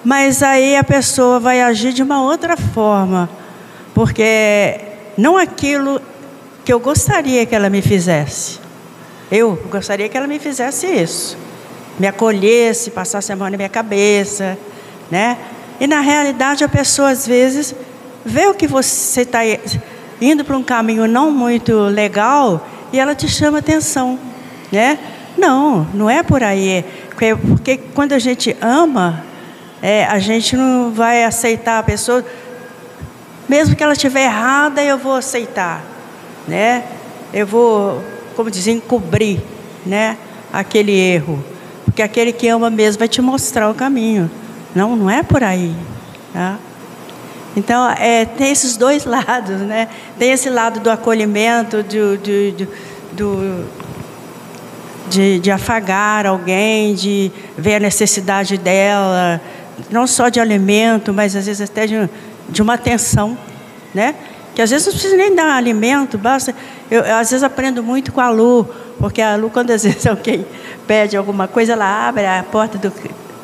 Mas 0.03 0.41
aí 0.41 0.75
a 0.75 0.83
pessoa 0.83 1.39
vai 1.39 1.61
agir 1.61 1.93
de 1.93 2.01
uma 2.01 2.23
outra 2.23 2.55
forma, 2.55 3.29
porque 3.93 4.79
não 5.17 5.37
aquilo 5.37 6.01
que 6.63 6.71
eu 6.71 6.79
gostaria 6.79 7.45
que 7.45 7.53
ela 7.53 7.69
me 7.69 7.81
fizesse. 7.81 8.59
Eu 9.31 9.61
gostaria 9.69 10.07
que 10.07 10.15
ela 10.15 10.27
me 10.27 10.39
fizesse 10.39 10.87
isso, 10.87 11.37
me 11.99 12.07
acolhesse, 12.07 12.91
passasse 12.91 13.31
a 13.31 13.35
mão 13.35 13.49
na 13.49 13.57
minha 13.57 13.69
cabeça, 13.69 14.57
né? 15.11 15.37
E 15.79 15.87
na 15.87 15.99
realidade 15.99 16.63
a 16.63 16.69
pessoa 16.69 17.09
às 17.09 17.25
vezes 17.25 17.73
vê 18.25 18.47
o 18.47 18.53
que 18.53 18.67
você 18.67 19.21
está 19.21 19.39
indo 20.21 20.45
para 20.45 20.57
um 20.57 20.63
caminho 20.63 21.07
não 21.07 21.31
muito 21.31 21.73
legal 21.83 22.65
e 22.91 22.99
ela 22.99 23.15
te 23.15 23.27
chama 23.27 23.59
atenção, 23.59 24.19
né? 24.71 24.97
Não, 25.37 25.87
não 25.93 26.09
é 26.09 26.23
por 26.23 26.43
aí. 26.43 26.85
Porque 27.09 27.77
quando 27.93 28.13
a 28.13 28.19
gente 28.19 28.55
ama, 28.61 29.23
é, 29.81 30.05
a 30.05 30.19
gente 30.19 30.55
não 30.55 30.91
vai 30.91 31.23
aceitar 31.23 31.79
a 31.79 31.83
pessoa, 31.83 32.23
mesmo 33.49 33.75
que 33.75 33.83
ela 33.83 33.93
estiver 33.93 34.25
errada, 34.25 34.81
eu 34.83 34.97
vou 34.97 35.15
aceitar, 35.15 35.83
né? 36.47 36.83
Eu 37.33 37.47
vou, 37.47 38.01
como 38.35 38.49
dizem, 38.51 38.77
encobrir, 38.77 39.41
né? 39.85 40.17
Aquele 40.51 40.91
erro, 40.91 41.43
porque 41.83 42.01
aquele 42.01 42.31
que 42.31 42.47
ama 42.47 42.69
mesmo 42.69 42.99
vai 42.99 43.07
te 43.07 43.21
mostrar 43.21 43.69
o 43.69 43.73
caminho. 43.73 44.29
Não, 44.75 44.95
não 44.95 45.09
é 45.09 45.23
por 45.23 45.43
aí, 45.43 45.75
tá? 46.31 46.57
Então, 47.55 47.89
é, 47.91 48.25
tem 48.25 48.51
esses 48.51 48.75
dois 48.77 49.05
lados, 49.05 49.61
né? 49.61 49.87
Tem 50.17 50.31
esse 50.31 50.49
lado 50.49 50.79
do 50.79 50.89
acolhimento, 50.89 51.83
de, 51.83 52.17
de, 55.09 55.39
de, 55.39 55.51
afagar 55.51 56.25
alguém, 56.25 56.95
de 56.95 57.31
ver 57.57 57.75
a 57.75 57.79
necessidade 57.79 58.57
dela, 58.57 59.39
não 59.91 60.07
só 60.07 60.29
de 60.29 60.39
alimento, 60.39 61.13
mas 61.13 61.35
às 61.35 61.45
vezes 61.45 61.69
até 61.69 61.85
de, 61.85 62.09
de 62.49 62.61
uma 62.61 62.73
atenção, 62.73 63.37
né? 63.93 64.15
Que 64.55 64.61
às 64.61 64.69
vezes 64.69 64.85
não 64.85 64.93
precisa 64.93 65.15
nem 65.17 65.35
dar 65.35 65.55
alimento, 65.55 66.17
basta. 66.17 66.55
Eu, 66.89 67.01
eu, 67.01 67.15
às 67.15 67.29
vezes 67.29 67.43
aprendo 67.43 67.83
muito 67.83 68.11
com 68.11 68.21
a 68.21 68.29
Lu, 68.29 68.67
porque 68.99 69.21
a 69.21 69.35
Lu, 69.35 69.49
quando 69.53 69.71
às 69.71 69.83
vezes 69.83 70.05
alguém 70.05 70.45
pede 70.87 71.15
alguma 71.15 71.47
coisa, 71.47 71.73
ela 71.73 72.07
abre 72.07 72.25
a 72.25 72.43
porta 72.43 72.77
do 72.77 72.91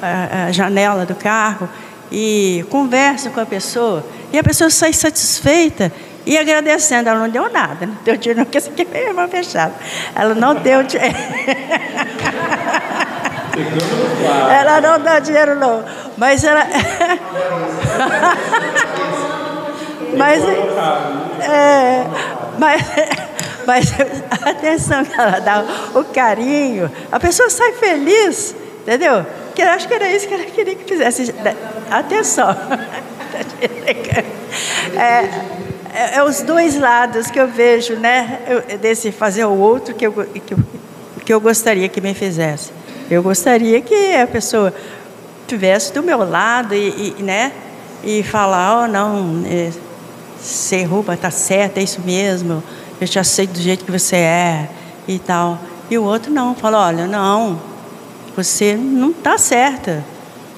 a, 0.02 0.46
a 0.46 0.52
janela 0.52 1.06
do 1.06 1.16
carro 1.16 1.70
e 2.12 2.66
conversa 2.70 3.30
com 3.30 3.40
a 3.40 3.46
pessoa, 3.46 4.06
e 4.32 4.40
a 4.40 4.44
pessoa 4.44 4.70
sai 4.70 4.94
satisfeita 4.94 5.92
e 6.26 6.38
agradecendo. 6.38 7.10
Ela 7.10 7.20
não 7.20 7.30
deu 7.30 7.50
nada, 7.50 7.86
não 7.86 7.96
deu 8.04 8.16
dinheiro, 8.18 8.46
porque 8.46 8.58
isso 8.60 8.70
aqui 8.70 8.88
é 8.94 9.12
uma 9.12 9.28
fechada. 9.28 9.74
Ela 10.16 10.36
não 10.36 10.56
deu 10.62 10.84
dinheiro. 10.84 11.16
ela 14.52 14.82
não 14.82 15.00
dá 15.00 15.20
dinheiro, 15.20 15.56
não. 15.56 15.84
Mas 16.18 16.44
ela. 16.44 16.66
mas. 20.18 20.44
É, 21.42 22.06
mas. 22.58 22.84
Mas 23.70 23.94
a 24.32 24.50
atenção 24.50 25.06
que 25.06 25.14
ela 25.14 25.40
dá, 25.40 25.64
o 25.94 26.04
carinho, 26.06 26.92
a 27.12 27.20
pessoa 27.20 27.52
sai 27.52 27.74
feliz, 27.74 28.56
entendeu? 28.82 29.24
Que 29.60 29.64
acho 29.64 29.88
que 29.90 29.94
era 29.94 30.10
isso 30.10 30.26
que 30.26 30.34
ela 30.34 30.46
queria 30.46 30.74
que 30.74 30.86
fizesse. 30.86 31.36
Atenção. 31.92 32.48
É, 34.96 35.30
é, 35.94 36.16
é, 36.16 36.24
os 36.24 36.42
dois 36.42 36.76
lados 36.78 37.30
que 37.30 37.40
eu 37.40 37.48
vejo, 37.48 37.96
né? 37.96 38.40
desse 38.82 39.12
fazer 39.12 39.46
o 39.46 39.52
outro 39.52 39.94
que 39.94 40.06
eu, 40.06 40.12
que, 40.12 40.56
que 41.26 41.34
eu 41.34 41.40
gostaria 41.40 41.88
que 41.88 42.02
me 42.02 42.14
fizesse. 42.14 42.72
Eu 43.10 43.22
gostaria 43.22 43.80
que 43.82 44.16
a 44.16 44.26
pessoa 44.28 44.74
estivesse 45.42 45.94
do 45.94 46.02
meu 46.02 46.28
lado 46.28 46.74
e, 46.74 47.16
e, 47.18 47.24
né? 47.24 47.52
E 48.04 48.24
falar, 48.24 48.84
oh, 48.84 48.88
não, 48.88 49.44
é, 49.46 49.72
ser 50.42 50.84
roupa 50.84 51.14
está 51.14 51.32
certo, 51.32 51.78
é 51.78 51.84
isso 51.84 52.02
mesmo, 52.02 52.64
eu 53.00 53.08
te 53.08 53.20
aceito 53.20 53.52
do 53.52 53.62
jeito 53.62 53.86
que 53.86 53.92
você 53.92 54.16
é 54.16 54.70
e 55.08 55.20
tal. 55.20 55.60
E 55.90 55.98
o 55.98 56.04
outro 56.04 56.32
não, 56.32 56.56
fala, 56.56 56.88
olha, 56.88 57.08
não, 57.08 57.60
você 58.44 58.76
não 58.76 59.12
está 59.12 59.38
certa. 59.38 60.04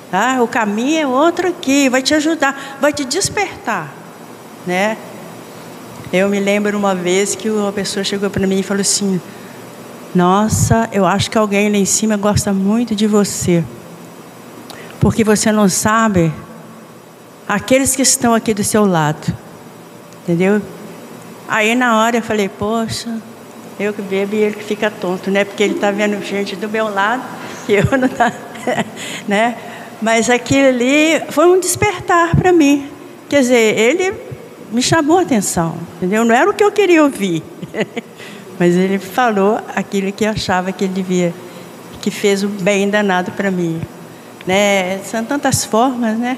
Tá? 0.10 0.42
O 0.42 0.48
caminho 0.48 1.02
é 1.02 1.08
outro 1.08 1.48
aqui, 1.48 1.90
vai 1.90 2.02
te 2.02 2.14
ajudar, 2.14 2.78
vai 2.82 2.92
te 2.92 3.06
despertar. 3.06 3.92
Né? 4.66 4.98
Eu 6.12 6.30
me 6.30 6.40
lembro 6.40 6.78
uma 6.78 6.94
vez 6.94 7.34
que 7.34 7.50
uma 7.50 7.72
pessoa 7.72 8.04
chegou 8.04 8.30
para 8.30 8.46
mim 8.46 8.60
e 8.60 8.64
falou 8.64 8.82
assim: 8.82 9.22
Nossa, 10.14 10.90
eu 10.92 11.06
acho 11.06 11.32
que 11.32 11.38
alguém 11.38 11.72
lá 11.72 11.78
em 11.78 11.86
cima 11.86 12.18
gosta 12.18 12.52
muito 12.52 12.94
de 12.94 13.08
você. 13.08 13.64
Porque 15.00 15.24
você 15.24 15.52
não 15.52 15.70
sabe 15.70 16.32
aqueles 17.48 17.96
que 17.96 18.02
estão 18.02 18.36
aqui 18.36 18.54
do 18.54 18.64
seu 18.64 18.86
lado. 18.86 19.34
Entendeu? 20.24 20.62
Aí 21.48 21.74
na 21.74 21.98
hora 21.98 22.18
eu 22.18 22.22
falei: 22.22 22.50
Poxa, 22.50 23.18
eu 23.80 23.94
que 23.94 24.02
bebo 24.02 24.36
e 24.36 24.40
ele 24.40 24.56
que 24.56 24.64
fica 24.64 24.92
tonto, 24.92 25.32
né? 25.32 25.46
Porque 25.46 25.64
ele 25.64 25.76
está 25.76 25.90
vendo 25.90 26.22
gente 26.22 26.58
do 26.58 26.68
meu 26.68 26.94
lado 26.94 27.24
que 27.72 27.74
eu 27.74 27.86
não 27.98 28.10
tá, 28.10 28.34
né? 29.28 29.56
Mas 30.02 30.30
aquilo 30.30 30.68
ali 30.68 31.22
foi 31.30 31.46
um 31.48 31.60
despertar 31.60 32.36
para 32.36 32.52
mim. 32.52 32.90
Quer 33.30 33.42
dizer, 33.42 33.78
ele 33.78 34.14
me 34.72 34.82
chamou 34.82 35.20
a 35.20 35.22
atenção, 35.22 35.78
entendeu? 35.98 36.26
Não 36.26 36.36
era 36.36 36.50
o 36.50 36.54
que 36.54 36.64
eu 36.64 36.72
queria 36.72 37.04
ouvir, 37.04 37.42
mas 38.60 38.76
ele 38.76 39.00
falou 39.00 39.60
aquilo 39.76 40.12
que 40.12 40.26
eu 40.26 40.32
achava 40.32 40.72
que 40.72 40.84
ele 40.84 40.94
devia, 40.94 41.34
que 42.02 42.12
fez 42.12 42.44
um 42.44 42.50
bem 42.50 42.90
danado 42.90 43.32
para 43.32 43.50
mim, 43.50 43.80
né? 44.46 45.00
São 45.06 45.24
tantas 45.24 45.64
formas, 45.64 46.18
né? 46.18 46.38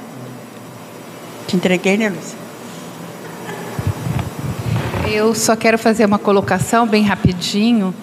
Te 1.47 1.55
entreguei, 1.55 1.97
né, 1.97 2.09
Lúcia? 2.09 2.37
Eu 5.11 5.33
só 5.33 5.55
quero 5.55 5.77
fazer 5.77 6.05
uma 6.05 6.19
colocação 6.19 6.87
bem 6.87 7.03
rapidinho 7.03 7.93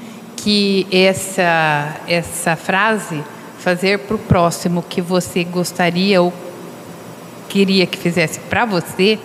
que 0.43 0.87
essa, 0.91 1.97
essa 2.09 2.57
frase 2.57 3.23
fazer 3.59 3.99
para 4.01 4.17
o 4.17 4.19
próximo 4.19 4.83
que 4.83 5.03
você 5.03 5.45
gostaria 5.45 6.23
ou 6.23 6.33
queria 7.49 7.87
que 7.87 7.99
fizesse 7.99 8.41
para 8.41 8.65
você, 8.65 9.19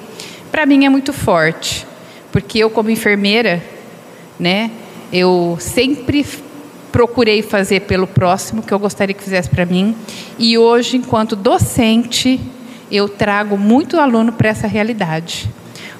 para 0.51 0.65
mim 0.65 0.83
é 0.85 0.89
muito 0.89 1.13
forte, 1.13 1.87
porque 2.31 2.59
eu 2.59 2.69
como 2.69 2.89
enfermeira, 2.89 3.63
né, 4.37 4.71
eu 5.11 5.57
sempre 5.59 6.25
procurei 6.91 7.41
fazer 7.41 7.81
pelo 7.81 8.07
próximo 8.07 8.61
que 8.61 8.73
eu 8.73 8.79
gostaria 8.79 9.15
que 9.15 9.23
fizesse 9.23 9.49
para 9.49 9.65
mim, 9.65 9.95
e 10.37 10.57
hoje 10.57 10.97
enquanto 10.97 11.35
docente, 11.35 12.41
eu 12.91 13.07
trago 13.07 13.57
muito 13.57 13.99
aluno 13.99 14.33
para 14.33 14.49
essa 14.49 14.67
realidade. 14.67 15.49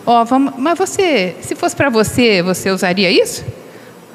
Ó, 0.06 0.24
oh, 0.24 0.40
mas 0.40 0.78
você, 0.78 1.36
se 1.42 1.56
fosse 1.56 1.76
para 1.76 1.90
você, 1.90 2.42
você 2.42 2.70
usaria 2.70 3.10
isso? 3.10 3.46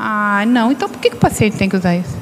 Ah, 0.03 0.45
não. 0.47 0.73
Então 0.73 0.89
por 0.89 0.99
que, 0.99 1.11
que 1.11 1.17
o 1.17 1.21
paciente 1.21 1.59
tem 1.59 1.69
que 1.69 1.77
usar 1.77 1.95
isso? 1.95 2.17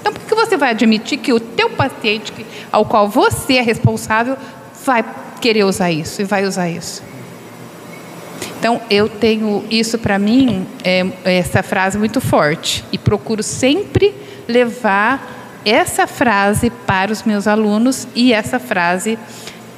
Então 0.00 0.12
por 0.12 0.22
que 0.22 0.34
você 0.34 0.56
vai 0.56 0.70
admitir 0.70 1.18
que 1.18 1.32
o 1.32 1.38
teu 1.38 1.70
paciente, 1.70 2.32
ao 2.72 2.84
qual 2.84 3.08
você 3.08 3.54
é 3.54 3.62
responsável, 3.62 4.36
vai 4.84 5.04
querer 5.40 5.64
usar 5.64 5.92
isso 5.92 6.20
e 6.20 6.24
vai 6.24 6.44
usar 6.44 6.68
isso. 6.68 7.02
Então, 8.58 8.80
eu 8.88 9.08
tenho 9.08 9.64
isso 9.68 9.98
para 9.98 10.20
mim, 10.20 10.64
é, 10.84 11.04
essa 11.24 11.64
frase 11.64 11.98
muito 11.98 12.20
forte. 12.20 12.84
E 12.92 12.98
procuro 12.98 13.42
sempre 13.42 14.14
levar 14.46 15.60
essa 15.64 16.06
frase 16.06 16.70
para 16.70 17.12
os 17.12 17.24
meus 17.24 17.48
alunos 17.48 18.06
e 18.14 18.32
essa 18.32 18.60
frase 18.60 19.18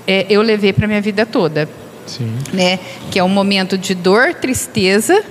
é, 0.07 0.27
eu 0.29 0.43
levei 0.43 0.71
para 0.73 0.85
a 0.85 0.89
minha 0.89 1.01
vida 1.01 1.25
toda. 1.25 1.67
Sim. 2.07 2.37
Né? 2.53 2.79
Que 3.11 3.19
é 3.19 3.25
um 3.25 3.29
momento 3.29 3.79
de 3.79 3.95
dor, 3.95 4.35
tristeza. 4.35 5.25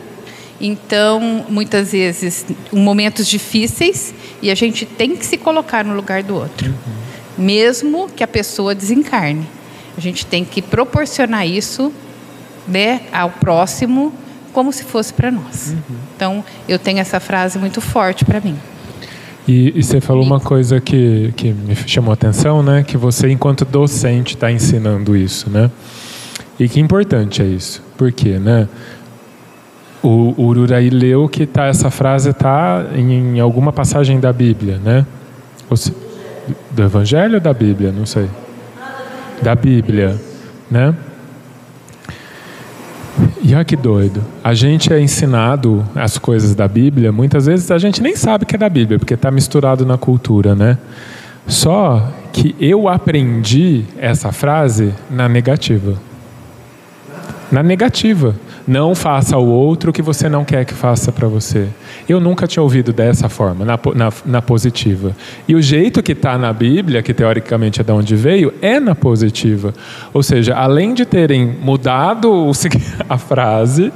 Então, 0.65 1.45
muitas 1.49 1.91
vezes, 1.91 2.45
momentos 2.71 3.27
difíceis 3.27 4.13
e 4.41 4.49
a 4.49 4.55
gente 4.55 4.85
tem 4.85 5.13
que 5.13 5.25
se 5.25 5.37
colocar 5.37 5.83
no 5.83 5.93
lugar 5.93 6.23
do 6.23 6.35
outro. 6.35 6.69
Uhum. 6.69 7.43
Mesmo 7.45 8.07
que 8.07 8.23
a 8.23 8.27
pessoa 8.27 8.73
desencarne. 8.73 9.45
A 9.97 9.99
gente 9.99 10.25
tem 10.25 10.45
que 10.45 10.61
proporcionar 10.61 11.45
isso 11.45 11.91
né, 12.65 13.01
ao 13.11 13.29
próximo 13.29 14.13
como 14.53 14.71
se 14.71 14.85
fosse 14.85 15.11
para 15.11 15.29
nós. 15.29 15.71
Uhum. 15.71 15.95
Então, 16.15 16.45
eu 16.65 16.79
tenho 16.79 16.99
essa 16.99 17.19
frase 17.19 17.59
muito 17.59 17.81
forte 17.81 18.23
para 18.23 18.39
mim. 18.39 18.57
E, 19.45 19.73
e, 19.75 19.83
você 19.83 19.99
falou 19.99 20.23
uma 20.23 20.39
coisa 20.39 20.79
que, 20.79 21.33
que 21.35 21.51
me 21.51 21.75
chamou 21.85 22.11
a 22.11 22.13
atenção, 22.13 22.63
né? 22.63 22.83
Que 22.83 22.95
você, 22.95 23.29
enquanto 23.29 23.65
docente, 23.65 24.35
está 24.35 24.49
ensinando 24.49 25.17
isso, 25.17 25.49
né? 25.49 25.69
E 26.57 26.69
que 26.69 26.79
importante 26.79 27.41
é 27.41 27.45
isso. 27.45 27.83
Por 27.97 28.13
quê, 28.13 28.39
né? 28.39 28.69
O, 30.03 30.33
o 30.37 30.47
Ururaí 30.47 30.89
leu 30.89 31.29
que 31.29 31.45
tá, 31.45 31.67
essa 31.67 31.89
frase 31.89 32.31
está 32.31 32.85
em, 32.93 33.37
em, 33.37 33.39
alguma 33.39 33.71
passagem 33.71 34.19
da 34.19 34.33
Bíblia, 34.33 34.77
né? 34.77 35.05
Se, 35.75 35.95
do 36.71 36.83
Evangelho 36.83 37.35
ou 37.35 37.39
da 37.39 37.53
Bíblia? 37.53 37.91
Não 37.91 38.05
sei 38.05 38.29
da 39.43 39.53
Bíblia, 39.53 40.19
né? 40.71 40.95
E 43.43 43.53
olha 43.53 43.65
que 43.65 43.75
doido. 43.75 44.23
A 44.43 44.53
gente 44.53 44.91
é 44.91 44.99
ensinado 44.99 45.85
as 45.93 46.17
coisas 46.17 46.55
da 46.55 46.67
Bíblia, 46.67 47.11
muitas 47.11 47.45
vezes 47.45 47.69
a 47.69 47.77
gente 47.77 48.01
nem 48.01 48.15
sabe 48.15 48.45
que 48.45 48.55
é 48.55 48.57
da 48.57 48.69
Bíblia, 48.69 48.97
porque 48.97 49.13
está 49.13 49.29
misturado 49.29 49.85
na 49.85 49.97
cultura, 49.97 50.55
né? 50.55 50.77
Só 51.45 52.09
que 52.31 52.55
eu 52.59 52.87
aprendi 52.87 53.83
essa 53.97 54.31
frase 54.31 54.93
na 55.11 55.27
negativa. 55.27 55.95
Na 57.51 57.61
negativa. 57.61 58.33
Não 58.65 58.95
faça 58.95 59.35
ao 59.35 59.45
outro 59.45 59.89
o 59.89 59.93
que 59.93 60.01
você 60.01 60.29
não 60.29 60.45
quer 60.45 60.63
que 60.63 60.73
faça 60.73 61.11
para 61.11 61.27
você. 61.27 61.67
Eu 62.07 62.19
nunca 62.19 62.47
tinha 62.47 62.63
ouvido 62.63 62.93
dessa 62.93 63.27
forma, 63.27 63.65
na, 63.65 63.77
na, 63.93 64.13
na 64.25 64.41
positiva. 64.41 65.15
E 65.47 65.53
o 65.53 65.61
jeito 65.61 66.01
que 66.01 66.13
está 66.13 66.37
na 66.37 66.53
Bíblia, 66.53 67.01
que 67.01 67.13
teoricamente 67.13 67.81
é 67.81 67.83
de 67.83 67.91
onde 67.91 68.15
veio, 68.15 68.53
é 68.61 68.79
na 68.79 68.95
positiva. 68.95 69.73
Ou 70.13 70.23
seja, 70.23 70.55
além 70.55 70.93
de 70.93 71.05
terem 71.05 71.45
mudado 71.61 72.51
a 73.09 73.17
frase, 73.17 73.91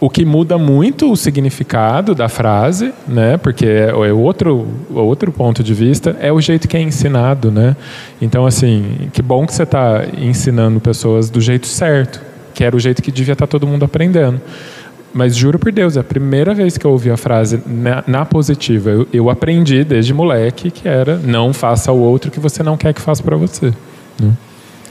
o 0.00 0.08
que 0.08 0.24
muda 0.24 0.58
muito 0.58 1.12
o 1.12 1.16
significado 1.16 2.14
da 2.14 2.28
frase, 2.28 2.92
né? 3.06 3.36
Porque 3.36 3.66
é, 3.66 3.90
é 3.90 4.12
outro 4.12 4.66
outro 4.90 5.30
ponto 5.30 5.62
de 5.62 5.72
vista 5.72 6.16
é 6.18 6.32
o 6.32 6.40
jeito 6.40 6.66
que 6.66 6.76
é 6.76 6.80
ensinado, 6.80 7.52
né? 7.52 7.76
Então 8.20 8.44
assim, 8.44 9.10
que 9.12 9.22
bom 9.22 9.46
que 9.46 9.54
você 9.54 9.62
está 9.62 10.04
ensinando 10.18 10.80
pessoas 10.80 11.30
do 11.30 11.40
jeito 11.40 11.68
certo 11.68 12.31
que 12.62 12.66
era 12.66 12.76
o 12.76 12.78
jeito 12.78 13.02
que 13.02 13.10
devia 13.10 13.32
estar 13.32 13.48
todo 13.48 13.66
mundo 13.66 13.84
aprendendo. 13.84 14.40
Mas 15.12 15.34
juro 15.34 15.58
por 15.58 15.72
Deus, 15.72 15.96
é 15.96 16.00
a 16.00 16.04
primeira 16.04 16.54
vez 16.54 16.78
que 16.78 16.86
eu 16.86 16.92
ouvi 16.92 17.10
a 17.10 17.16
frase 17.16 17.60
na, 17.66 18.04
na 18.06 18.24
positiva. 18.24 18.88
Eu, 18.88 19.08
eu, 19.12 19.28
aprendi 19.28 19.82
desde 19.82 20.14
moleque 20.14 20.70
que 20.70 20.86
era 20.86 21.16
não 21.16 21.52
faça 21.52 21.90
ao 21.90 21.98
outro 21.98 22.30
que 22.30 22.38
você 22.38 22.62
não 22.62 22.76
quer 22.76 22.94
que 22.94 23.00
faça 23.00 23.20
para 23.20 23.36
você. 23.36 23.74
Né? 24.20 24.32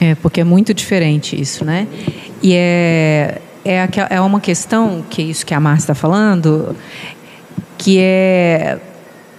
É, 0.02 0.16
porque 0.16 0.42
é 0.42 0.44
muito 0.44 0.74
diferente 0.74 1.40
isso, 1.40 1.64
né? 1.64 1.88
E 2.44 2.54
é, 2.54 3.42
é, 3.64 3.88
é 4.10 4.20
uma 4.20 4.42
questão, 4.42 5.02
que 5.10 5.22
é 5.22 5.26
isso 5.26 5.46
que 5.46 5.54
a 5.54 5.60
Márcia 5.60 5.94
está 5.94 5.96
falando, 5.96 6.76
que 7.78 8.00
é, 8.00 8.80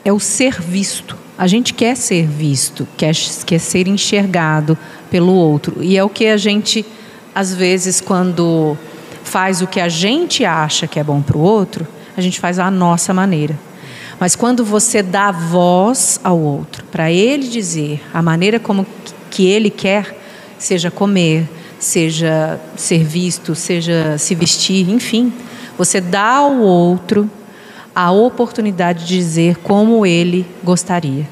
é 0.07 0.11
o 0.11 0.18
ser 0.18 0.59
visto. 0.59 1.18
A 1.37 1.47
gente 1.47 1.74
quer 1.74 1.99
ser 1.99 2.26
visto, 2.26 2.89
quer, 2.97 3.14
quer 3.45 3.59
ser 3.59 3.87
enxergado 3.87 4.78
pelo 5.11 5.35
outro. 5.35 5.83
E 5.83 5.99
é 5.99 6.03
o 6.03 6.09
que 6.09 6.28
a 6.28 6.39
gente 6.39 6.87
às 7.35 7.55
vezes, 7.55 8.01
quando 8.01 8.76
faz 9.24 9.62
o 9.62 9.66
que 9.66 9.80
a 9.80 9.89
gente 9.89 10.45
acha 10.45 10.87
que 10.87 11.01
é 11.01 11.05
bom 11.05 11.22
para 11.22 11.37
o 11.37 11.41
outro, 11.41 11.87
a 12.16 12.20
gente 12.20 12.39
faz 12.39 12.59
à 12.59 12.70
nossa 12.70 13.14
maneira. 13.14 13.59
Mas 14.20 14.37
quando 14.37 14.64
você 14.64 15.03
dá 15.03 15.30
voz 15.33 16.20
ao 16.22 16.39
outro, 16.39 16.85
para 16.85 17.11
ele 17.11 17.49
dizer 17.49 18.01
a 18.12 18.22
maneira 18.22 18.61
como 18.61 18.87
que 19.30 19.47
ele 19.47 19.70
quer, 19.70 20.16
seja 20.59 20.91
comer, 20.91 21.49
seja 21.78 22.61
ser 22.76 23.03
visto, 23.03 23.55
seja 23.55 24.16
se 24.18 24.35
vestir, 24.35 24.89
enfim, 24.91 25.33
você 25.76 26.01
dá 26.01 26.37
ao 26.37 26.59
outro 26.59 27.28
a 27.95 28.11
oportunidade 28.12 29.07
de 29.07 29.16
dizer 29.16 29.57
como 29.57 30.07
ele 30.07 30.47
gostaria. 30.62 31.26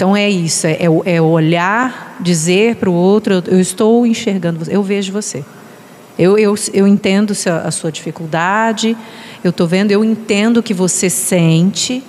Então 0.00 0.16
é 0.16 0.30
isso, 0.30 0.66
é, 0.66 0.78
é 1.04 1.20
olhar, 1.20 2.16
dizer 2.20 2.76
para 2.76 2.88
o 2.88 2.94
outro, 2.94 3.44
eu 3.46 3.60
estou 3.60 4.06
enxergando 4.06 4.58
você, 4.58 4.74
eu 4.74 4.82
vejo 4.82 5.12
você. 5.12 5.44
Eu, 6.18 6.38
eu, 6.38 6.54
eu 6.72 6.88
entendo 6.88 7.34
a 7.62 7.70
sua 7.70 7.92
dificuldade, 7.92 8.96
eu 9.44 9.50
estou 9.50 9.66
vendo, 9.66 9.90
eu 9.90 10.02
entendo 10.02 10.56
o 10.56 10.62
que 10.62 10.72
você 10.72 11.10
sente. 11.10 12.02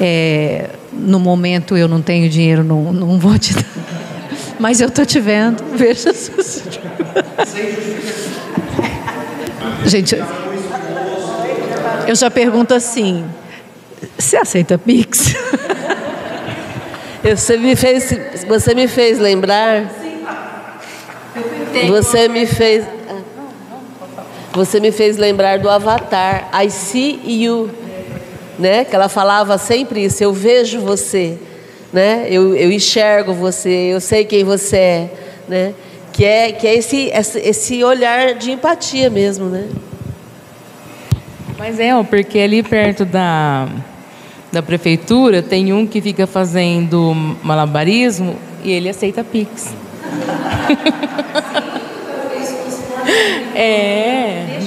É, 0.00 0.70
no 0.92 1.18
momento 1.18 1.76
eu 1.76 1.88
não 1.88 2.00
tenho 2.00 2.30
dinheiro, 2.30 2.62
não, 2.62 2.92
não 2.92 3.18
vou 3.18 3.36
te 3.36 3.52
dar. 3.52 3.66
Mas 4.60 4.80
eu 4.80 4.86
estou 4.86 5.04
te 5.04 5.18
vendo, 5.18 5.64
veja 5.74 6.10
a 6.10 6.14
sua 6.14 6.44
Gente, 9.84 10.16
eu 12.06 12.14
já 12.14 12.30
pergunto 12.30 12.74
assim: 12.74 13.24
você 14.16 14.36
aceita 14.36 14.78
Pix? 14.78 15.34
Você 17.34 17.56
me 17.56 17.74
fez, 17.74 18.16
você 18.46 18.72
me 18.72 18.86
fez 18.86 19.18
lembrar. 19.18 19.90
Você 21.88 22.28
me 22.28 22.46
fez. 22.46 22.84
Você 24.52 24.78
me 24.78 24.92
fez 24.92 25.16
lembrar 25.16 25.58
do 25.58 25.68
Avatar. 25.68 26.48
I 26.54 26.70
see 26.70 27.20
you, 27.26 27.68
né? 28.58 28.84
Que 28.84 28.94
ela 28.94 29.08
falava 29.08 29.58
sempre 29.58 30.04
isso. 30.04 30.22
Eu 30.22 30.32
vejo 30.32 30.80
você, 30.80 31.36
né? 31.92 32.28
Eu, 32.30 32.54
eu 32.54 32.70
enxergo 32.70 33.34
você. 33.34 33.70
Eu 33.92 34.00
sei 34.00 34.24
quem 34.24 34.44
você 34.44 34.76
é, 34.76 35.10
né? 35.48 35.74
Que 36.12 36.24
é 36.24 36.52
que 36.52 36.66
é 36.66 36.76
esse 36.76 37.10
esse 37.12 37.82
olhar 37.82 38.34
de 38.34 38.52
empatia 38.52 39.10
mesmo, 39.10 39.46
né? 39.46 39.68
Mas 41.58 41.80
é, 41.80 41.90
porque 42.04 42.38
ali 42.38 42.62
perto 42.62 43.04
da 43.04 43.66
da 44.56 44.62
prefeitura, 44.62 45.42
tem 45.42 45.70
um 45.70 45.86
que 45.86 46.00
fica 46.00 46.26
fazendo 46.26 47.14
malabarismo 47.42 48.36
e 48.64 48.72
ele 48.72 48.88
aceita 48.88 49.22
Pix. 49.22 49.74
é. 53.54 54.58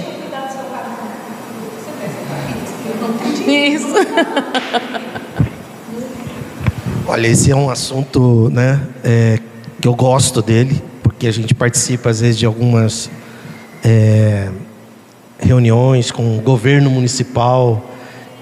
Isso. 3.47 3.95
Olha, 7.07 7.27
esse 7.27 7.49
é 7.49 7.55
um 7.55 7.71
assunto 7.71 8.51
né, 8.53 8.79
é, 9.03 9.39
que 9.81 9.87
eu 9.87 9.95
gosto 9.95 10.43
dele, 10.43 10.79
porque 11.01 11.25
a 11.25 11.31
gente 11.31 11.55
participa 11.55 12.11
às 12.11 12.21
vezes 12.21 12.37
de 12.37 12.45
algumas 12.45 13.09
é, 13.83 14.51
reuniões 15.39 16.11
com 16.11 16.37
o 16.37 16.41
governo 16.41 16.91
municipal, 16.91 17.89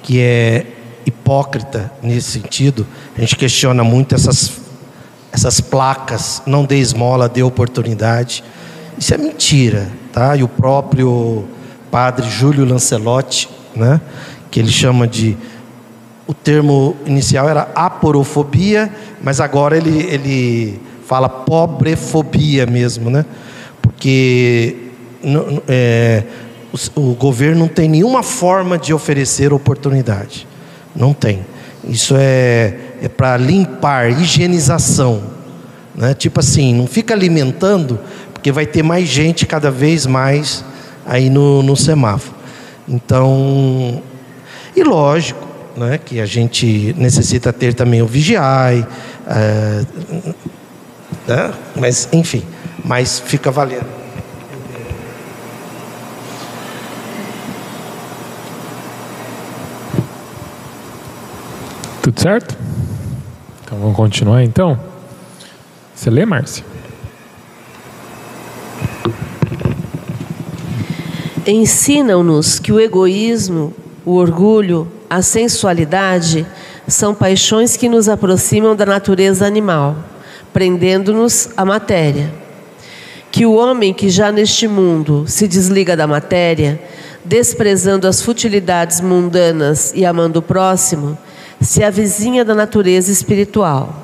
que 0.04 0.20
é 0.20 0.66
hipócrita 1.08 1.92
nesse 2.04 2.32
sentido. 2.32 2.86
A 3.18 3.22
gente 3.22 3.36
questiona 3.36 3.84
muito 3.84 4.14
essas, 4.14 4.60
essas 5.32 5.62
placas, 5.62 6.42
não 6.46 6.66
dê 6.66 6.78
esmola, 6.78 7.30
dê 7.30 7.42
oportunidade. 7.42 8.44
Isso 8.98 9.14
é 9.14 9.18
mentira, 9.18 9.90
tá? 10.12 10.36
E 10.36 10.44
o 10.44 10.48
próprio 10.48 11.46
padre 11.90 12.30
Júlio 12.30 12.66
Lancelotti, 12.66 13.50
né, 13.76 14.02
que 14.52 14.60
ele 14.60 14.72
chama 14.72 15.08
de 15.08 15.38
o 16.26 16.34
termo 16.34 16.96
inicial 17.06 17.48
era 17.48 17.70
aporofobia, 17.74 18.92
mas 19.24 19.40
agora 19.40 19.78
ele, 19.78 20.04
ele 20.12 20.82
fala 21.06 21.30
pobrefobia 21.30 22.66
mesmo, 22.66 23.10
né? 23.10 23.26
Porque 23.82 24.76
é, 25.70 26.24
o, 26.96 27.12
o 27.12 27.16
governo 27.16 27.60
não 27.60 27.68
tem 27.70 27.88
nenhuma 27.88 28.24
forma 28.24 28.78
de 28.78 28.94
oferecer 28.94 29.54
oportunidade. 29.54 30.47
Não 30.98 31.14
tem. 31.14 31.46
Isso 31.88 32.16
é, 32.18 32.76
é 33.02 33.08
para 33.08 33.38
limpar, 33.38 34.10
higienização. 34.12 35.22
Né? 35.96 36.14
Tipo 36.14 36.40
assim, 36.40 36.74
não 36.74 36.88
fica 36.88 37.14
alimentando, 37.14 38.00
porque 38.34 38.52
vai 38.52 38.66
ter 38.66 38.84
mais 38.84 39.08
gente 39.08 39.46
cada 39.46 39.70
vez 39.70 40.06
mais 40.06 40.66
aí 41.06 41.30
no, 41.30 41.62
no 41.62 41.78
semáforo. 41.78 42.36
Então, 42.88 44.02
e 44.76 44.84
lógico, 44.84 45.46
né, 45.76 46.00
que 46.04 46.20
a 46.20 46.26
gente 46.26 46.96
necessita 46.98 47.54
ter 47.54 47.74
também 47.74 48.02
o 48.02 48.08
vigiai, 48.08 48.86
é, 49.28 49.86
né, 51.28 51.54
mas 51.76 52.08
enfim, 52.12 52.44
mas 52.84 53.20
fica 53.20 53.52
valendo. 53.52 53.97
Tudo 62.08 62.22
certo? 62.22 62.58
Então 63.66 63.78
vamos 63.80 63.98
continuar 63.98 64.42
então. 64.42 64.80
Você 65.94 66.10
lê, 66.10 66.26
Márcia? 66.26 66.64
Ensinam-nos 71.46 72.60
que 72.60 72.72
o 72.72 72.80
egoísmo, 72.80 73.74
o 74.06 74.14
orgulho, 74.14 74.90
a 75.10 75.22
sensualidade 75.22 76.48
são 76.88 77.14
paixões 77.14 77.76
que 77.76 77.90
nos 77.90 78.08
aproximam 78.08 78.74
da 78.74 78.86
natureza 78.86 79.46
animal, 79.46 79.98
prendendo-nos 80.54 81.50
à 81.58 81.66
matéria. 81.66 82.34
Que 83.30 83.46
o 83.46 83.54
homem 83.54 83.94
que 83.94 84.10
já 84.10 84.32
neste 84.32 84.66
mundo 84.66 85.26
se 85.28 85.46
desliga 85.46 85.94
da 85.98 86.08
matéria, 86.08 86.82
desprezando 87.26 88.08
as 88.08 88.22
futilidades 88.22 89.02
mundanas 89.02 89.92
e 89.94 90.06
amando 90.06 90.40
o 90.40 90.42
próximo, 90.42 91.18
se 91.62 91.84
avizinha 91.84 92.46
da 92.46 92.56
natureza 92.56 93.12
espiritual. 93.12 94.04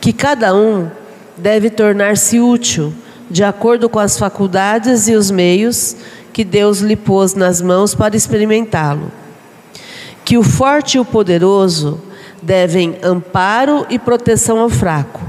Que 0.00 0.12
cada 0.12 0.54
um 0.54 0.88
deve 1.36 1.70
tornar-se 1.70 2.38
útil 2.38 2.92
de 3.30 3.42
acordo 3.42 3.88
com 3.88 3.98
as 3.98 4.18
faculdades 4.18 5.08
e 5.08 5.14
os 5.14 5.30
meios 5.30 5.96
que 6.32 6.44
Deus 6.44 6.80
lhe 6.80 6.96
pôs 6.96 7.34
nas 7.34 7.60
mãos 7.60 7.94
para 7.94 8.16
experimentá-lo 8.16 9.10
que 10.24 10.38
o 10.38 10.42
forte 10.42 10.96
e 10.96 11.00
o 11.00 11.04
poderoso 11.04 12.00
devem 12.42 12.96
amparo 13.02 13.86
e 13.90 13.98
proteção 13.98 14.58
ao 14.58 14.70
fraco, 14.70 15.20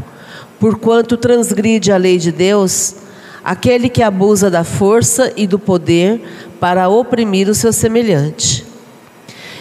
porquanto 0.60 1.18
transgride 1.18 1.92
a 1.92 1.98
lei 1.98 2.18
de 2.18 2.32
Deus 2.32 2.96
aquele 3.44 3.90
que 3.90 4.02
abusa 4.02 4.50
da 4.50 4.64
força 4.64 5.32
e 5.36 5.46
do 5.46 5.60
poder 5.60 6.22
para 6.60 6.88
oprimir 6.90 7.50
o 7.50 7.54
seu 7.54 7.74
semelhante. 7.74 8.65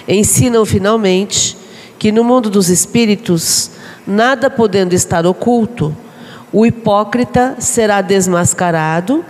Ensinam 0.06 0.64
finalmente 0.64 1.56
que 1.98 2.12
no 2.12 2.22
mundo 2.22 2.50
dos 2.50 2.68
espíritos, 2.68 3.70
nada 4.06 4.50
podendo 4.50 4.94
estar 4.94 5.26
oculto, 5.26 5.96
o 6.52 6.66
hipócrita 6.66 7.56
será 7.58 8.00
desmascarado 8.00 9.24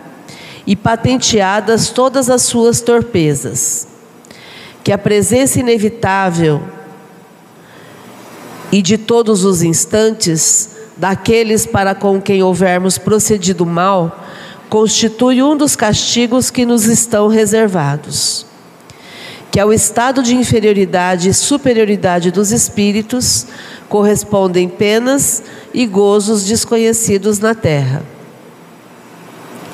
e 0.66 0.75
patenteadas 0.75 1.91
todas 1.91 2.29
as 2.29 2.43
suas 2.43 2.81
torpezas 2.81 3.89
que 4.85 4.93
a 4.93 4.99
presença 4.99 5.59
inevitável 5.59 6.62
e 8.70 8.83
de 8.83 8.99
todos 8.99 9.43
os 9.43 9.62
instantes 9.62 10.70
daqueles 10.97 11.64
para 11.64 11.95
com 11.95 12.20
quem 12.20 12.43
houvermos 12.43 12.99
procedido 12.99 13.64
mal 13.64 14.25
constitui 14.68 15.43
um 15.43 15.57
dos 15.57 15.75
castigos 15.75 16.51
que 16.51 16.66
nos 16.66 16.85
estão 16.85 17.29
reservados. 17.29 18.45
Que 19.55 19.61
ao 19.61 19.72
estado 19.72 20.20
de 20.20 20.34
inferioridade 20.34 21.28
e 21.28 21.32
superioridade 21.32 22.32
dos 22.32 22.50
espíritos 22.50 23.46
correspondem 23.88 24.68
penas 24.68 25.44
e 25.72 25.86
gozos 25.86 26.44
desconhecidos 26.44 27.38
na 27.38 27.55
terra. 27.55 28.02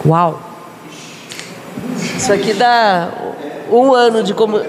Uau! 0.04 0.38
Isso 2.14 2.30
aqui 2.30 2.52
dá 2.52 3.10
um 3.72 3.94
ano 3.94 4.22
de 4.22 4.34
como 4.34 4.60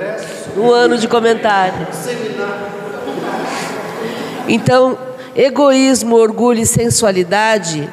um 0.55 0.71
ano 0.71 0.97
de 0.97 1.09
comentário. 1.09 1.85
Então, 4.47 4.97
egoísmo, 5.35 6.15
orgulho 6.15 6.61
e 6.61 6.65
sensualidade, 6.65 7.91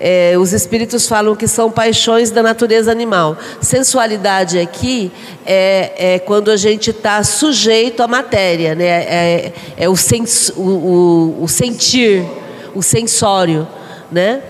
é, 0.00 0.34
os 0.38 0.52
espíritos 0.52 1.08
falam 1.08 1.34
que 1.34 1.48
são 1.48 1.70
paixões 1.70 2.30
da 2.30 2.42
natureza 2.42 2.90
animal. 2.90 3.36
Sensualidade 3.60 4.58
aqui 4.58 5.10
é, 5.44 6.14
é 6.14 6.18
quando 6.18 6.50
a 6.50 6.56
gente 6.56 6.90
está 6.90 7.22
sujeito 7.24 8.02
à 8.02 8.08
matéria, 8.08 8.74
né? 8.74 8.84
é, 8.86 9.52
é 9.76 9.88
o, 9.88 9.96
sens, 9.96 10.52
o, 10.56 10.62
o, 10.62 11.42
o 11.42 11.48
sentir, 11.48 12.24
o 12.74 12.82
sensório. 12.82 13.66
Né? 14.10 14.42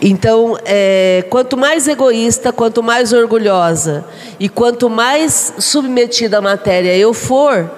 Então, 0.00 0.56
é, 0.64 1.24
quanto 1.28 1.56
mais 1.56 1.88
egoísta, 1.88 2.52
quanto 2.52 2.82
mais 2.82 3.12
orgulhosa 3.12 4.04
e 4.38 4.48
quanto 4.48 4.88
mais 4.88 5.54
submetida 5.58 6.38
à 6.38 6.40
matéria 6.40 6.96
eu 6.96 7.12
for, 7.12 7.70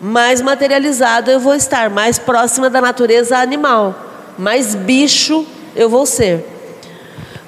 mais 0.00 0.40
materializada 0.42 1.30
eu 1.30 1.40
vou 1.40 1.54
estar, 1.54 1.88
mais 1.88 2.18
próxima 2.18 2.68
da 2.68 2.80
natureza 2.80 3.38
animal, 3.38 3.94
mais 4.36 4.74
bicho 4.74 5.46
eu 5.76 5.88
vou 5.88 6.06
ser. 6.06 6.44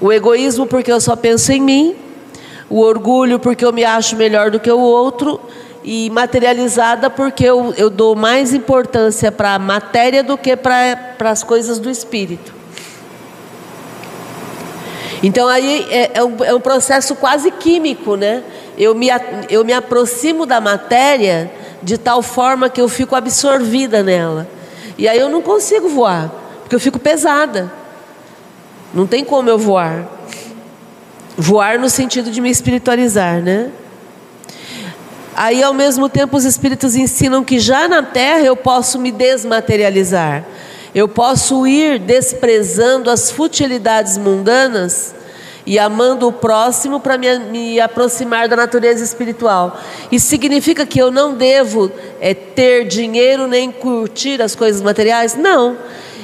O 0.01 0.12
egoísmo, 0.12 0.66
porque 0.66 0.93
eu 0.93 1.01
só 1.01 1.16
penso 1.16 1.51
em 1.51 1.61
mim, 1.61 1.97
o 2.70 2.81
orgulho, 2.81 3.39
porque 3.39 3.64
eu 3.64 3.72
me 3.72 3.85
acho 3.85 4.14
melhor 4.16 4.51
do 4.51 4.61
que 4.61 4.70
o 4.70 4.79
outro, 4.79 5.41
e 5.83 6.11
materializada, 6.11 7.09
porque 7.09 7.45
eu, 7.45 7.72
eu 7.76 7.89
dou 7.89 8.14
mais 8.14 8.53
importância 8.53 9.33
para 9.33 9.55
a 9.55 9.59
matéria 9.59 10.22
do 10.22 10.37
que 10.37 10.55
para 10.55 11.16
as 11.20 11.43
coisas 11.43 11.79
do 11.79 11.91
espírito. 11.91 12.53
Então 15.22 15.49
aí 15.49 15.87
é, 15.91 16.11
é, 16.14 16.24
um, 16.24 16.45
é 16.45 16.55
um 16.55 16.61
processo 16.61 17.16
quase 17.16 17.51
químico, 17.51 18.16
né? 18.16 18.45
Eu 18.76 18.95
me, 18.95 19.09
eu 19.49 19.64
me 19.64 19.72
aproximo 19.72 20.47
da 20.47 20.61
matéria 20.61 21.51
de 21.83 21.99
tal 21.99 22.22
forma 22.22 22.68
que 22.68 22.81
eu 22.81 22.89
fico 22.89 23.16
absorvida 23.16 24.03
nela. 24.03 24.47
E 24.97 25.09
aí 25.09 25.18
eu 25.18 25.29
não 25.29 25.43
consigo 25.43 25.89
voar, 25.89 26.31
porque 26.61 26.74
eu 26.74 26.81
fico 26.81 26.99
pesada. 26.99 27.72
Não 28.93 29.07
tem 29.07 29.24
como 29.24 29.49
eu 29.49 29.59
voar. 29.59 30.07
Voar 31.36 31.78
no 31.78 31.89
sentido 31.89 32.30
de 32.30 32.41
me 32.41 32.51
espiritualizar, 32.51 33.41
né? 33.41 33.70
Aí, 35.36 35.62
ao 35.62 35.72
mesmo 35.72 36.09
tempo, 36.09 36.36
os 36.36 36.45
espíritos 36.45 36.97
ensinam 36.97 37.45
que 37.45 37.61
já 37.61 37.86
na 37.86 38.03
terra 38.03 38.41
eu 38.41 38.57
posso 38.57 38.99
me 38.99 39.12
desmaterializar. 39.12 40.45
Eu 40.93 41.07
posso 41.07 41.64
ir 41.66 42.01
desprezando 42.01 43.09
as 43.09 43.30
futilidades 43.30 44.18
mundanas 44.18 45.14
e 45.64 45.78
amando 45.78 46.26
o 46.26 46.32
próximo 46.32 46.99
para 46.99 47.18
me, 47.18 47.39
me, 47.39 47.78
aproximar 47.78 48.49
da 48.49 48.57
natureza 48.57 49.05
espiritual. 49.05 49.78
Isso 50.11 50.26
significa 50.26 50.86
que 50.86 50.99
eu 50.99 51.11
não 51.11 51.34
devo 51.34 51.93
é, 52.20 52.32
ter 52.32 52.86
dinheiro 52.86 53.47
nem 53.47 53.70
curtir 53.70 54.41
as 54.41 54.57
coisas 54.57 54.80
materiais? 54.80 55.34
Não. 55.34 55.76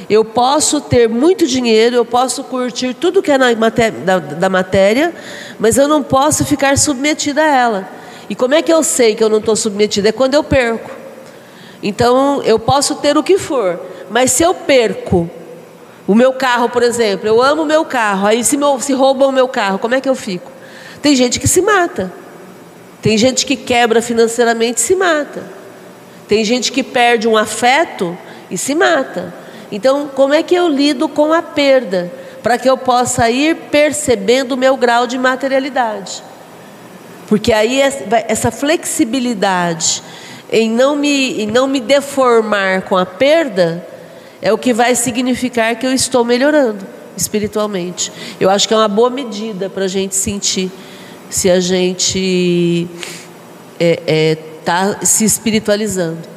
Eu 0.08 0.24
posso 0.24 0.80
ter 0.80 1.08
muito 1.08 1.46
dinheiro, 1.46 1.96
eu 1.96 2.04
posso 2.04 2.44
curtir 2.44 2.94
tudo 2.94 3.22
que 3.22 3.30
é 3.30 3.38
matéria, 3.54 3.98
da, 4.00 4.18
da 4.18 4.48
matéria, 4.48 5.14
mas 5.58 5.78
eu 5.78 5.88
não 5.88 6.02
posso 6.02 6.44
ficar 6.44 6.76
submetida 6.76 7.42
a 7.42 7.46
ela. 7.46 7.88
E 8.28 8.34
como 8.34 8.54
é 8.54 8.62
que 8.62 8.72
eu 8.72 8.82
sei 8.82 9.14
que 9.14 9.22
eu 9.22 9.28
não 9.28 9.38
estou 9.38 9.56
submetida? 9.56 10.08
É 10.08 10.12
quando 10.12 10.34
eu 10.34 10.44
perco. 10.44 10.90
Então, 11.82 12.42
eu 12.42 12.58
posso 12.58 12.96
ter 12.96 13.16
o 13.16 13.22
que 13.22 13.38
for, 13.38 13.80
mas 14.10 14.30
se 14.32 14.42
eu 14.42 14.54
perco 14.54 15.28
o 16.06 16.14
meu 16.14 16.32
carro, 16.32 16.68
por 16.68 16.82
exemplo, 16.82 17.26
eu 17.26 17.42
amo 17.42 17.62
o 17.62 17.66
meu 17.66 17.84
carro, 17.84 18.26
aí 18.26 18.44
se, 18.44 18.56
meu, 18.56 18.78
se 18.80 18.92
roubam 18.92 19.28
o 19.28 19.32
meu 19.32 19.48
carro, 19.48 19.78
como 19.78 19.94
é 19.94 20.00
que 20.00 20.08
eu 20.08 20.14
fico? 20.14 20.50
Tem 21.00 21.14
gente 21.14 21.38
que 21.38 21.48
se 21.48 21.60
mata. 21.60 22.12
Tem 23.02 23.18
gente 23.18 23.44
que 23.44 23.56
quebra 23.56 24.00
financeiramente 24.00 24.78
e 24.78 24.82
se 24.82 24.94
mata. 24.94 25.42
Tem 26.26 26.42
gente 26.42 26.72
que 26.72 26.82
perde 26.82 27.28
um 27.28 27.36
afeto 27.36 28.16
e 28.50 28.56
se 28.56 28.74
mata. 28.74 29.43
Então, 29.74 30.06
como 30.06 30.32
é 30.32 30.40
que 30.40 30.54
eu 30.54 30.68
lido 30.68 31.08
com 31.08 31.32
a 31.32 31.42
perda? 31.42 32.08
Para 32.44 32.56
que 32.56 32.70
eu 32.70 32.78
possa 32.78 33.28
ir 33.28 33.56
percebendo 33.72 34.52
o 34.52 34.56
meu 34.56 34.76
grau 34.76 35.04
de 35.04 35.18
materialidade. 35.18 36.22
Porque 37.26 37.52
aí 37.52 37.80
essa 37.80 38.52
flexibilidade 38.52 40.00
em 40.52 40.70
não 40.70 40.94
me, 40.94 41.42
em 41.42 41.46
não 41.48 41.66
me 41.66 41.80
deformar 41.80 42.82
com 42.82 42.96
a 42.96 43.04
perda 43.04 43.84
é 44.40 44.52
o 44.52 44.58
que 44.58 44.72
vai 44.72 44.94
significar 44.94 45.74
que 45.74 45.84
eu 45.84 45.92
estou 45.92 46.24
melhorando 46.24 46.86
espiritualmente. 47.16 48.12
Eu 48.38 48.50
acho 48.50 48.68
que 48.68 48.74
é 48.74 48.76
uma 48.76 48.86
boa 48.86 49.10
medida 49.10 49.68
para 49.68 49.86
a 49.86 49.88
gente 49.88 50.14
sentir 50.14 50.70
se 51.28 51.50
a 51.50 51.58
gente 51.58 52.86
é, 53.80 54.00
é, 54.06 54.38
está 54.60 55.04
se 55.04 55.24
espiritualizando. 55.24 56.33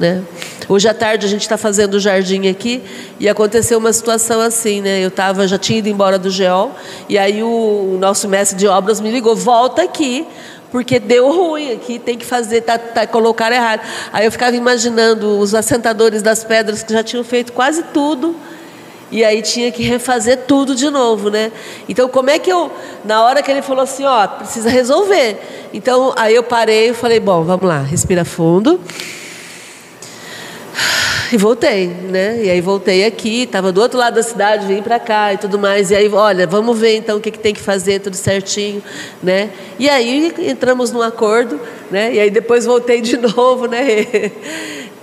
Né? 0.00 0.24
Hoje 0.66 0.88
à 0.88 0.94
tarde 0.94 1.26
a 1.26 1.28
gente 1.28 1.42
está 1.42 1.58
fazendo 1.58 1.94
o 1.94 2.00
jardim 2.00 2.48
aqui 2.48 2.82
e 3.20 3.28
aconteceu 3.28 3.78
uma 3.78 3.92
situação 3.92 4.40
assim, 4.40 4.80
né? 4.80 5.04
Eu 5.04 5.10
tava, 5.10 5.46
já 5.46 5.58
tinha 5.58 5.78
ido 5.78 5.90
embora 5.90 6.18
do 6.18 6.30
GEOL 6.30 6.74
e 7.06 7.18
aí 7.18 7.42
o, 7.42 7.46
o 7.46 7.98
nosso 8.00 8.26
mestre 8.26 8.56
de 8.56 8.66
obras 8.66 8.98
me 8.98 9.10
ligou, 9.10 9.36
volta 9.36 9.82
aqui, 9.82 10.26
porque 10.72 10.98
deu 10.98 11.30
ruim 11.30 11.72
aqui, 11.72 11.98
tem 11.98 12.16
que 12.16 12.24
fazer, 12.24 12.62
tá, 12.62 12.78
tá, 12.78 13.06
colocar 13.06 13.52
errado. 13.52 13.82
Aí 14.10 14.24
eu 14.24 14.32
ficava 14.32 14.56
imaginando 14.56 15.38
os 15.38 15.54
assentadores 15.54 16.22
das 16.22 16.44
pedras 16.44 16.82
que 16.82 16.94
já 16.94 17.04
tinham 17.04 17.22
feito 17.22 17.52
quase 17.52 17.82
tudo 17.92 18.34
e 19.12 19.22
aí 19.22 19.42
tinha 19.42 19.70
que 19.70 19.82
refazer 19.82 20.44
tudo 20.46 20.74
de 20.74 20.88
novo, 20.88 21.28
né? 21.28 21.52
Então 21.86 22.08
como 22.08 22.30
é 22.30 22.38
que 22.38 22.50
eu, 22.50 22.72
na 23.04 23.22
hora 23.22 23.42
que 23.42 23.50
ele 23.50 23.60
falou 23.60 23.82
assim, 23.82 24.04
ó, 24.04 24.26
precisa 24.26 24.70
resolver. 24.70 25.68
Então 25.74 26.14
aí 26.16 26.34
eu 26.34 26.42
parei 26.42 26.88
e 26.88 26.94
falei, 26.94 27.20
bom, 27.20 27.44
vamos 27.44 27.66
lá, 27.66 27.82
respira 27.82 28.24
fundo. 28.24 28.80
E 31.32 31.36
voltei, 31.36 31.86
né? 31.86 32.40
E 32.42 32.50
aí 32.50 32.60
voltei 32.60 33.04
aqui, 33.04 33.42
estava 33.42 33.70
do 33.70 33.80
outro 33.80 33.96
lado 33.96 34.14
da 34.14 34.22
cidade, 34.22 34.66
vim 34.66 34.82
para 34.82 34.98
cá 34.98 35.32
e 35.32 35.38
tudo 35.38 35.60
mais. 35.60 35.92
E 35.92 35.94
aí, 35.94 36.08
olha, 36.08 36.44
vamos 36.44 36.76
ver 36.76 36.96
então 36.96 37.18
o 37.18 37.20
que, 37.20 37.30
que 37.30 37.38
tem 37.38 37.54
que 37.54 37.60
fazer, 37.60 38.00
tudo 38.00 38.16
certinho, 38.16 38.82
né? 39.22 39.50
E 39.78 39.88
aí 39.88 40.34
entramos 40.40 40.90
num 40.90 41.00
acordo, 41.00 41.60
né? 41.88 42.12
E 42.12 42.18
aí 42.18 42.30
depois 42.30 42.64
voltei 42.64 43.00
de 43.00 43.16
novo, 43.36 43.66
né? 43.66 43.80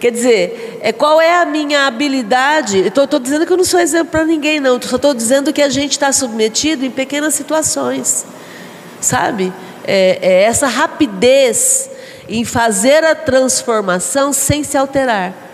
Quer 0.02 0.12
dizer, 0.12 0.80
é, 0.82 0.92
qual 0.92 1.22
é 1.22 1.42
a 1.42 1.46
minha 1.46 1.88
habilidade? 1.88 2.80
Estou 2.80 3.20
dizendo 3.20 3.46
que 3.46 3.54
eu 3.54 3.58
não 3.58 3.64
sou 3.64 3.80
exemplo 3.80 4.08
para 4.08 4.26
ninguém, 4.26 4.60
não. 4.60 4.82
Só 4.82 4.98
estou 4.98 5.14
dizendo 5.14 5.54
que 5.54 5.62
a 5.62 5.70
gente 5.70 5.92
está 5.92 6.12
submetido 6.12 6.84
em 6.84 6.92
pequenas 6.92 7.36
situações, 7.36 8.26
sabe? 9.00 9.54
É, 9.86 10.20
é 10.22 10.42
essa 10.44 10.68
rapidez 10.68 11.90
em 12.28 12.44
fazer 12.44 13.06
a 13.06 13.16
transformação 13.16 14.34
sem 14.34 14.62
se 14.62 14.78
alterar 14.78 15.47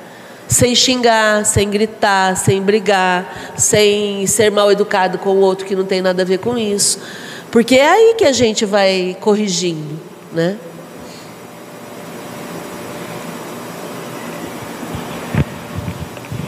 sem 0.53 0.75
xingar, 0.75 1.45
sem 1.45 1.69
gritar, 1.69 2.37
sem 2.37 2.61
brigar, 2.61 3.53
sem 3.57 4.25
ser 4.27 4.51
mal 4.51 4.71
educado 4.71 5.17
com 5.17 5.31
o 5.31 5.39
outro 5.39 5.65
que 5.65 5.75
não 5.75 5.83
tem 5.83 6.01
nada 6.01 6.21
a 6.21 6.25
ver 6.25 6.37
com 6.37 6.57
isso. 6.57 6.99
Porque 7.51 7.75
é 7.75 7.89
aí 7.89 8.15
que 8.15 8.23
a 8.23 8.31
gente 8.31 8.65
vai 8.65 9.17
corrigindo, 9.19 9.99
né? 10.31 10.57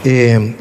É, 0.05 0.53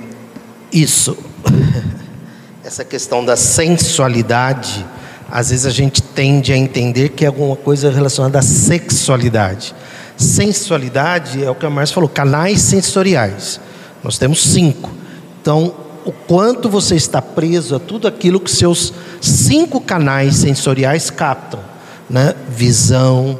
isso, 0.73 1.17
essa 2.65 2.83
questão 2.83 3.23
da 3.23 3.37
sensualidade, 3.37 4.87
às 5.31 5.51
vezes 5.51 5.67
a 5.67 5.71
gente 5.71 6.01
tende 6.01 6.51
a 6.51 6.57
entender 6.57 7.11
que 7.11 7.25
é 7.25 7.29
alguma 7.29 7.57
coisa 7.57 7.91
relacionada 7.91 8.39
à 8.39 8.43
sexualidade. 8.43 9.75
Sensualidade 10.17 11.45
é 11.45 11.51
o 11.51 11.55
que 11.55 11.67
a 11.67 11.71
Márcia 11.71 11.95
falou, 11.95 12.09
canais 12.09 12.61
sensoriais. 12.61 13.61
Nós 14.03 14.19
temos 14.19 14.43
cinco. 14.43 14.91
Então, 15.41 15.75
o 16.05 16.13
quanto 16.13 16.69
você 16.69 16.95
está 16.95 17.21
preso 17.21 17.75
a 17.75 17.81
tudo 17.81 18.07
aquilo 18.07 18.39
que 18.39 18.51
seus 18.51 18.93
cinco 19.21 19.81
canais 19.81 20.37
sensoriais 20.37 21.11
captam, 21.11 21.61
né? 22.09 22.35
Visão, 22.49 23.39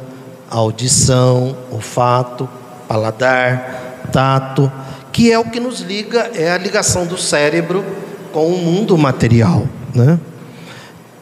audição, 0.49 1.55
olfato, 1.71 2.49
paladar, 2.87 4.07
tato, 4.11 4.71
que 5.11 5.31
é 5.31 5.39
o 5.39 5.45
que 5.45 5.59
nos 5.59 5.81
liga, 5.81 6.31
é 6.33 6.51
a 6.51 6.57
ligação 6.57 7.05
do 7.05 7.17
cérebro 7.17 7.85
com 8.33 8.47
o 8.47 8.57
mundo 8.57 8.97
material, 8.97 9.65
né? 9.93 10.19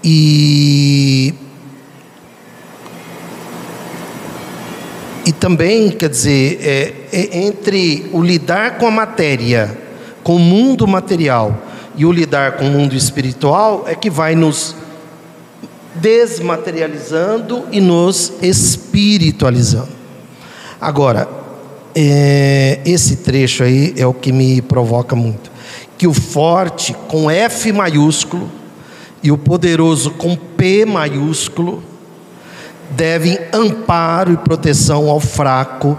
E 0.03 1.33
E 5.25 5.31
também, 5.31 5.89
quer 5.89 6.09
dizer, 6.09 6.59
é, 6.61 6.93
é 7.11 7.37
entre 7.45 8.09
o 8.11 8.21
lidar 8.21 8.77
com 8.77 8.87
a 8.87 8.91
matéria, 8.91 9.77
com 10.21 10.35
o 10.35 10.39
mundo 10.39 10.87
material, 10.87 11.57
e 11.95 12.05
o 12.05 12.11
lidar 12.11 12.53
com 12.53 12.65
o 12.65 12.71
mundo 12.71 12.95
espiritual, 12.95 13.85
é 13.87 13.95
que 13.95 14.09
vai 14.09 14.35
nos 14.35 14.75
desmaterializando 15.95 17.65
e 17.71 17.79
nos 17.79 18.33
espiritualizando. 18.41 19.91
Agora, 20.81 21.29
é, 21.95 22.79
esse 22.85 23.17
trecho 23.17 23.63
aí 23.63 23.93
é 23.95 24.05
o 24.05 24.13
que 24.13 24.31
me 24.31 24.61
provoca 24.61 25.15
muito. 25.15 25.51
Que 25.97 26.07
o 26.07 26.13
forte 26.13 26.93
com 27.07 27.29
F 27.29 27.71
maiúsculo 27.71 28.51
e 29.21 29.31
o 29.31 29.37
poderoso 29.37 30.11
com 30.11 30.35
P 30.35 30.85
maiúsculo 30.85 31.83
devem 32.95 33.37
amparo 33.51 34.31
e 34.31 34.37
proteção 34.37 35.09
ao 35.09 35.19
fraco, 35.19 35.97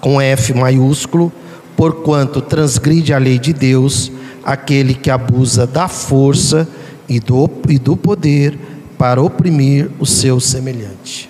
com 0.00 0.20
F 0.20 0.54
maiúsculo, 0.54 1.32
porquanto 1.76 2.40
transgride 2.40 3.12
a 3.12 3.18
lei 3.18 3.38
de 3.38 3.52
Deus 3.52 4.10
aquele 4.44 4.94
que 4.94 5.10
abusa 5.10 5.66
da 5.66 5.88
força 5.88 6.68
e 7.08 7.18
do, 7.18 7.50
e 7.68 7.78
do 7.78 7.96
poder 7.96 8.58
para 8.96 9.20
oprimir 9.20 9.90
o 9.98 10.06
seu 10.06 10.38
semelhante. 10.40 11.28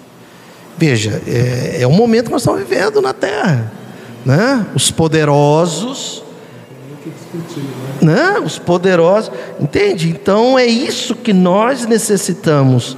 Veja, 0.77 1.23
é, 1.27 1.79
é 1.81 1.87
o 1.87 1.91
momento 1.91 2.27
que 2.27 2.33
nós 2.33 2.43
estamos 2.43 2.61
vivendo 2.61 3.01
na 3.01 3.15
terra. 3.15 3.73
Né? 4.25 4.67
Os 4.75 4.91
poderosos. 4.91 6.23
Né? 8.03 8.39
Os 8.45 8.59
poderosos. 8.59 9.31
Entende? 9.59 10.11
Então 10.11 10.59
é 10.59 10.67
isso 10.67 11.15
que 11.15 11.33
nós 11.33 11.87
necessitamos 11.87 12.97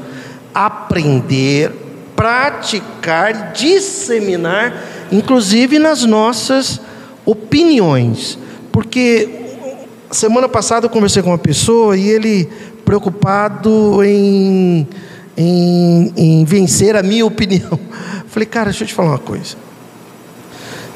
aprender 0.53 1.88
praticar, 2.19 3.53
disseminar, 3.53 4.75
inclusive 5.13 5.79
nas 5.79 6.03
nossas 6.03 6.81
opiniões. 7.25 8.37
Porque 8.73 9.29
semana 10.11 10.49
passada 10.49 10.87
eu 10.87 10.91
conversei 10.91 11.23
com 11.23 11.31
uma 11.31 11.39
pessoa 11.39 11.97
e 11.97 12.09
ele 12.09 12.49
preocupado 12.85 14.03
em, 14.03 14.85
em, 15.37 16.13
em 16.17 16.45
vencer 16.45 16.97
a 16.97 17.05
minha 17.05 17.25
opinião. 17.25 17.79
Falei, 18.27 18.47
cara, 18.47 18.71
deixa 18.71 18.83
eu 18.83 18.89
te 18.89 18.95
falar 18.95 19.11
uma 19.11 19.19
coisa. 19.19 19.57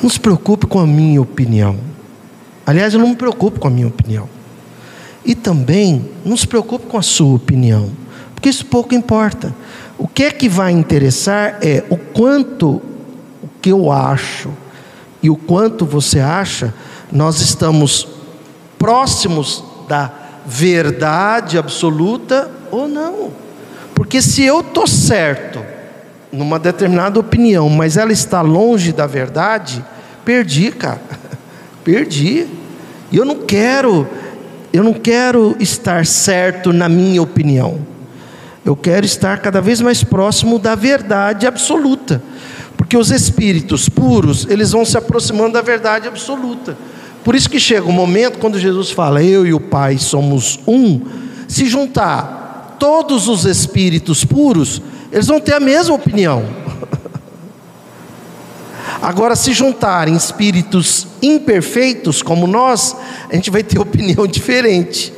Não 0.02 0.10
se 0.10 0.18
preocupe 0.18 0.66
com 0.66 0.80
a 0.80 0.86
minha 0.88 1.22
opinião. 1.22 1.78
Aliás, 2.66 2.94
eu 2.94 2.98
não 2.98 3.10
me 3.10 3.16
preocupo 3.16 3.60
com 3.60 3.68
a 3.68 3.70
minha 3.70 3.86
opinião. 3.86 4.28
E 5.24 5.36
também 5.36 6.04
não 6.24 6.36
se 6.36 6.48
preocupe 6.48 6.86
com 6.86 6.98
a 6.98 7.02
sua 7.02 7.36
opinião, 7.36 7.92
porque 8.34 8.48
isso 8.48 8.66
pouco 8.66 8.92
importa. 8.92 9.54
O 10.02 10.08
que 10.08 10.24
é 10.24 10.32
que 10.32 10.48
vai 10.48 10.72
interessar 10.72 11.58
é 11.62 11.84
o 11.88 11.96
quanto 11.96 12.82
o 13.40 13.48
que 13.60 13.70
eu 13.70 13.92
acho 13.92 14.50
e 15.22 15.30
o 15.30 15.36
quanto 15.36 15.86
você 15.86 16.18
acha, 16.18 16.74
nós 17.12 17.40
estamos 17.40 18.08
próximos 18.76 19.62
da 19.88 20.10
verdade 20.44 21.56
absoluta 21.56 22.50
ou 22.72 22.88
não. 22.88 23.30
Porque 23.94 24.20
se 24.20 24.42
eu 24.42 24.58
estou 24.58 24.88
certo 24.88 25.64
numa 26.32 26.58
determinada 26.58 27.20
opinião, 27.20 27.68
mas 27.68 27.96
ela 27.96 28.10
está 28.10 28.40
longe 28.40 28.92
da 28.92 29.06
verdade, 29.06 29.84
perdi, 30.24 30.72
cara. 30.72 31.00
perdi. 31.84 32.48
E 33.12 33.16
eu 33.16 33.24
não 33.24 33.36
quero, 33.36 34.08
eu 34.72 34.82
não 34.82 34.94
quero 34.94 35.54
estar 35.60 36.04
certo 36.04 36.72
na 36.72 36.88
minha 36.88 37.22
opinião. 37.22 37.91
Eu 38.64 38.76
quero 38.76 39.04
estar 39.04 39.38
cada 39.38 39.60
vez 39.60 39.80
mais 39.80 40.04
próximo 40.04 40.58
da 40.58 40.74
verdade 40.74 41.46
absoluta. 41.46 42.22
Porque 42.76 42.96
os 42.96 43.10
espíritos 43.10 43.88
puros, 43.88 44.46
eles 44.48 44.70
vão 44.70 44.84
se 44.84 44.96
aproximando 44.96 45.54
da 45.54 45.62
verdade 45.62 46.06
absoluta. 46.06 46.76
Por 47.24 47.34
isso 47.34 47.50
que 47.50 47.58
chega 47.58 47.86
um 47.86 47.92
momento 47.92 48.38
quando 48.38 48.58
Jesus 48.58 48.90
fala: 48.90 49.22
"Eu 49.22 49.46
e 49.46 49.52
o 49.52 49.60
Pai 49.60 49.98
somos 49.98 50.60
um", 50.66 51.00
se 51.48 51.66
juntar 51.66 52.76
todos 52.78 53.28
os 53.28 53.44
espíritos 53.44 54.24
puros, 54.24 54.80
eles 55.10 55.26
vão 55.26 55.40
ter 55.40 55.54
a 55.54 55.60
mesma 55.60 55.94
opinião. 55.94 56.44
Agora, 59.02 59.34
se 59.34 59.52
juntarem 59.52 60.14
espíritos 60.14 61.06
imperfeitos 61.20 62.22
como 62.22 62.46
nós, 62.46 62.96
a 63.30 63.34
gente 63.34 63.50
vai 63.50 63.62
ter 63.62 63.78
opinião 63.78 64.26
diferente 64.28 65.12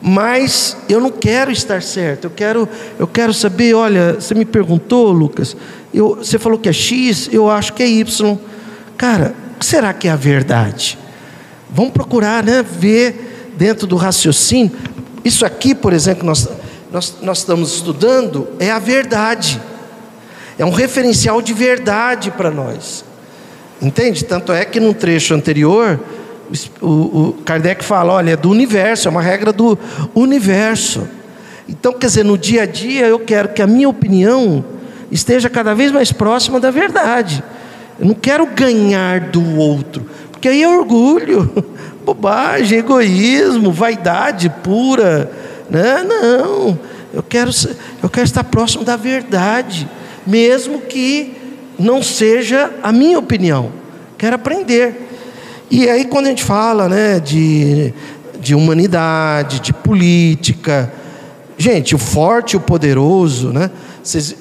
mas 0.00 0.76
eu 0.88 1.00
não 1.00 1.10
quero 1.10 1.50
estar 1.50 1.82
certo, 1.82 2.24
eu 2.24 2.30
quero, 2.30 2.68
eu 2.98 3.06
quero 3.06 3.34
saber, 3.34 3.74
olha, 3.74 4.14
você 4.14 4.34
me 4.34 4.44
perguntou, 4.44 5.12
Lucas, 5.12 5.56
eu, 5.92 6.16
você 6.16 6.38
falou 6.38 6.58
que 6.58 6.68
é 6.68 6.72
X, 6.72 7.28
eu 7.32 7.50
acho 7.50 7.72
que 7.74 7.82
é 7.82 7.88
Y. 7.88 8.38
Cara, 8.96 9.34
o 9.54 9.58
que 9.58 9.66
será 9.66 9.92
que 9.92 10.08
é 10.08 10.10
a 10.10 10.16
verdade? 10.16 10.98
Vamos 11.68 11.92
procurar 11.92 12.42
né, 12.42 12.62
ver 12.62 13.52
dentro 13.56 13.86
do 13.86 13.96
raciocínio. 13.96 14.72
Isso 15.24 15.44
aqui, 15.44 15.74
por 15.74 15.92
exemplo, 15.92 16.24
nós, 16.24 16.48
nós, 16.90 17.16
nós 17.20 17.38
estamos 17.38 17.74
estudando, 17.74 18.48
é 18.58 18.70
a 18.70 18.78
verdade. 18.78 19.60
É 20.58 20.64
um 20.64 20.70
referencial 20.70 21.42
de 21.42 21.52
verdade 21.52 22.30
para 22.30 22.50
nós. 22.50 23.04
Entende? 23.82 24.24
Tanto 24.24 24.52
é 24.52 24.64
que 24.64 24.80
no 24.80 24.92
trecho 24.92 25.34
anterior, 25.34 26.00
o, 26.80 26.86
o 26.86 27.32
Kardec 27.44 27.84
fala: 27.84 28.14
olha, 28.14 28.32
é 28.32 28.36
do 28.36 28.50
universo, 28.50 29.08
é 29.08 29.10
uma 29.10 29.22
regra 29.22 29.52
do 29.52 29.78
universo. 30.14 31.06
Então, 31.68 31.92
quer 31.92 32.06
dizer, 32.06 32.24
no 32.24 32.36
dia 32.36 32.62
a 32.62 32.66
dia 32.66 33.06
eu 33.06 33.18
quero 33.20 33.50
que 33.50 33.62
a 33.62 33.66
minha 33.66 33.88
opinião 33.88 34.64
esteja 35.10 35.48
cada 35.48 35.74
vez 35.74 35.92
mais 35.92 36.10
próxima 36.12 36.58
da 36.58 36.70
verdade. 36.70 37.42
Eu 37.98 38.06
não 38.06 38.14
quero 38.14 38.46
ganhar 38.46 39.20
do 39.20 39.56
outro, 39.56 40.04
porque 40.32 40.48
aí 40.48 40.62
é 40.62 40.68
orgulho, 40.68 41.52
bobagem, 42.04 42.78
egoísmo, 42.78 43.70
vaidade 43.70 44.50
pura. 44.62 45.30
Né? 45.68 46.02
Não, 46.02 46.78
eu 47.14 47.22
quero, 47.22 47.50
eu 48.02 48.08
quero 48.08 48.24
estar 48.24 48.42
próximo 48.42 48.84
da 48.84 48.96
verdade, 48.96 49.88
mesmo 50.26 50.80
que 50.80 51.34
não 51.78 52.02
seja 52.02 52.72
a 52.82 52.90
minha 52.90 53.18
opinião. 53.18 53.70
Quero 54.18 54.36
aprender. 54.36 55.09
E 55.70 55.88
aí, 55.88 56.04
quando 56.04 56.26
a 56.26 56.28
gente 56.30 56.42
fala 56.42 56.88
né, 56.88 57.20
de, 57.20 57.94
de 58.40 58.54
humanidade, 58.54 59.60
de 59.60 59.72
política, 59.72 60.92
gente, 61.56 61.94
o 61.94 61.98
forte 61.98 62.56
o 62.56 62.60
poderoso, 62.60 63.52
né, 63.52 63.70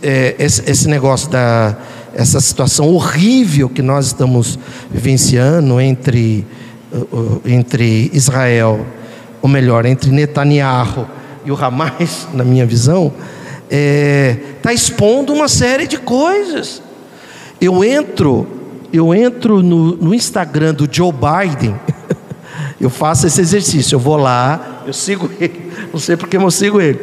é, 0.01 0.35
esse, 0.39 0.69
esse 0.69 0.87
negócio 0.87 1.29
da 1.29 1.77
essa 2.15 2.39
situação 2.41 2.93
horrível 2.93 3.69
que 3.69 3.81
nós 3.81 4.07
estamos 4.07 4.57
vivenciando 4.89 5.79
entre, 5.79 6.45
entre 7.45 8.09
Israel, 8.13 8.85
ou 9.41 9.49
melhor, 9.49 9.85
entre 9.85 10.11
Netanyahu 10.11 11.07
e 11.45 11.51
o 11.51 11.55
Hamas, 11.55 12.27
na 12.33 12.43
minha 12.43 12.65
visão, 12.65 13.13
está 13.63 13.75
é, 13.75 14.37
tá 14.61 14.73
expondo 14.73 15.31
uma 15.31 15.47
série 15.47 15.87
de 15.87 15.97
coisas. 15.97 16.81
Eu 17.61 17.83
entro, 17.83 18.47
eu 18.91 19.13
entro 19.13 19.61
no, 19.61 19.95
no 19.95 20.13
Instagram 20.13 20.73
do 20.73 20.87
Joe 20.91 21.11
Biden, 21.11 21.75
eu 22.79 22.89
faço 22.89 23.27
esse 23.27 23.39
exercício, 23.39 23.95
eu 23.95 23.99
vou 23.99 24.17
lá, 24.17 24.83
eu 24.85 24.93
sigo 24.93 25.29
ele, 25.39 25.71
não 25.91 25.99
sei 25.99 26.17
porque 26.17 26.37
eu 26.37 26.51
sigo 26.51 26.81
ele. 26.81 26.99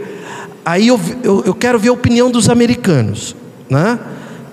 Aí 0.64 0.88
eu, 0.88 1.00
eu, 1.22 1.44
eu 1.46 1.54
quero 1.54 1.78
ver 1.78 1.90
a 1.90 1.92
opinião 1.92 2.30
dos 2.30 2.48
americanos, 2.48 3.36
né? 3.70 3.98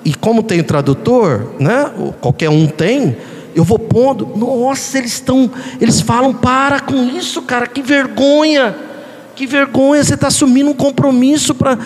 E 0.05 0.13
como 0.13 0.43
tem 0.43 0.61
tradutor, 0.61 1.53
né? 1.59 1.89
Qualquer 2.21 2.49
um 2.49 2.67
tem, 2.67 3.15
eu 3.55 3.63
vou 3.63 3.79
pondo. 3.79 4.27
Nossa, 4.35 4.97
eles 4.97 5.13
estão, 5.13 5.49
eles 5.79 6.01
falam 6.01 6.33
para 6.33 6.79
com 6.81 7.03
isso, 7.03 7.41
cara, 7.41 7.65
que 7.65 7.81
vergonha, 7.81 8.75
que 9.35 9.47
vergonha. 9.47 10.03
Você 10.03 10.13
está 10.13 10.27
assumindo 10.27 10.69
um 10.69 10.73
compromisso 10.73 11.55
para. 11.55 11.79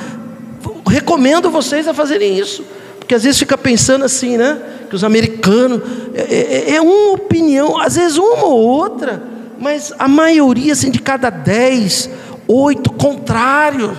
Recomendo 0.88 1.50
vocês 1.50 1.88
a 1.88 1.93
fazerem 1.93 2.38
isso. 2.38 2.64
Porque 3.08 3.16
às 3.16 3.24
vezes 3.24 3.39
fica 3.39 3.58
pensando 3.58 4.03
assim, 4.03 4.36
né? 4.36 4.60
Que 4.89 4.93
os 4.93 5.01
americanos. 5.01 5.82
É, 6.14 6.72
é, 6.72 6.76
é 6.76 6.82
uma 6.82 7.14
opinião, 7.14 7.80
às 7.80 7.95
vezes 7.95 8.18
uma 8.18 8.43
ou 8.43 8.60
outra, 8.60 9.24
mas 9.58 9.93
a 9.97 10.10
maioria, 10.10 10.74
assim, 10.74 10.91
de 10.91 10.99
cada 10.99 11.30
dez, 11.30 12.10
oito, 12.45 12.91
contrário. 12.91 13.97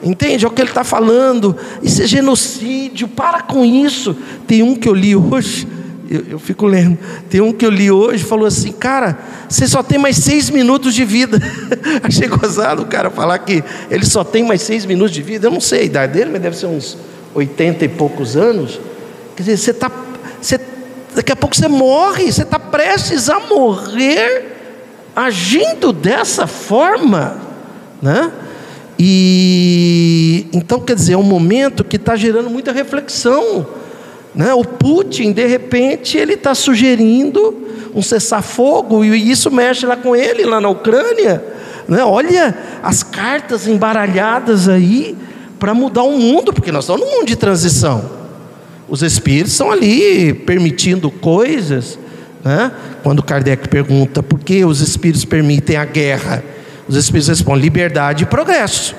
Entende? 0.00 0.44
É 0.44 0.48
o 0.48 0.52
que 0.52 0.62
ele 0.62 0.68
está 0.68 0.84
falando. 0.84 1.56
Isso 1.82 2.00
é 2.00 2.06
genocídio. 2.06 3.08
Para 3.08 3.40
com 3.40 3.64
isso. 3.64 4.16
Tem 4.46 4.62
um 4.62 4.76
que 4.76 4.88
eu 4.88 4.94
li 4.94 5.16
hoje. 5.16 5.66
Eu, 6.08 6.24
eu, 6.30 6.38
fico 6.38 6.64
lendo. 6.64 6.96
Tem 7.28 7.40
um 7.40 7.52
que 7.52 7.66
eu 7.66 7.70
li 7.70 7.90
hoje, 7.90 8.22
falou 8.22 8.46
assim, 8.46 8.70
cara, 8.70 9.18
você 9.48 9.66
só 9.66 9.82
tem 9.82 9.98
mais 9.98 10.18
seis 10.18 10.48
minutos 10.48 10.94
de 10.94 11.04
vida. 11.04 11.40
Achei 12.04 12.28
gozado 12.28 12.82
o 12.82 12.86
cara 12.86 13.10
falar 13.10 13.36
que 13.38 13.64
ele 13.90 14.06
só 14.06 14.22
tem 14.22 14.44
mais 14.44 14.62
seis 14.62 14.86
minutos 14.86 15.12
de 15.12 15.22
vida. 15.22 15.48
Eu 15.48 15.50
não 15.50 15.60
sei 15.60 15.80
a 15.80 15.84
idade 15.84 16.12
dele, 16.12 16.30
mas 16.30 16.40
deve 16.40 16.56
ser 16.56 16.66
uns 16.66 16.96
80 17.34 17.84
e 17.84 17.88
poucos 17.88 18.36
anos. 18.36 18.80
Quer 19.36 19.42
dizer, 19.42 19.56
você 19.56 19.70
está. 19.72 19.90
Você, 20.40 20.60
daqui 21.14 21.32
a 21.32 21.36
pouco 21.36 21.56
você 21.56 21.68
morre, 21.68 22.30
você 22.30 22.42
está 22.42 22.58
prestes 22.58 23.28
a 23.28 23.40
morrer 23.40 24.52
agindo 25.14 25.92
dessa 25.92 26.46
forma. 26.46 27.36
Né? 28.00 28.30
E 28.98 30.46
então, 30.52 30.80
quer 30.80 30.94
dizer, 30.94 31.14
é 31.14 31.16
um 31.18 31.22
momento 31.22 31.82
que 31.84 31.96
está 31.96 32.16
gerando 32.16 32.50
muita 32.50 32.72
reflexão. 32.72 33.66
Né? 34.34 34.52
O 34.54 34.64
Putin, 34.64 35.32
de 35.32 35.46
repente, 35.46 36.16
ele 36.16 36.34
está 36.34 36.54
sugerindo 36.54 37.62
um 37.94 38.02
cessar-fogo, 38.02 39.04
e 39.04 39.30
isso 39.30 39.50
mexe 39.50 39.86
lá 39.86 39.96
com 39.96 40.16
ele, 40.16 40.44
lá 40.44 40.60
na 40.60 40.68
Ucrânia. 40.68 41.42
Né? 41.86 42.02
Olha 42.02 42.56
as 42.82 43.02
cartas 43.02 43.68
embaralhadas 43.68 44.68
aí 44.68 45.16
para 45.64 45.72
mudar 45.72 46.02
o 46.02 46.12
mundo, 46.12 46.52
porque 46.52 46.70
nós 46.70 46.84
estamos 46.84 47.00
num 47.00 47.10
mundo 47.10 47.26
de 47.26 47.36
transição. 47.36 48.04
Os 48.86 49.02
espíritos 49.02 49.52
estão 49.52 49.70
ali 49.70 50.34
permitindo 50.34 51.10
coisas. 51.10 51.98
Né? 52.44 52.70
Quando 53.02 53.22
Kardec 53.22 53.66
pergunta 53.70 54.22
por 54.22 54.40
que 54.40 54.62
os 54.62 54.82
espíritos 54.82 55.24
permitem 55.24 55.78
a 55.78 55.86
guerra, 55.86 56.44
os 56.86 56.96
espíritos 56.96 57.28
respondem 57.28 57.62
liberdade 57.62 58.24
e 58.24 58.26
progresso. 58.26 58.94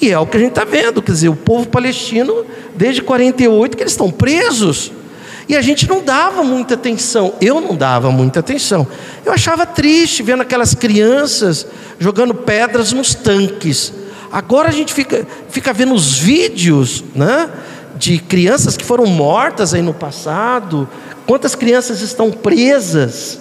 E 0.00 0.12
é 0.12 0.16
o 0.20 0.28
que 0.28 0.36
a 0.36 0.40
gente 0.40 0.50
está 0.50 0.64
vendo, 0.64 1.02
quer 1.02 1.10
dizer, 1.10 1.28
o 1.28 1.34
povo 1.34 1.66
palestino, 1.66 2.46
desde 2.76 3.02
48, 3.02 3.76
que 3.76 3.82
eles 3.82 3.94
estão 3.94 4.12
presos. 4.12 4.92
E 5.48 5.56
a 5.56 5.60
gente 5.60 5.88
não 5.88 6.04
dava 6.04 6.44
muita 6.44 6.74
atenção, 6.74 7.34
eu 7.40 7.60
não 7.60 7.74
dava 7.74 8.12
muita 8.12 8.38
atenção. 8.38 8.86
Eu 9.26 9.32
achava 9.32 9.66
triste 9.66 10.22
vendo 10.22 10.42
aquelas 10.42 10.72
crianças 10.72 11.66
jogando 11.98 12.32
pedras 12.32 12.92
nos 12.92 13.12
tanques. 13.12 13.92
Agora 14.30 14.68
a 14.68 14.72
gente 14.72 14.92
fica, 14.92 15.26
fica 15.48 15.72
vendo 15.72 15.94
os 15.94 16.18
vídeos 16.18 17.04
né, 17.14 17.50
de 17.96 18.18
crianças 18.18 18.76
que 18.76 18.84
foram 18.84 19.06
mortas 19.06 19.74
aí 19.74 19.82
no 19.82 19.94
passado. 19.94 20.88
Quantas 21.26 21.54
crianças 21.54 22.00
estão 22.00 22.30
presas 22.30 23.40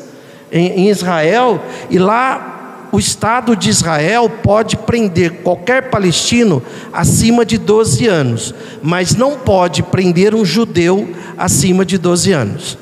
em, 0.51 0.67
em 0.67 0.89
Israel 0.89 1.63
e 1.89 1.97
lá 1.97 2.87
o 2.91 2.99
Estado 2.99 3.55
de 3.55 3.69
Israel 3.69 4.29
pode 4.29 4.77
prender 4.77 5.41
qualquer 5.43 5.89
palestino 5.89 6.63
acima 6.93 7.45
de 7.45 7.57
12 7.57 8.07
anos, 8.07 8.55
mas 8.81 9.15
não 9.15 9.37
pode 9.37 9.83
prender 9.83 10.33
um 10.33 10.45
judeu 10.45 11.13
acima 11.37 11.85
de 11.85 11.97
12 11.97 12.31
anos. 12.31 12.77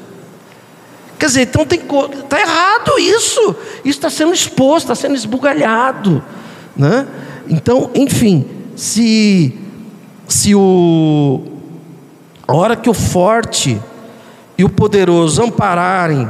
Quer 1.18 1.26
dizer, 1.28 1.41
então 1.43 1.64
está 1.64 2.39
errado 2.39 2.99
isso. 2.99 3.56
Isso 3.84 3.97
está 3.97 4.10
sendo 4.10 4.34
exposto, 4.34 4.91
está 4.91 4.95
sendo 4.95 5.16
esbugalhado. 5.16 6.24
Né? 6.76 7.08
Então, 7.49 7.89
enfim, 7.93 8.45
se, 8.75 9.53
se 10.27 10.55
o, 10.55 11.41
a 12.47 12.55
hora 12.55 12.75
que 12.75 12.89
o 12.89 12.93
forte 12.93 13.79
e 14.57 14.63
o 14.63 14.69
poderoso 14.69 15.43
ampararem 15.43 16.27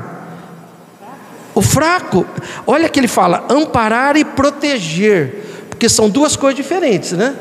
o 1.55 1.61
fraco, 1.61 2.25
olha 2.67 2.89
que 2.89 2.99
ele 2.99 3.07
fala, 3.07 3.45
amparar 3.49 4.17
e 4.17 4.25
proteger, 4.25 5.67
porque 5.69 5.87
são 5.87 6.09
duas 6.09 6.35
coisas 6.35 6.57
diferentes, 6.57 7.13
né? 7.13 7.33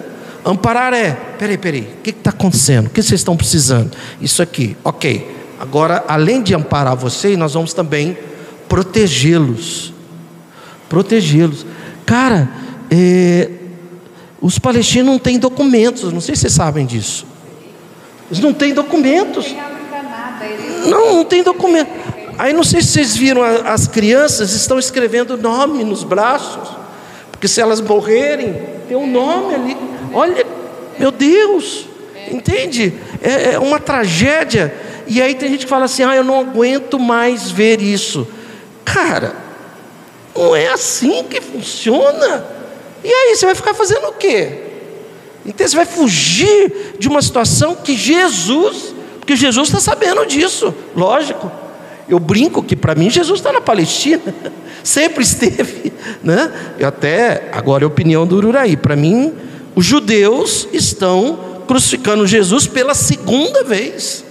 Amparar 0.44 0.92
é, 0.94 1.12
peraí, 1.36 1.58
peraí, 1.58 1.80
o 1.98 2.02
que 2.02 2.10
está 2.10 2.30
acontecendo? 2.30 2.86
O 2.86 2.90
que 2.90 3.02
vocês 3.02 3.20
estão 3.20 3.36
precisando? 3.36 3.90
Isso 4.20 4.40
aqui, 4.40 4.76
ok. 4.84 5.34
Agora, 5.58 6.04
além 6.06 6.42
de 6.42 6.54
amparar 6.54 6.94
vocês, 6.94 7.36
nós 7.36 7.54
vamos 7.54 7.72
também 7.72 8.16
protegê-los. 8.68 9.92
Protegê-los. 10.88 11.66
Cara, 12.06 12.48
é, 12.90 13.50
os 14.40 14.58
palestinos 14.58 15.12
não 15.12 15.18
têm 15.18 15.38
documentos, 15.38 16.12
não 16.12 16.20
sei 16.20 16.34
se 16.34 16.42
vocês 16.42 16.52
sabem 16.52 16.84
disso. 16.84 17.26
Eles 18.30 18.42
não 18.42 18.52
têm 18.52 18.74
documentos. 18.74 19.54
Não, 20.86 21.16
não 21.16 21.24
tem 21.24 21.42
documento. 21.42 21.90
Aí 22.36 22.52
não 22.52 22.64
sei 22.64 22.82
se 22.82 22.88
vocês 22.88 23.16
viram, 23.16 23.42
as 23.42 23.86
crianças 23.86 24.52
estão 24.52 24.78
escrevendo 24.78 25.36
nome 25.36 25.84
nos 25.84 26.02
braços, 26.02 26.68
porque 27.30 27.46
se 27.46 27.60
elas 27.60 27.80
morrerem, 27.80 28.60
tem 28.88 28.96
um 28.96 29.06
nome 29.06 29.54
ali. 29.54 29.76
Olha, 30.12 30.44
meu 30.98 31.10
Deus, 31.10 31.86
entende? 32.30 32.94
É, 33.22 33.54
é 33.54 33.58
uma 33.58 33.78
tragédia. 33.78 34.74
E 35.06 35.22
aí 35.22 35.34
tem 35.34 35.48
gente 35.50 35.64
que 35.64 35.70
fala 35.70 35.84
assim: 35.84 36.02
ah, 36.02 36.16
eu 36.16 36.24
não 36.24 36.40
aguento 36.40 36.98
mais 36.98 37.50
ver 37.50 37.80
isso. 37.80 38.26
Cara, 38.84 39.34
não 40.34 40.56
é 40.56 40.68
assim 40.68 41.24
que 41.24 41.40
funciona. 41.40 42.44
E 43.04 43.08
aí, 43.08 43.36
você 43.36 43.46
vai 43.46 43.54
ficar 43.54 43.74
fazendo 43.74 44.08
o 44.08 44.12
quê? 44.12 44.64
Então 45.46 45.66
você 45.66 45.76
vai 45.76 45.84
fugir 45.84 46.94
de 46.98 47.06
uma 47.06 47.20
situação 47.20 47.74
que 47.74 47.94
Jesus, 47.94 48.94
porque 49.18 49.36
Jesus 49.36 49.68
está 49.68 49.78
sabendo 49.78 50.24
disso, 50.26 50.74
lógico. 50.96 51.50
Eu 52.08 52.18
brinco 52.18 52.62
que 52.62 52.76
para 52.76 52.94
mim 52.94 53.10
Jesus 53.10 53.40
está 53.40 53.52
na 53.52 53.60
Palestina, 53.60 54.22
sempre 54.82 55.22
esteve, 55.22 55.92
né? 56.22 56.74
Eu 56.78 56.88
até 56.88 57.48
agora 57.52 57.84
é 57.84 57.86
a 57.86 57.88
opinião 57.88 58.26
do 58.26 58.36
Ururaí. 58.36 58.76
Para 58.76 58.96
mim, 58.96 59.32
os 59.74 59.84
judeus 59.84 60.68
estão 60.72 61.62
crucificando 61.66 62.26
Jesus 62.26 62.66
pela 62.66 62.94
segunda 62.94 63.64
vez, 63.64 64.24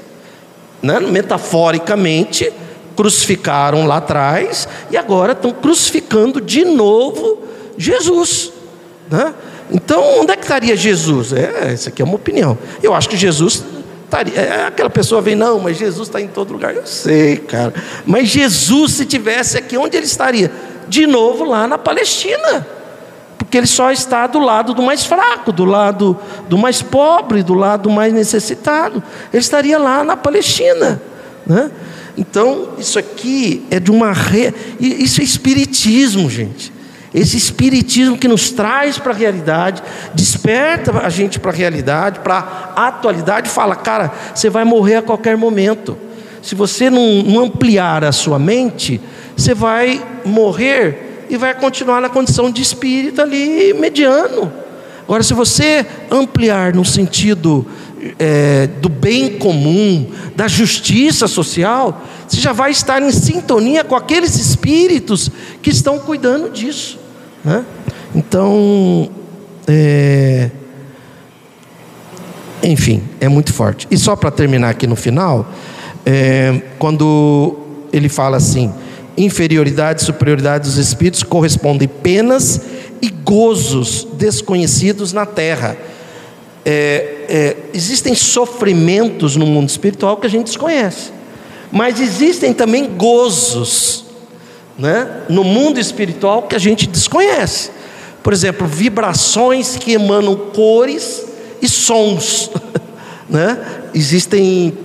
né? 0.81 0.99
Metaforicamente 0.99 2.51
crucificaram 2.95 3.87
lá 3.87 3.97
atrás 3.97 4.67
e 4.91 4.97
agora 4.97 5.33
estão 5.33 5.51
crucificando 5.51 6.39
de 6.39 6.63
novo 6.63 7.39
Jesus. 7.75 8.52
Né? 9.13 9.31
Então, 9.69 10.21
onde 10.21 10.31
é 10.31 10.35
que 10.35 10.41
estaria 10.41 10.75
Jesus? 10.75 11.33
É, 11.33 11.71
essa 11.71 11.89
aqui 11.89 12.01
é 12.01 12.05
uma 12.05 12.15
opinião. 12.15 12.57
Eu 12.81 12.95
acho 12.95 13.07
que 13.07 13.15
Jesus 13.15 13.63
estaria. 14.05 14.33
É, 14.33 14.65
aquela 14.65 14.89
pessoa 14.89 15.21
vem, 15.21 15.35
não, 15.35 15.59
mas 15.59 15.77
Jesus 15.77 16.07
está 16.07 16.19
em 16.19 16.27
todo 16.27 16.51
lugar. 16.51 16.75
Eu 16.75 16.87
sei, 16.87 17.37
cara. 17.37 17.71
Mas 18.07 18.29
Jesus, 18.29 18.93
se 18.93 19.05
tivesse 19.05 19.55
aqui, 19.55 19.77
onde 19.77 19.95
ele 19.95 20.07
estaria? 20.07 20.51
De 20.87 21.05
novo 21.05 21.43
lá 21.43 21.67
na 21.67 21.77
Palestina. 21.77 22.65
Porque 23.37 23.55
ele 23.55 23.67
só 23.67 23.91
está 23.91 24.25
do 24.25 24.39
lado 24.39 24.73
do 24.73 24.81
mais 24.81 25.05
fraco, 25.05 25.51
do 25.51 25.63
lado 25.63 26.17
do 26.49 26.57
mais 26.57 26.81
pobre, 26.81 27.43
do 27.43 27.53
lado 27.53 27.83
do 27.83 27.89
mais 27.91 28.11
necessitado. 28.11 29.03
Ele 29.31 29.41
estaria 29.41 29.77
lá 29.77 30.03
na 30.03 30.17
Palestina. 30.17 30.99
Né? 31.45 31.69
Então, 32.17 32.69
isso 32.79 32.97
aqui 32.97 33.63
é 33.69 33.79
de 33.79 33.91
uma. 33.91 34.11
Re... 34.11 34.51
Isso 34.79 35.21
é 35.21 35.23
espiritismo, 35.23 36.27
gente. 36.31 36.73
Esse 37.13 37.37
espiritismo 37.37 38.17
que 38.17 38.27
nos 38.27 38.49
traz 38.49 38.97
para 38.97 39.11
a 39.11 39.15
realidade, 39.15 39.83
desperta 40.15 40.91
a 40.97 41.09
gente 41.09 41.39
para 41.39 41.51
a 41.51 41.53
realidade, 41.53 42.19
para 42.21 42.73
a 42.75 42.87
atualidade, 42.87 43.49
fala, 43.49 43.75
cara, 43.75 44.11
você 44.33 44.49
vai 44.49 44.63
morrer 44.63 44.95
a 44.95 45.01
qualquer 45.01 45.37
momento. 45.37 45.95
Se 46.41 46.55
você 46.55 46.89
não, 46.89 47.21
não 47.21 47.43
ampliar 47.43 48.03
a 48.03 48.11
sua 48.11 48.39
mente, 48.39 48.99
você 49.37 49.53
vai 49.53 50.03
morrer 50.25 51.25
e 51.29 51.37
vai 51.37 51.53
continuar 51.53 52.01
na 52.01 52.09
condição 52.09 52.49
de 52.49 52.61
espírito 52.61 53.21
ali 53.21 53.73
mediano. 53.73 54.51
Agora, 55.03 55.21
se 55.21 55.33
você 55.33 55.85
ampliar 56.09 56.73
no 56.73 56.83
sentido 56.83 57.65
é, 58.17 58.67
do 58.81 58.89
bem 58.89 59.37
comum, 59.37 60.09
da 60.35 60.47
justiça 60.47 61.27
social, 61.27 62.01
você 62.27 62.41
já 62.41 62.53
vai 62.53 62.71
estar 62.71 63.01
em 63.01 63.11
sintonia 63.11 63.83
com 63.83 63.95
aqueles 63.95 64.35
espíritos 64.35 65.29
que 65.61 65.69
estão 65.69 65.99
cuidando 65.99 66.49
disso. 66.49 67.02
Né? 67.43 67.65
Então, 68.15 69.09
é... 69.67 70.49
enfim, 72.61 73.03
é 73.19 73.27
muito 73.27 73.51
forte. 73.51 73.87
E 73.91 73.97
só 73.97 74.15
para 74.15 74.31
terminar 74.31 74.69
aqui 74.69 74.87
no 74.87 74.95
final, 74.95 75.47
é... 76.05 76.61
quando 76.79 77.57
ele 77.91 78.07
fala 78.09 78.37
assim: 78.37 78.73
inferioridade 79.17 80.01
e 80.01 80.05
superioridade 80.05 80.67
dos 80.67 80.77
espíritos 80.77 81.23
correspondem 81.23 81.87
penas 81.87 82.61
e 83.01 83.09
gozos 83.09 84.07
desconhecidos 84.13 85.11
na 85.11 85.25
terra. 85.25 85.77
É, 86.65 87.25
é, 87.27 87.57
existem 87.73 88.15
sofrimentos 88.15 89.35
no 89.35 89.45
mundo 89.45 89.67
espiritual 89.67 90.15
que 90.15 90.25
a 90.25 90.29
gente 90.29 90.45
desconhece, 90.45 91.11
mas 91.69 91.99
existem 91.99 92.53
também 92.53 92.87
gozos 92.95 94.02
né, 94.77 95.23
no 95.29 95.43
mundo 95.43 95.79
espiritual 95.79 96.43
que 96.43 96.55
a 96.55 96.59
gente 96.59 96.87
desconhece. 96.87 97.71
Por 98.21 98.33
exemplo, 98.33 98.65
vibrações 98.65 99.75
que 99.75 99.93
emanam 99.93 100.35
cores 100.35 101.25
e 101.61 101.67
sons. 101.67 102.49
Né? 103.29 103.57
Existem 103.95 104.77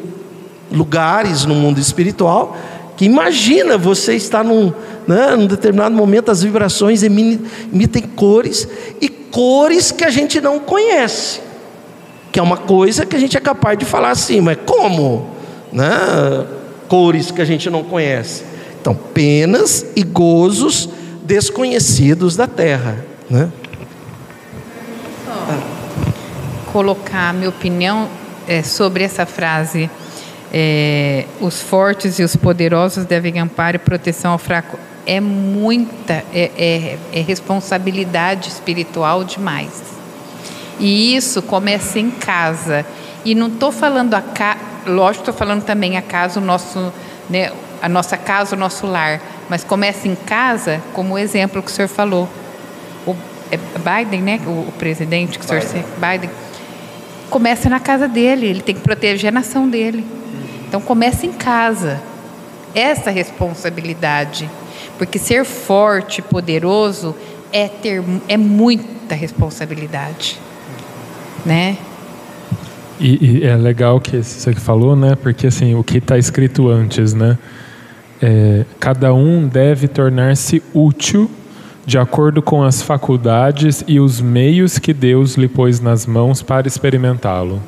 lugares 0.73 1.45
no 1.45 1.55
mundo 1.55 1.79
espiritual 1.79 2.57
que 2.99 3.05
imagina 3.05 3.79
você 3.79 4.17
estar 4.17 4.43
num, 4.43 4.73
né, 5.07 5.37
num 5.37 5.47
determinado 5.47 5.95
momento, 5.95 6.31
as 6.31 6.43
vibrações 6.43 7.05
emitem 7.05 8.03
cores 8.17 8.67
e 9.01 9.09
cores 9.09 9.93
que 9.93 10.05
a 10.05 10.11
gente 10.11 10.41
não 10.41 10.59
conhece, 10.59 11.41
que 12.33 12.41
é 12.41 12.43
uma 12.43 12.57
coisa 12.57 13.07
que 13.07 13.15
a 13.15 13.19
gente 13.21 13.37
é 13.37 13.41
capaz 13.41 13.79
de 13.79 13.85
falar 13.85 14.11
assim, 14.11 14.41
mas 14.41 14.59
como? 14.67 15.31
Né? 15.73 15.89
Cores 16.89 17.31
que 17.31 17.41
a 17.41 17.45
gente 17.45 17.71
não 17.71 17.85
conhece. 17.85 18.43
Então, 18.81 18.95
penas 18.95 19.87
e 19.97 20.03
gozos 20.03 20.89
desconhecidos 21.23 22.37
da 22.37 22.47
terra. 22.47 23.05
Né? 23.29 23.51
Colocar 26.73 27.35
minha 27.35 27.49
opinião 27.49 28.09
é, 28.47 28.63
sobre 28.63 29.05
essa 29.05 29.27
frase. 29.27 29.91
É, 30.53 31.27
os 31.41 31.61
fortes 31.61 32.19
e 32.19 32.23
os 32.23 32.35
poderosos 32.35 33.05
devem 33.05 33.39
amparo 33.39 33.77
e 33.77 33.79
proteção 33.79 34.33
ao 34.33 34.39
fraco. 34.39 34.79
É 35.07 35.21
muita, 35.21 36.25
é, 36.33 36.51
é, 36.57 36.99
é 37.13 37.21
responsabilidade 37.21 38.49
espiritual 38.49 39.25
demais. 39.25 39.83
E 40.81 41.17
isso 41.17 41.43
começa 41.43 41.99
em 41.99 42.11
casa. 42.11 42.87
E 43.25 43.35
não 43.35 43.49
estou 43.49 43.73
falando 43.73 44.15
a 44.15 44.23
casa, 44.23 44.61
lógico, 44.87 45.23
estou 45.23 45.35
falando 45.35 45.65
também 45.65 45.97
a 45.97 46.03
casa, 46.03 46.41
o 46.41 46.43
nosso, 46.43 46.93
né, 47.29 47.53
a 47.81 47.89
nossa 47.89 48.17
casa, 48.17 48.57
o 48.57 48.59
nosso 48.59 48.87
lar, 48.87 49.21
mas 49.49 49.65
começa 49.65 50.09
em 50.09 50.15
casa, 50.15 50.83
como 50.93 51.15
o 51.15 51.19
exemplo 51.19 51.63
que 51.63 51.71
o 51.71 51.75
senhor 51.75 51.89
falou. 51.89 52.29
O 53.07 53.15
é 53.51 53.57
Biden, 53.57 54.23
né, 54.23 54.41
o, 54.47 54.73
presidente 54.73 55.39
que 55.39 55.45
o 55.45 55.49
senhor 55.49 55.63
Biden. 55.63 55.85
Biden, 55.97 56.31
começa 57.31 57.69
na 57.69 57.81
casa 57.81 58.07
dele, 58.07 58.47
ele 58.47 58.61
tem 58.61 58.75
que 58.75 58.81
proteger 58.81 59.29
a 59.29 59.33
nação 59.33 59.69
dele. 59.69 60.05
Então 60.69 60.81
começa 60.81 61.27
em 61.27 61.33
casa. 61.33 62.01
Essa 62.75 63.11
responsabilidade, 63.11 64.49
porque 64.99 65.19
ser 65.19 65.45
forte, 65.45 66.21
poderoso 66.21 67.17
é 67.51 67.67
ter 67.67 68.05
é 68.29 68.37
muita 68.37 69.15
responsabilidade, 69.15 70.39
né? 71.47 71.79
E, 73.01 73.39
e, 73.39 73.45
é 73.45 73.57
legal 73.57 74.01
que 74.01 74.23
você 74.23 74.53
falou, 74.55 74.95
né? 74.95 75.17
Porque 75.17 75.47
assim, 75.47 75.75
o 75.75 75.83
que 75.83 75.99
está 75.99 76.19
escrito 76.19 76.69
antes, 76.69 77.15
né? 77.15 77.39
É, 78.21 78.65
cada 78.81 79.15
um 79.15 79.47
deve 79.47 79.87
tornar-se 79.87 80.63
útil 80.75 81.31
de 81.89 81.97
acordo 81.97 82.43
com 82.43 82.63
as 82.63 82.83
faculdades 82.83 83.83
e 83.87 83.99
os 83.99 84.21
meios 84.21 84.79
que 84.79 84.93
Deus 84.93 85.37
lhe 85.37 85.49
pôs 85.49 85.81
nas 85.81 86.05
mãos 86.05 86.43
para 86.43 86.69
experimentá-lo. 86.69 87.63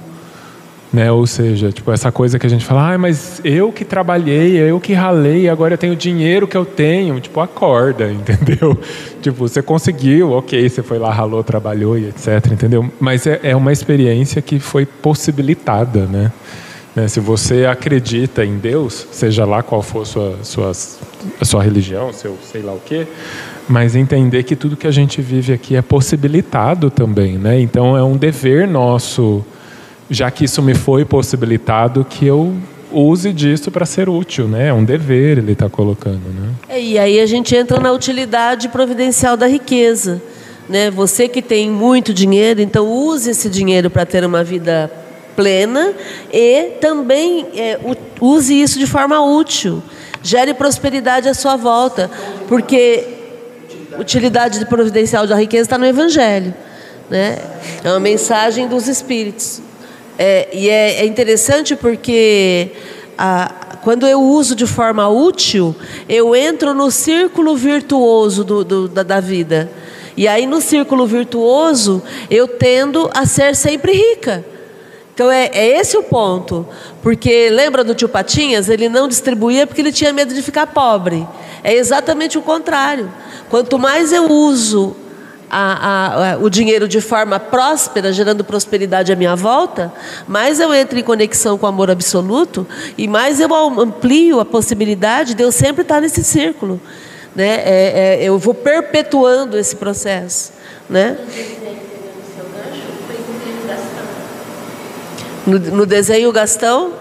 Né? 0.92 1.10
Ou 1.10 1.26
seja, 1.26 1.70
tipo, 1.70 1.92
essa 1.92 2.10
coisa 2.10 2.38
que 2.38 2.46
a 2.46 2.50
gente 2.50 2.64
fala, 2.64 2.92
ah, 2.92 2.98
mas 2.98 3.40
eu 3.44 3.70
que 3.72 3.84
trabalhei, 3.84 4.58
eu 4.58 4.80
que 4.80 4.92
ralei, 4.92 5.48
agora 5.48 5.74
eu 5.74 5.78
tenho 5.78 5.92
o 5.92 5.96
dinheiro 5.96 6.48
que 6.48 6.56
eu 6.56 6.66
tenho. 6.66 7.18
Tipo, 7.20 7.40
acorda, 7.40 8.10
entendeu? 8.12 8.76
tipo, 9.22 9.36
você 9.38 9.62
conseguiu, 9.62 10.32
ok, 10.32 10.68
você 10.68 10.82
foi 10.82 10.98
lá, 10.98 11.12
ralou, 11.12 11.42
trabalhou 11.44 11.96
e 11.96 12.08
etc, 12.08 12.52
entendeu? 12.52 12.92
Mas 13.00 13.26
é, 13.26 13.40
é 13.42 13.56
uma 13.56 13.72
experiência 13.72 14.42
que 14.42 14.58
foi 14.58 14.84
possibilitada, 14.84 16.06
né? 16.06 16.32
Né? 16.94 17.08
Se 17.08 17.20
você 17.20 17.66
acredita 17.66 18.44
em 18.44 18.58
Deus, 18.58 19.06
seja 19.12 19.44
lá 19.44 19.62
qual 19.62 19.82
for 19.82 20.06
sua, 20.06 20.36
sua, 20.42 20.72
sua 21.42 21.62
religião, 21.62 22.12
seu 22.12 22.36
sei 22.50 22.62
lá 22.62 22.72
o 22.72 22.80
quê, 22.80 23.06
mas 23.68 23.94
entender 23.94 24.42
que 24.42 24.56
tudo 24.56 24.76
que 24.76 24.86
a 24.86 24.90
gente 24.90 25.22
vive 25.22 25.52
aqui 25.52 25.76
é 25.76 25.82
possibilitado 25.82 26.90
também. 26.90 27.38
Né? 27.38 27.60
Então 27.60 27.96
é 27.96 28.02
um 28.02 28.16
dever 28.16 28.66
nosso, 28.66 29.44
já 30.08 30.30
que 30.30 30.44
isso 30.44 30.60
me 30.60 30.74
foi 30.74 31.04
possibilitado, 31.04 32.04
que 32.04 32.26
eu 32.26 32.54
use 32.92 33.32
disso 33.32 33.70
para 33.70 33.86
ser 33.86 34.08
útil, 34.08 34.48
né? 34.48 34.66
É 34.66 34.74
um 34.74 34.84
dever 34.84 35.38
ele 35.38 35.52
está 35.52 35.68
colocando, 35.68 36.28
né? 36.28 36.50
É, 36.68 36.82
e 36.82 36.98
aí 36.98 37.20
a 37.20 37.26
gente 37.26 37.54
entra 37.54 37.78
na 37.78 37.92
utilidade 37.92 38.68
providencial 38.68 39.36
da 39.36 39.46
riqueza, 39.46 40.20
né? 40.68 40.90
Você 40.90 41.28
que 41.28 41.40
tem 41.40 41.70
muito 41.70 42.12
dinheiro, 42.12 42.60
então 42.60 42.88
use 42.88 43.30
esse 43.30 43.48
dinheiro 43.48 43.88
para 43.90 44.04
ter 44.04 44.24
uma 44.24 44.42
vida 44.42 44.90
plena 45.40 45.94
e 46.30 46.72
também 46.82 47.46
é, 47.56 47.78
use 48.20 48.60
isso 48.60 48.78
de 48.78 48.86
forma 48.86 49.24
útil. 49.24 49.82
Gere 50.22 50.52
prosperidade 50.52 51.30
à 51.30 51.32
sua 51.32 51.56
volta, 51.56 52.10
porque 52.46 53.06
utilidade 53.98 54.62
providencial 54.66 55.26
da 55.26 55.34
riqueza 55.34 55.62
está 55.62 55.78
no 55.78 55.86
Evangelho. 55.86 56.54
Né? 57.08 57.38
É 57.82 57.88
uma 57.88 57.98
mensagem 57.98 58.68
dos 58.68 58.86
Espíritos. 58.86 59.62
É, 60.18 60.50
e 60.52 60.68
é, 60.68 61.00
é, 61.00 61.06
interessante 61.06 61.74
porque 61.74 62.72
a, 63.16 63.78
quando 63.82 64.06
eu 64.06 64.20
uso 64.20 64.54
de 64.54 64.66
forma 64.66 65.08
útil, 65.08 65.74
eu 66.06 66.36
entro 66.36 66.74
no 66.74 66.90
círculo 66.90 67.56
virtuoso 67.56 68.44
do, 68.44 68.62
do, 68.62 68.88
da, 68.88 69.02
da 69.02 69.20
vida. 69.20 69.70
E 70.18 70.28
aí, 70.28 70.44
no 70.44 70.60
círculo 70.60 71.06
virtuoso, 71.06 72.02
eu 72.30 72.46
tendo 72.46 73.08
a 73.14 73.24
ser 73.24 73.56
sempre 73.56 73.92
rica. 73.92 74.44
Então 75.14 75.30
é, 75.30 75.50
é, 75.52 75.80
esse 75.80 75.96
o 75.96 76.02
ponto. 76.02 76.66
Porque 77.02 77.50
lembra 77.50 77.84
do 77.84 77.94
tio 77.94 78.08
Patinhas? 78.08 78.68
Ele 78.68 78.88
não 78.88 79.08
distribuía 79.08 79.66
porque 79.66 79.80
ele 79.80 79.92
tinha 79.92 80.12
medo 80.12 80.34
de 80.34 80.42
ficar 80.42 80.66
pobre. 80.68 81.26
É 81.62 81.74
exatamente 81.74 82.38
o 82.38 82.42
contrário. 82.42 83.12
Quanto 83.48 83.78
mais 83.78 84.12
eu 84.12 84.30
uso 84.30 84.96
a, 85.50 85.72
a, 85.72 86.32
a, 86.32 86.38
o 86.38 86.48
dinheiro 86.48 86.86
de 86.86 87.00
forma 87.00 87.40
próspera, 87.40 88.12
gerando 88.12 88.44
prosperidade 88.44 89.12
à 89.12 89.16
minha 89.16 89.34
volta, 89.34 89.92
mais 90.28 90.60
eu 90.60 90.72
entro 90.72 90.98
em 90.98 91.02
conexão 91.02 91.58
com 91.58 91.66
o 91.66 91.68
amor 91.68 91.90
absoluto 91.90 92.66
e 92.96 93.08
mais 93.08 93.40
eu 93.40 93.52
amplio 93.54 94.38
a 94.38 94.44
possibilidade 94.44 95.34
de 95.34 95.42
eu 95.42 95.50
sempre 95.50 95.82
estar 95.82 96.00
nesse 96.00 96.22
círculo. 96.22 96.80
Né? 97.34 97.62
É, 97.64 98.18
é, 98.20 98.24
eu 98.24 98.38
vou 98.38 98.54
perpetuando 98.54 99.58
esse 99.58 99.74
processo. 99.76 100.52
Né? 100.88 101.16
No, 105.50 105.58
no 105.58 105.86
desenho 105.86 106.30
Gastão? 106.30 106.92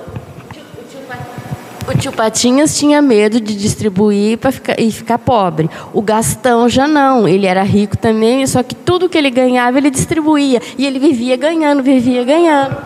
O 1.87 1.97
tio 1.97 2.11
Patinhas 2.11 2.77
tinha 2.77 3.01
medo 3.01 3.39
de 3.41 3.55
distribuir 3.55 4.37
para 4.37 4.51
ficar, 4.51 4.79
e 4.79 4.91
ficar 4.91 5.17
pobre. 5.17 5.69
O 5.91 6.01
Gastão 6.01 6.69
já 6.69 6.87
não. 6.87 7.27
Ele 7.27 7.45
era 7.47 7.63
rico 7.63 7.97
também, 7.97 8.45
só 8.45 8.61
que 8.61 8.75
tudo 8.75 9.09
que 9.09 9.17
ele 9.17 9.29
ganhava 9.29 9.77
ele 9.77 9.89
distribuía. 9.89 10.61
E 10.77 10.85
ele 10.85 10.99
vivia 10.99 11.35
ganhando, 11.35 11.81
vivia 11.81 12.23
ganhando. 12.23 12.77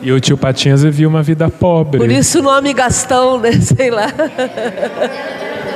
E 0.00 0.12
o 0.12 0.20
tio 0.20 0.36
Patinhas 0.36 0.82
vivia 0.82 1.08
uma 1.08 1.22
vida 1.22 1.50
pobre. 1.50 1.98
Por 1.98 2.10
isso 2.10 2.40
o 2.40 2.42
nome 2.42 2.72
Gastão, 2.72 3.38
né? 3.38 3.52
Sei 3.60 3.90
lá. 3.90 4.12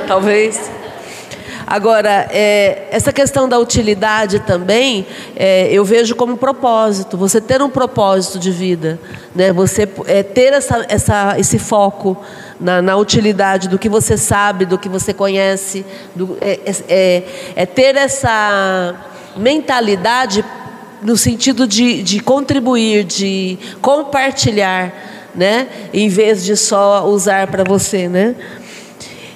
Talvez. 0.07 0.71
Agora, 1.71 2.27
é, 2.31 2.89
essa 2.91 3.13
questão 3.13 3.47
da 3.47 3.57
utilidade 3.57 4.41
também, 4.41 5.07
é, 5.37 5.71
eu 5.71 5.85
vejo 5.85 6.17
como 6.17 6.35
propósito. 6.35 7.15
Você 7.15 7.39
ter 7.39 7.61
um 7.61 7.69
propósito 7.69 8.37
de 8.37 8.51
vida, 8.51 8.99
né? 9.33 9.53
Você 9.53 9.87
é, 10.05 10.21
ter 10.21 10.51
essa, 10.51 10.85
essa, 10.89 11.39
esse 11.39 11.57
foco 11.57 12.21
na, 12.59 12.81
na 12.81 12.97
utilidade 12.97 13.69
do 13.69 13.79
que 13.79 13.87
você 13.87 14.17
sabe, 14.17 14.65
do 14.65 14.77
que 14.77 14.89
você 14.89 15.13
conhece, 15.13 15.85
do, 16.13 16.37
é, 16.41 16.59
é, 16.89 17.23
é 17.55 17.65
ter 17.65 17.95
essa 17.95 18.93
mentalidade 19.37 20.43
no 21.01 21.15
sentido 21.15 21.65
de, 21.65 22.03
de 22.03 22.19
contribuir, 22.19 23.05
de 23.05 23.57
compartilhar, 23.81 24.93
né? 25.33 25.69
Em 25.93 26.09
vez 26.09 26.43
de 26.43 26.57
só 26.57 27.07
usar 27.07 27.47
para 27.47 27.63
você, 27.63 28.09
né? 28.09 28.35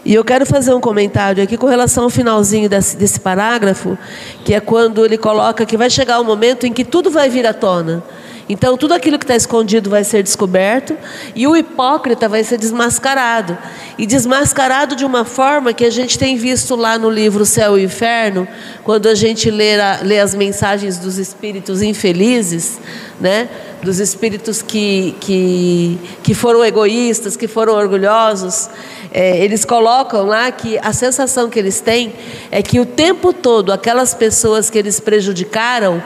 E 0.06 0.14
eu 0.14 0.24
quero 0.24 0.46
fazer 0.46 0.72
um 0.72 0.80
comentário 0.80 1.44
aqui 1.44 1.58
com 1.58 1.66
relação 1.66 2.04
ao 2.04 2.12
finalzinho 2.12 2.70
desse, 2.70 2.96
desse 2.96 3.20
parágrafo, 3.20 3.98
que 4.44 4.54
é 4.54 4.60
quando 4.60 5.04
ele 5.04 5.18
coloca 5.18 5.66
que 5.66 5.76
vai 5.76 5.90
chegar 5.90 6.22
um 6.22 6.24
momento 6.24 6.68
em 6.68 6.72
que 6.72 6.86
tudo 6.86 7.10
vai 7.10 7.28
vir 7.28 7.48
à 7.48 7.54
tona. 7.54 8.04
Então, 8.48 8.78
tudo 8.78 8.94
aquilo 8.94 9.18
que 9.18 9.24
está 9.24 9.36
escondido 9.36 9.90
vai 9.90 10.04
ser 10.04 10.22
descoberto 10.22 10.96
e 11.34 11.48
o 11.48 11.58
hipócrita 11.58 12.30
vai 12.30 12.44
ser 12.44 12.60
desmascarado. 12.60 13.58
E 13.98 14.06
desmascarado 14.06 14.96
de 14.96 15.04
uma 15.04 15.26
forma 15.26 15.74
que 15.74 15.84
a 15.84 15.90
gente 15.90 16.20
tem 16.20 16.38
visto 16.38 16.76
lá 16.76 17.00
no 17.00 17.10
livro 17.10 17.44
Céu 17.44 17.78
e 17.78 17.84
Inferno, 17.84 18.48
quando 18.84 19.08
a 19.08 19.16
gente 19.16 19.50
lê, 19.50 19.80
a, 19.80 20.00
lê 20.04 20.20
as 20.20 20.36
mensagens 20.36 21.00
dos 21.00 21.18
espíritos 21.18 21.82
infelizes, 21.82 22.80
né? 23.20 23.50
dos 23.82 24.00
espíritos 24.00 24.62
que, 24.62 25.16
que, 25.20 26.00
que 26.24 26.34
foram 26.34 26.66
egoístas, 26.66 27.38
que 27.38 27.48
foram 27.48 27.74
orgulhosos. 27.74 28.70
É, 29.12 29.44
eles 29.44 29.64
colocam 29.64 30.26
lá 30.26 30.52
que 30.52 30.78
a 30.80 30.92
sensação 30.92 31.50
que 31.50 31.58
eles 31.58 31.80
têm 31.80 32.14
é 32.52 32.62
que 32.62 32.80
o 32.80 32.86
tempo 32.86 33.32
todo 33.32 33.72
aquelas 33.72 34.14
pessoas 34.14 34.70
que 34.70 34.78
eles 34.78 35.00
prejudicaram 35.00 36.04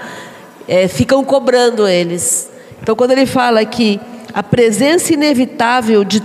é, 0.70 0.88
ficam 0.88 1.24
cobrando 1.26 1.88
eles. 1.88 2.48
Então, 2.82 2.96
quando 2.96 3.12
ele 3.12 3.26
fala 3.26 3.66
que 3.66 4.00
a 4.32 4.44
presença 4.44 5.12
inevitável 5.12 6.04
de, 6.04 6.22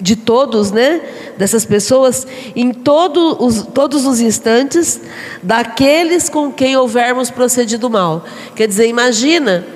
de 0.00 0.14
todos, 0.14 0.70
né, 0.70 1.00
dessas 1.36 1.64
pessoas, 1.64 2.24
em 2.54 2.72
todo 2.72 3.36
os, 3.44 3.62
todos 3.74 4.06
os 4.06 4.20
instantes, 4.20 5.00
daqueles 5.42 6.28
com 6.28 6.52
quem 6.52 6.76
houvermos 6.76 7.32
procedido 7.32 7.90
mal. 7.90 8.24
Quer 8.54 8.68
dizer, 8.68 8.86
imagina 8.86 9.66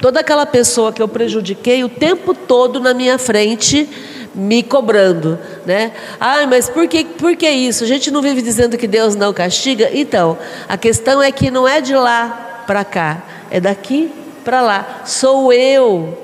toda 0.00 0.20
aquela 0.20 0.46
pessoa 0.46 0.92
que 0.92 1.02
eu 1.02 1.08
prejudiquei 1.08 1.82
o 1.82 1.88
tempo 1.88 2.34
todo 2.34 2.78
na 2.78 2.94
minha 2.94 3.18
frente 3.18 3.88
me 4.34 4.62
cobrando, 4.62 5.38
né? 5.66 5.92
Ah, 6.18 6.46
mas 6.46 6.70
por 6.70 6.86
que, 6.86 7.04
por 7.04 7.36
que 7.36 7.50
isso? 7.50 7.84
A 7.84 7.86
gente 7.86 8.10
não 8.10 8.22
vive 8.22 8.40
dizendo 8.40 8.78
que 8.78 8.86
Deus 8.86 9.14
não 9.14 9.32
castiga? 9.32 9.90
Então, 9.92 10.38
a 10.68 10.78
questão 10.78 11.20
é 11.20 11.30
que 11.30 11.50
não 11.50 11.68
é 11.68 11.80
de 11.80 11.94
lá 11.94 12.51
para 12.72 12.86
cá, 12.86 13.22
é 13.50 13.60
daqui 13.60 14.10
para 14.42 14.62
lá. 14.62 15.02
Sou 15.04 15.52
eu 15.52 16.16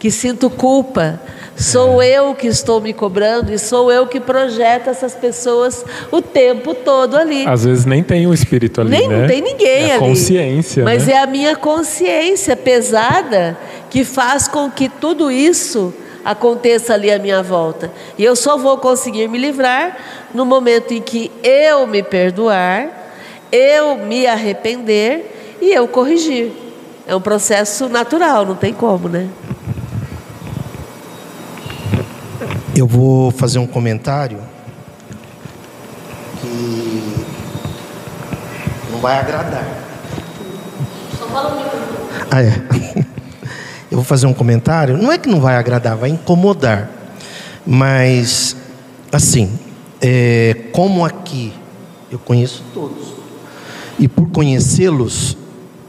que 0.00 0.10
sinto 0.10 0.50
culpa, 0.50 1.20
sou 1.56 2.02
é. 2.02 2.18
eu 2.18 2.34
que 2.34 2.48
estou 2.48 2.80
me 2.80 2.92
cobrando 2.92 3.52
e 3.52 3.58
sou 3.58 3.92
eu 3.92 4.04
que 4.08 4.18
projeto 4.18 4.90
essas 4.90 5.14
pessoas 5.14 5.84
o 6.10 6.20
tempo 6.20 6.74
todo 6.74 7.16
ali. 7.16 7.46
Às 7.46 7.64
vezes 7.64 7.84
nem 7.84 8.02
tem 8.02 8.26
um 8.26 8.34
espírito 8.34 8.80
ali, 8.80 8.90
nem 8.90 9.08
né? 9.08 9.20
Não 9.20 9.28
tem 9.28 9.40
ninguém 9.40 9.90
é 9.90 9.92
ali. 9.92 10.00
consciência, 10.00 10.82
Mas 10.82 11.06
né? 11.06 11.12
é 11.12 11.18
a 11.18 11.26
minha 11.26 11.54
consciência 11.54 12.56
pesada 12.56 13.56
que 13.88 14.02
faz 14.02 14.48
com 14.48 14.68
que 14.68 14.88
tudo 14.88 15.30
isso 15.30 15.94
aconteça 16.24 16.94
ali 16.94 17.12
à 17.12 17.18
minha 17.20 17.44
volta. 17.44 17.92
E 18.18 18.24
eu 18.24 18.34
só 18.34 18.58
vou 18.58 18.78
conseguir 18.78 19.28
me 19.28 19.38
livrar 19.38 19.96
no 20.34 20.44
momento 20.44 20.92
em 20.92 21.00
que 21.00 21.30
eu 21.44 21.86
me 21.86 22.02
perdoar, 22.02 22.88
eu 23.52 23.98
me 23.98 24.26
arrepender 24.26 25.34
e 25.60 25.72
eu 25.72 25.86
corrigir. 25.88 26.52
É 27.06 27.14
um 27.14 27.20
processo 27.20 27.88
natural, 27.88 28.44
não 28.44 28.56
tem 28.56 28.72
como, 28.72 29.08
né? 29.08 29.28
Eu 32.74 32.86
vou 32.86 33.30
fazer 33.30 33.58
um 33.58 33.66
comentário 33.66 34.38
que 36.40 37.24
não 38.90 38.98
vai 38.98 39.18
agradar. 39.18 39.64
Só 41.18 41.26
fala 41.28 41.54
um 41.54 41.60
Ah, 42.30 42.42
é. 42.42 43.06
Eu 43.88 43.98
vou 43.98 44.04
fazer 44.04 44.26
um 44.26 44.34
comentário, 44.34 44.98
não 44.98 45.12
é 45.12 45.16
que 45.16 45.28
não 45.28 45.40
vai 45.40 45.56
agradar, 45.56 45.96
vai 45.96 46.10
incomodar. 46.10 46.90
Mas, 47.64 48.56
assim, 49.12 49.58
é, 50.00 50.56
como 50.72 51.04
aqui 51.04 51.52
eu 52.10 52.18
conheço 52.18 52.64
todos, 52.74 53.14
e 53.98 54.08
por 54.08 54.28
conhecê-los, 54.30 55.36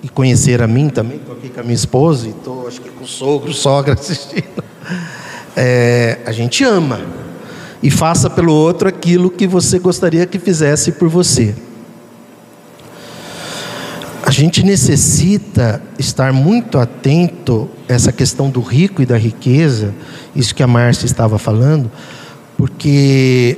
e 0.08 0.10
conhecer 0.10 0.62
a 0.62 0.68
mim 0.68 0.88
também, 0.88 1.18
estou 1.18 1.36
aqui 1.36 1.50
com 1.50 1.60
a 1.60 1.64
minha 1.64 1.76
esposa 1.76 2.28
e 2.28 2.30
estou, 2.30 2.66
acho 2.66 2.80
que 2.80 2.90
com 2.90 3.04
o 3.04 3.08
sogro, 3.08 3.52
sogra 3.54 3.94
assistindo. 3.94 4.64
É, 5.56 6.20
a 6.26 6.32
gente 6.32 6.64
ama 6.64 7.02
e 7.84 7.92
faça 7.92 8.30
pelo 8.30 8.54
outro 8.54 8.88
aquilo 8.88 9.30
que 9.30 9.46
você 9.46 9.78
gostaria 9.80 10.26
que 10.26 10.40
fizesse 10.40 10.94
por 10.94 11.10
você. 11.10 11.54
A 14.24 14.32
gente 14.32 14.64
necessita 14.64 15.82
estar 16.00 16.32
muito 16.32 16.78
atento 16.78 17.70
a 17.90 17.94
essa 17.94 18.12
questão 18.12 18.50
do 18.50 18.62
rico 18.62 19.02
e 19.02 19.06
da 19.06 19.18
riqueza, 19.18 19.94
isso 20.34 20.56
que 20.56 20.64
a 20.64 20.68
Márcia 20.68 21.06
estava 21.06 21.38
falando, 21.38 21.92
porque 22.58 23.58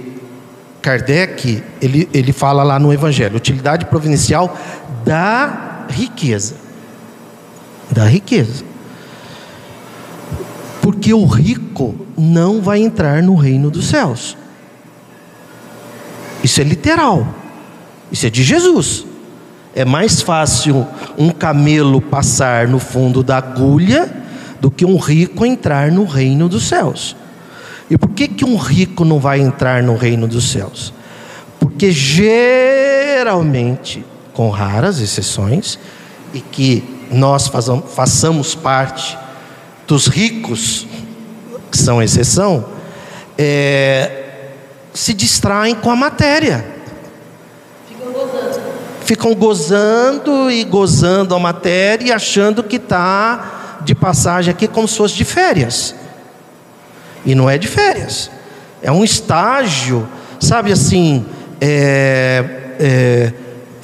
Kardec, 0.81 1.63
ele, 1.79 2.09
ele 2.11 2.31
fala 2.33 2.63
lá 2.63 2.79
no 2.79 2.91
Evangelho, 2.91 3.37
utilidade 3.37 3.85
providencial 3.85 4.57
da 5.05 5.68
riqueza. 5.89 6.55
Da 7.91 8.05
riqueza. 8.05 8.63
Porque 10.81 11.13
o 11.13 11.25
rico 11.25 11.95
não 12.17 12.61
vai 12.61 12.81
entrar 12.81 13.21
no 13.21 13.35
reino 13.35 13.69
dos 13.71 13.87
céus. 13.87 14.37
Isso 16.43 16.59
é 16.61 16.63
literal. 16.63 17.27
Isso 18.11 18.25
é 18.25 18.29
de 18.29 18.43
Jesus. 18.43 19.05
É 19.75 19.85
mais 19.85 20.21
fácil 20.21 20.87
um 21.17 21.29
camelo 21.29 22.01
passar 22.01 22.67
no 22.67 22.79
fundo 22.79 23.23
da 23.23 23.37
agulha 23.37 24.11
do 24.59 24.71
que 24.71 24.85
um 24.85 24.97
rico 24.97 25.45
entrar 25.45 25.91
no 25.91 26.05
reino 26.05 26.49
dos 26.49 26.67
céus. 26.67 27.15
E 27.89 27.97
por 27.97 28.09
que, 28.09 28.27
que 28.27 28.45
um 28.45 28.57
rico 28.57 29.05
não 29.05 29.19
vai 29.19 29.39
entrar 29.39 29.81
no 29.81 29.95
reino 29.95 30.27
dos 30.27 30.51
céus? 30.51 30.93
Porque 31.59 31.91
geralmente 31.91 34.05
com 34.39 34.49
raras 34.49 35.01
exceções, 35.01 35.77
e 36.33 36.39
que 36.39 36.81
nós 37.11 37.51
façamos 37.93 38.55
parte 38.55 39.17
dos 39.85 40.07
ricos, 40.07 40.87
que 41.69 41.77
são 41.77 42.01
exceção, 42.01 42.63
é, 43.37 44.45
se 44.93 45.13
distraem 45.13 45.75
com 45.75 45.91
a 45.91 45.95
matéria. 45.97 46.65
Ficam 47.89 48.13
gozando. 48.13 48.61
Ficam 49.01 49.35
gozando 49.35 50.49
e 50.49 50.63
gozando 50.63 51.35
a 51.35 51.39
matéria 51.39 52.07
e 52.07 52.11
achando 52.13 52.63
que 52.63 52.77
está 52.77 53.79
de 53.81 53.93
passagem 53.93 54.53
aqui 54.53 54.69
como 54.69 54.87
se 54.87 54.95
fosse 54.95 55.15
de 55.15 55.25
férias. 55.25 55.93
E 57.25 57.35
não 57.35 57.49
é 57.49 57.57
de 57.57 57.67
férias. 57.67 58.31
É 58.81 58.89
um 58.89 59.03
estágio, 59.03 60.07
sabe 60.39 60.71
assim, 60.71 61.25
é, 61.59 62.45
é, 62.79 63.33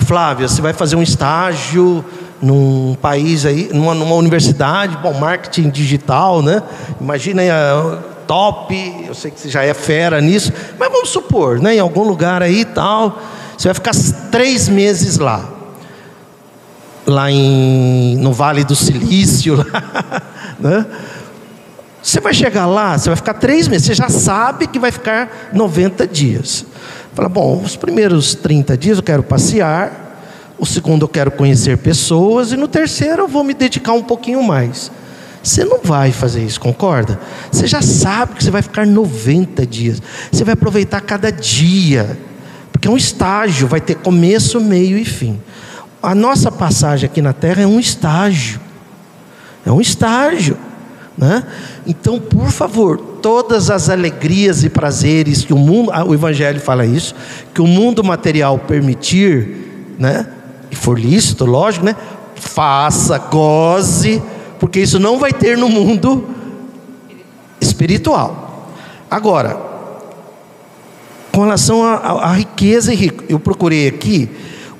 Flávia, 0.05 0.47
você 0.47 0.61
vai 0.61 0.71
fazer 0.71 0.95
um 0.95 1.03
estágio 1.03 2.05
num 2.41 2.95
país 3.01 3.45
aí, 3.45 3.69
numa, 3.73 3.95
numa 3.95 4.15
universidade, 4.15 4.97
bom, 4.97 5.13
marketing 5.13 5.69
digital, 5.69 6.41
né? 6.41 6.61
Imagina 7.01 7.41
aí 7.41 7.49
a 7.49 7.97
top, 8.27 9.05
eu 9.07 9.13
sei 9.13 9.31
que 9.31 9.39
você 9.39 9.49
já 9.49 9.63
é 9.63 9.73
fera 9.73 10.19
nisso, 10.21 10.51
mas 10.77 10.91
vamos 10.91 11.09
supor, 11.09 11.59
né? 11.59 11.75
Em 11.75 11.79
algum 11.79 12.03
lugar 12.03 12.41
aí 12.41 12.61
e 12.61 12.65
tal, 12.65 13.19
você 13.57 13.67
vai 13.67 13.75
ficar 13.75 13.91
três 14.31 14.67
meses 14.67 15.17
lá, 15.17 15.49
lá 17.05 17.31
em, 17.31 18.15
no 18.17 18.31
Vale 18.31 18.63
do 18.63 18.75
Silício, 18.75 19.57
né? 20.59 20.85
Você 22.01 22.19
vai 22.19 22.35
chegar 22.35 22.67
lá, 22.67 22.95
você 22.95 23.09
vai 23.09 23.15
ficar 23.15 23.33
três 23.33 23.67
meses, 23.67 23.87
você 23.87 23.95
já 23.95 24.09
sabe 24.09 24.67
que 24.67 24.77
vai 24.77 24.91
ficar 24.91 25.49
90 25.51 26.05
dias. 26.05 26.63
Fala, 27.15 27.29
bom, 27.29 27.61
os 27.63 27.77
primeiros 27.77 28.35
30 28.35 28.77
dias 28.77 28.97
eu 28.97 29.03
quero 29.03 29.23
passear, 29.23 30.19
o 30.59 30.65
segundo 30.65 31.05
eu 31.05 31.07
quero 31.07 31.31
conhecer 31.31 31.77
pessoas, 31.77 32.51
e 32.51 32.57
no 32.57 32.67
terceiro 32.67 33.23
eu 33.23 33.27
vou 33.29 33.41
me 33.41 33.53
dedicar 33.53 33.93
um 33.93 34.03
pouquinho 34.03 34.43
mais. 34.43 34.91
Você 35.41 35.63
não 35.63 35.79
vai 35.81 36.11
fazer 36.11 36.43
isso, 36.43 36.59
concorda? 36.59 37.17
Você 37.49 37.67
já 37.67 37.81
sabe 37.81 38.33
que 38.33 38.43
você 38.43 38.51
vai 38.51 38.61
ficar 38.61 38.85
90 38.85 39.65
dias. 39.65 40.01
Você 40.29 40.43
vai 40.43 40.55
aproveitar 40.55 40.99
cada 40.99 41.31
dia. 41.31 42.19
Porque 42.69 42.87
é 42.87 42.91
um 42.91 42.97
estágio, 42.97 43.65
vai 43.65 43.79
ter 43.79 43.95
começo, 43.95 44.59
meio 44.59 44.97
e 44.97 45.05
fim. 45.05 45.39
A 46.03 46.13
nossa 46.13 46.51
passagem 46.51 47.07
aqui 47.07 47.21
na 47.21 47.31
terra 47.31 47.61
é 47.61 47.67
um 47.67 47.79
estágio. 47.79 48.59
É 49.65 49.71
um 49.71 49.79
estágio. 49.79 50.57
Né? 51.17 51.43
Então, 51.87 52.19
por 52.19 52.49
favor, 52.51 52.97
todas 52.97 53.69
as 53.69 53.89
alegrias 53.89 54.63
e 54.63 54.69
prazeres 54.69 55.45
que 55.45 55.53
o 55.53 55.57
mundo, 55.57 55.91
o 56.07 56.13
Evangelho 56.13 56.59
fala 56.59 56.85
isso, 56.85 57.15
que 57.53 57.61
o 57.61 57.67
mundo 57.67 58.03
material 58.03 58.59
permitir, 58.59 59.95
né? 59.97 60.27
e 60.69 60.75
for 60.75 60.99
lícito, 60.99 61.45
lógico, 61.45 61.85
né? 61.85 61.95
faça, 62.35 63.17
goze, 63.17 64.21
porque 64.59 64.79
isso 64.79 64.99
não 64.99 65.17
vai 65.17 65.31
ter 65.31 65.57
no 65.57 65.69
mundo 65.69 66.27
espiritual. 67.61 68.69
Agora, 69.09 69.57
com 71.31 71.41
relação 71.41 71.83
à 71.83 72.33
riqueza 72.33 72.93
e 72.93 72.95
rico, 72.95 73.23
eu 73.29 73.39
procurei 73.39 73.87
aqui 73.87 74.29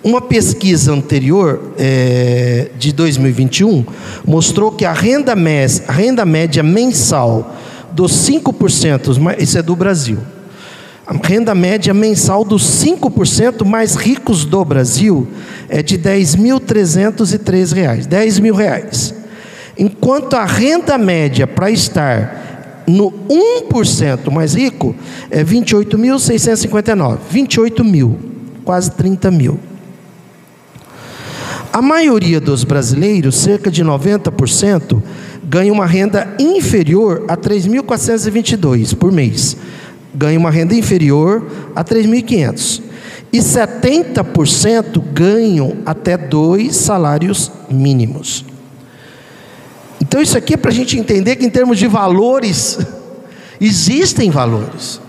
uma 0.05 0.21
pesquisa 0.21 0.93
anterior, 0.93 1.73
é, 1.79 2.69
de 2.77 2.93
2021, 2.93 3.83
mostrou 4.23 4.71
que 4.71 4.85
a 4.85 4.93
renda, 4.93 5.35
mes, 5.35 5.81
renda 5.89 6.23
média 6.23 6.61
mensal 6.61 7.55
dos 7.91 8.11
5%, 8.29 9.35
isso 9.39 9.57
é 9.57 9.63
do 9.63 9.75
Brasil, 9.75 10.19
a 11.07 11.13
renda 11.27 11.55
média 11.55 11.91
mensal 11.91 12.45
dos 12.45 12.83
5% 12.83 13.65
mais 13.65 13.95
ricos 13.95 14.45
do 14.45 14.63
Brasil 14.63 15.27
é 15.67 15.81
de 15.81 15.95
R$ 15.95 16.03
10.303, 16.19 18.05
10 18.05 18.39
mil 18.39 18.53
reais. 18.53 19.15
Enquanto 19.75 20.35
a 20.35 20.45
renda 20.45 20.99
média 20.99 21.47
para 21.47 21.71
estar 21.71 22.83
no 22.87 23.11
1% 23.71 24.29
mais 24.31 24.53
rico 24.53 24.95
é 25.31 25.43
28.659, 25.43 27.17
28 27.27 27.83
mil, 27.83 28.19
quase 28.63 28.91
30 28.91 29.31
mil. 29.31 29.59
A 31.75 31.81
maioria 31.81 32.39
dos 32.39 32.63
brasileiros, 32.63 33.35
cerca 33.35 33.69
de 33.69 33.83
90%, 33.83 35.03
ganha 35.43 35.73
uma 35.73 35.85
renda 35.85 36.33
inferior 36.39 37.25
a 37.27 37.35
3.422 37.35 38.95
por 38.95 39.11
mês. 39.11 39.57
Ganha 40.13 40.39
uma 40.39 40.49
renda 40.49 40.73
inferior 40.73 41.45
a 41.75 41.83
3.500. 41.83 42.81
E 43.33 43.39
70% 43.39 45.03
ganham 45.11 45.75
até 45.85 46.17
dois 46.17 46.77
salários 46.77 47.51
mínimos. 47.69 48.45
Então, 50.01 50.21
isso 50.21 50.37
aqui 50.37 50.53
é 50.53 50.57
para 50.57 50.71
a 50.71 50.73
gente 50.73 50.97
entender 50.97 51.35
que, 51.35 51.45
em 51.45 51.49
termos 51.49 51.77
de 51.77 51.87
valores, 51.87 52.79
existem 53.59 54.29
valores. 54.29 55.01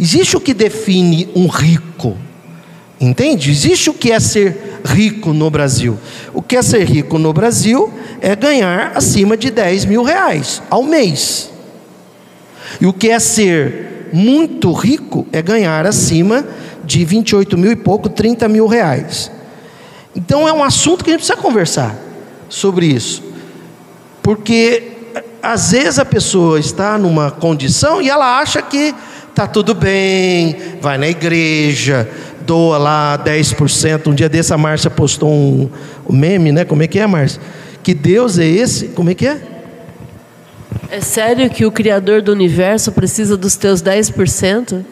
Existe 0.00 0.38
o 0.38 0.40
que 0.40 0.54
define 0.54 1.28
um 1.36 1.48
rico. 1.48 2.16
Entende? 3.04 3.50
Existe 3.50 3.90
o 3.90 3.94
que 3.94 4.10
é 4.10 4.18
ser 4.18 4.80
rico 4.84 5.32
no 5.32 5.50
Brasil. 5.50 5.98
O 6.32 6.40
que 6.40 6.56
é 6.56 6.62
ser 6.62 6.84
rico 6.84 7.18
no 7.18 7.32
Brasil 7.32 7.92
é 8.20 8.34
ganhar 8.34 8.92
acima 8.94 9.36
de 9.36 9.50
10 9.50 9.84
mil 9.84 10.02
reais 10.02 10.62
ao 10.70 10.82
mês. 10.82 11.50
E 12.80 12.86
o 12.86 12.92
que 12.92 13.10
é 13.10 13.18
ser 13.18 14.08
muito 14.12 14.72
rico 14.72 15.26
é 15.32 15.42
ganhar 15.42 15.86
acima 15.86 16.46
de 16.84 17.04
28 17.04 17.58
mil 17.58 17.72
e 17.72 17.76
pouco, 17.76 18.08
30 18.08 18.48
mil 18.48 18.66
reais. 18.66 19.30
Então 20.16 20.48
é 20.48 20.52
um 20.52 20.62
assunto 20.62 21.04
que 21.04 21.10
a 21.10 21.12
gente 21.12 21.26
precisa 21.26 21.40
conversar 21.40 21.94
sobre 22.48 22.86
isso. 22.86 23.22
Porque 24.22 24.92
às 25.42 25.72
vezes 25.72 25.98
a 25.98 26.04
pessoa 26.04 26.58
está 26.58 26.96
numa 26.96 27.30
condição 27.30 28.00
e 28.00 28.08
ela 28.08 28.38
acha 28.38 28.62
que 28.62 28.94
está 29.28 29.48
tudo 29.48 29.74
bem, 29.74 30.56
vai 30.80 30.96
na 30.96 31.08
igreja, 31.08 32.08
doa 32.46 32.78
lá 32.78 33.22
10%. 33.24 34.06
Um 34.06 34.14
dia 34.14 34.28
desse 34.28 34.52
a 34.52 34.58
Márcia 34.58 34.90
postou 34.90 35.30
um, 35.30 35.70
um 36.08 36.14
meme, 36.14 36.52
né? 36.52 36.64
Como 36.64 36.82
é 36.82 36.86
que 36.86 36.98
é, 36.98 37.06
Márcia? 37.06 37.40
Que 37.82 37.94
Deus 37.94 38.38
é 38.38 38.46
esse? 38.46 38.88
Como 38.88 39.10
é 39.10 39.14
que 39.14 39.26
é? 39.26 39.40
É 40.90 41.00
sério 41.00 41.48
que 41.50 41.64
o 41.66 41.72
Criador 41.72 42.22
do 42.22 42.32
universo 42.32 42.92
precisa 42.92 43.36
dos 43.36 43.56
teus 43.56 43.82
10%? 43.82 44.84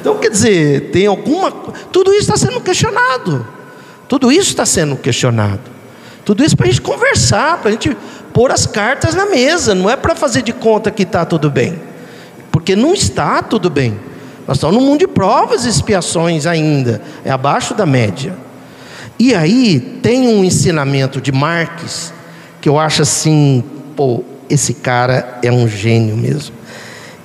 Então, 0.00 0.18
quer 0.18 0.30
dizer, 0.30 0.90
tem 0.90 1.06
alguma. 1.06 1.50
Tudo 1.92 2.12
isso 2.12 2.32
está 2.32 2.36
sendo 2.36 2.60
questionado. 2.60 3.46
Tudo 4.08 4.32
isso 4.32 4.50
está 4.50 4.64
sendo 4.64 4.96
questionado. 4.96 5.60
Tudo 6.24 6.44
isso 6.44 6.56
para 6.56 6.66
a 6.66 6.70
gente 6.70 6.80
conversar, 6.80 7.58
para 7.58 7.68
a 7.68 7.72
gente 7.72 7.96
pôr 8.32 8.50
as 8.50 8.66
cartas 8.66 9.14
na 9.14 9.26
mesa. 9.26 9.74
Não 9.74 9.88
é 9.88 9.96
para 9.96 10.14
fazer 10.14 10.42
de 10.42 10.52
conta 10.52 10.90
que 10.90 11.02
está 11.02 11.24
tudo 11.24 11.50
bem. 11.50 11.78
Porque 12.50 12.74
não 12.74 12.94
está 12.94 13.42
tudo 13.42 13.70
bem. 13.70 13.98
Nós 14.48 14.56
estamos 14.56 14.76
num 14.76 14.82
mundo 14.82 15.00
de 15.00 15.06
provas 15.06 15.66
e 15.66 15.68
expiações 15.68 16.46
ainda, 16.46 17.02
é 17.22 17.30
abaixo 17.30 17.74
da 17.74 17.84
média. 17.84 18.34
E 19.18 19.34
aí 19.34 19.78
tem 20.02 20.26
um 20.26 20.42
ensinamento 20.42 21.20
de 21.20 21.30
Marx 21.30 22.14
que 22.58 22.66
eu 22.66 22.78
acho 22.78 23.02
assim, 23.02 23.62
pô, 23.94 24.24
esse 24.48 24.72
cara 24.72 25.38
é 25.42 25.52
um 25.52 25.68
gênio 25.68 26.16
mesmo. 26.16 26.56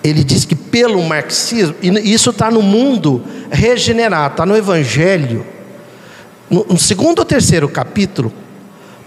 Ele 0.04 0.22
diz 0.22 0.44
que 0.44 0.54
pelo 0.54 1.02
marxismo, 1.02 1.74
e 1.82 2.14
isso 2.14 2.32
está 2.32 2.52
no 2.52 2.62
mundo 2.62 3.24
regenerado, 3.50 4.34
está 4.34 4.46
no 4.46 4.58
Evangelho, 4.58 5.46
no, 6.50 6.78
segundo 6.78 7.20
ou 7.20 7.26
terceiro 7.26 7.70
capítulo, 7.70 8.34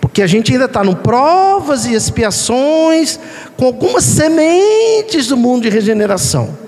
porque 0.00 0.22
a 0.22 0.26
gente 0.26 0.52
ainda 0.52 0.64
está 0.64 0.82
no 0.82 0.96
provas 0.96 1.84
e 1.84 1.92
expiações 1.92 3.20
com 3.58 3.66
algumas 3.66 4.04
sementes 4.04 5.26
do 5.26 5.36
mundo 5.36 5.64
de 5.64 5.68
regeneração. 5.68 6.65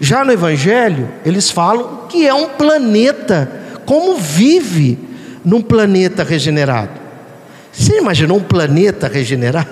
Já 0.00 0.24
no 0.24 0.32
Evangelho, 0.32 1.08
eles 1.24 1.50
falam 1.50 2.06
que 2.08 2.26
é 2.26 2.34
um 2.34 2.50
planeta, 2.50 3.50
como 3.84 4.16
vive 4.16 4.98
num 5.44 5.62
planeta 5.62 6.22
regenerado. 6.22 7.00
Você 7.72 7.98
imaginou 7.98 8.38
um 8.38 8.42
planeta 8.42 9.08
regenerado? 9.08 9.68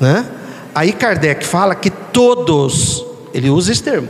Né? 0.00 0.24
Aí 0.74 0.92
Kardec 0.92 1.44
fala 1.46 1.74
que 1.74 1.90
todos, 1.90 3.04
ele 3.32 3.50
usa 3.50 3.72
esse 3.72 3.82
termo, 3.82 4.08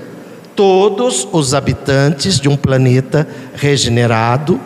todos 0.55 1.27
os 1.33 1.55
habitantes 1.55 2.39
de 2.39 2.49
um 2.49 2.57
planeta 2.57 3.27
regenerado 3.55 4.61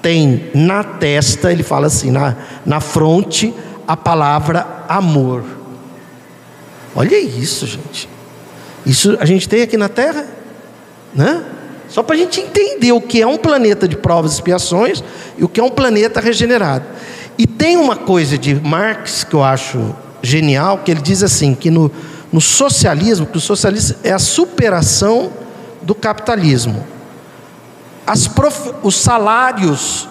têm 0.00 0.50
na 0.54 0.82
testa, 0.82 1.52
ele 1.52 1.62
fala 1.62 1.86
assim, 1.88 2.10
na, 2.10 2.36
na 2.64 2.80
fronte, 2.80 3.52
a 3.86 3.96
palavra 3.96 4.84
amor. 4.88 5.44
Olha 6.94 7.18
isso, 7.18 7.66
gente. 7.66 8.15
Isso 8.86 9.16
a 9.20 9.26
gente 9.26 9.48
tem 9.48 9.62
aqui 9.62 9.76
na 9.76 9.88
Terra, 9.88 10.24
né? 11.12 11.44
Só 11.88 12.02
para 12.02 12.14
a 12.14 12.18
gente 12.18 12.40
entender 12.40 12.92
o 12.92 13.00
que 13.00 13.20
é 13.20 13.26
um 13.26 13.36
planeta 13.36 13.86
de 13.86 13.96
provas 13.96 14.32
e 14.32 14.34
expiações 14.36 15.02
e 15.36 15.44
o 15.44 15.48
que 15.48 15.60
é 15.60 15.62
um 15.62 15.70
planeta 15.70 16.20
regenerado. 16.20 16.84
E 17.36 17.46
tem 17.46 17.76
uma 17.76 17.96
coisa 17.96 18.38
de 18.38 18.54
Marx 18.54 19.24
que 19.24 19.34
eu 19.34 19.42
acho 19.42 19.94
genial, 20.22 20.78
que 20.78 20.90
ele 20.90 21.00
diz 21.00 21.22
assim, 21.22 21.54
que 21.54 21.70
no, 21.70 21.90
no 22.32 22.40
socialismo, 22.40 23.26
que 23.26 23.36
o 23.36 23.40
socialismo 23.40 23.96
é 24.02 24.12
a 24.12 24.18
superação 24.18 25.30
do 25.82 25.94
capitalismo. 25.94 26.84
Prof, 28.34 28.72
os 28.82 28.96
salários 28.96 30.08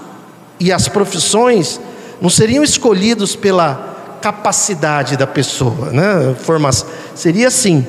e 0.59 0.71
as 0.71 0.87
profissões 0.87 1.79
não 2.21 2.29
seriam 2.29 2.63
escolhidos 2.63 3.35
pela 3.35 4.17
capacidade 4.21 5.17
da 5.17 5.27
pessoa, 5.27 5.91
né? 5.91 6.35
Formação. 6.39 6.87
Seria 7.13 7.47
assim, 7.47 7.85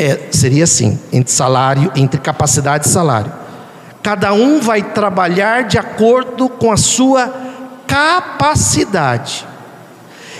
é, 0.00 0.28
seria 0.30 0.64
assim, 0.64 0.98
entre 1.12 1.30
salário, 1.30 1.92
entre 1.94 2.18
capacidade 2.18 2.86
e 2.86 2.90
salário. 2.90 3.30
Cada 4.02 4.32
um 4.32 4.58
vai 4.58 4.82
trabalhar 4.82 5.64
de 5.64 5.76
acordo 5.76 6.48
com 6.48 6.72
a 6.72 6.76
sua 6.78 7.30
capacidade. 7.86 9.46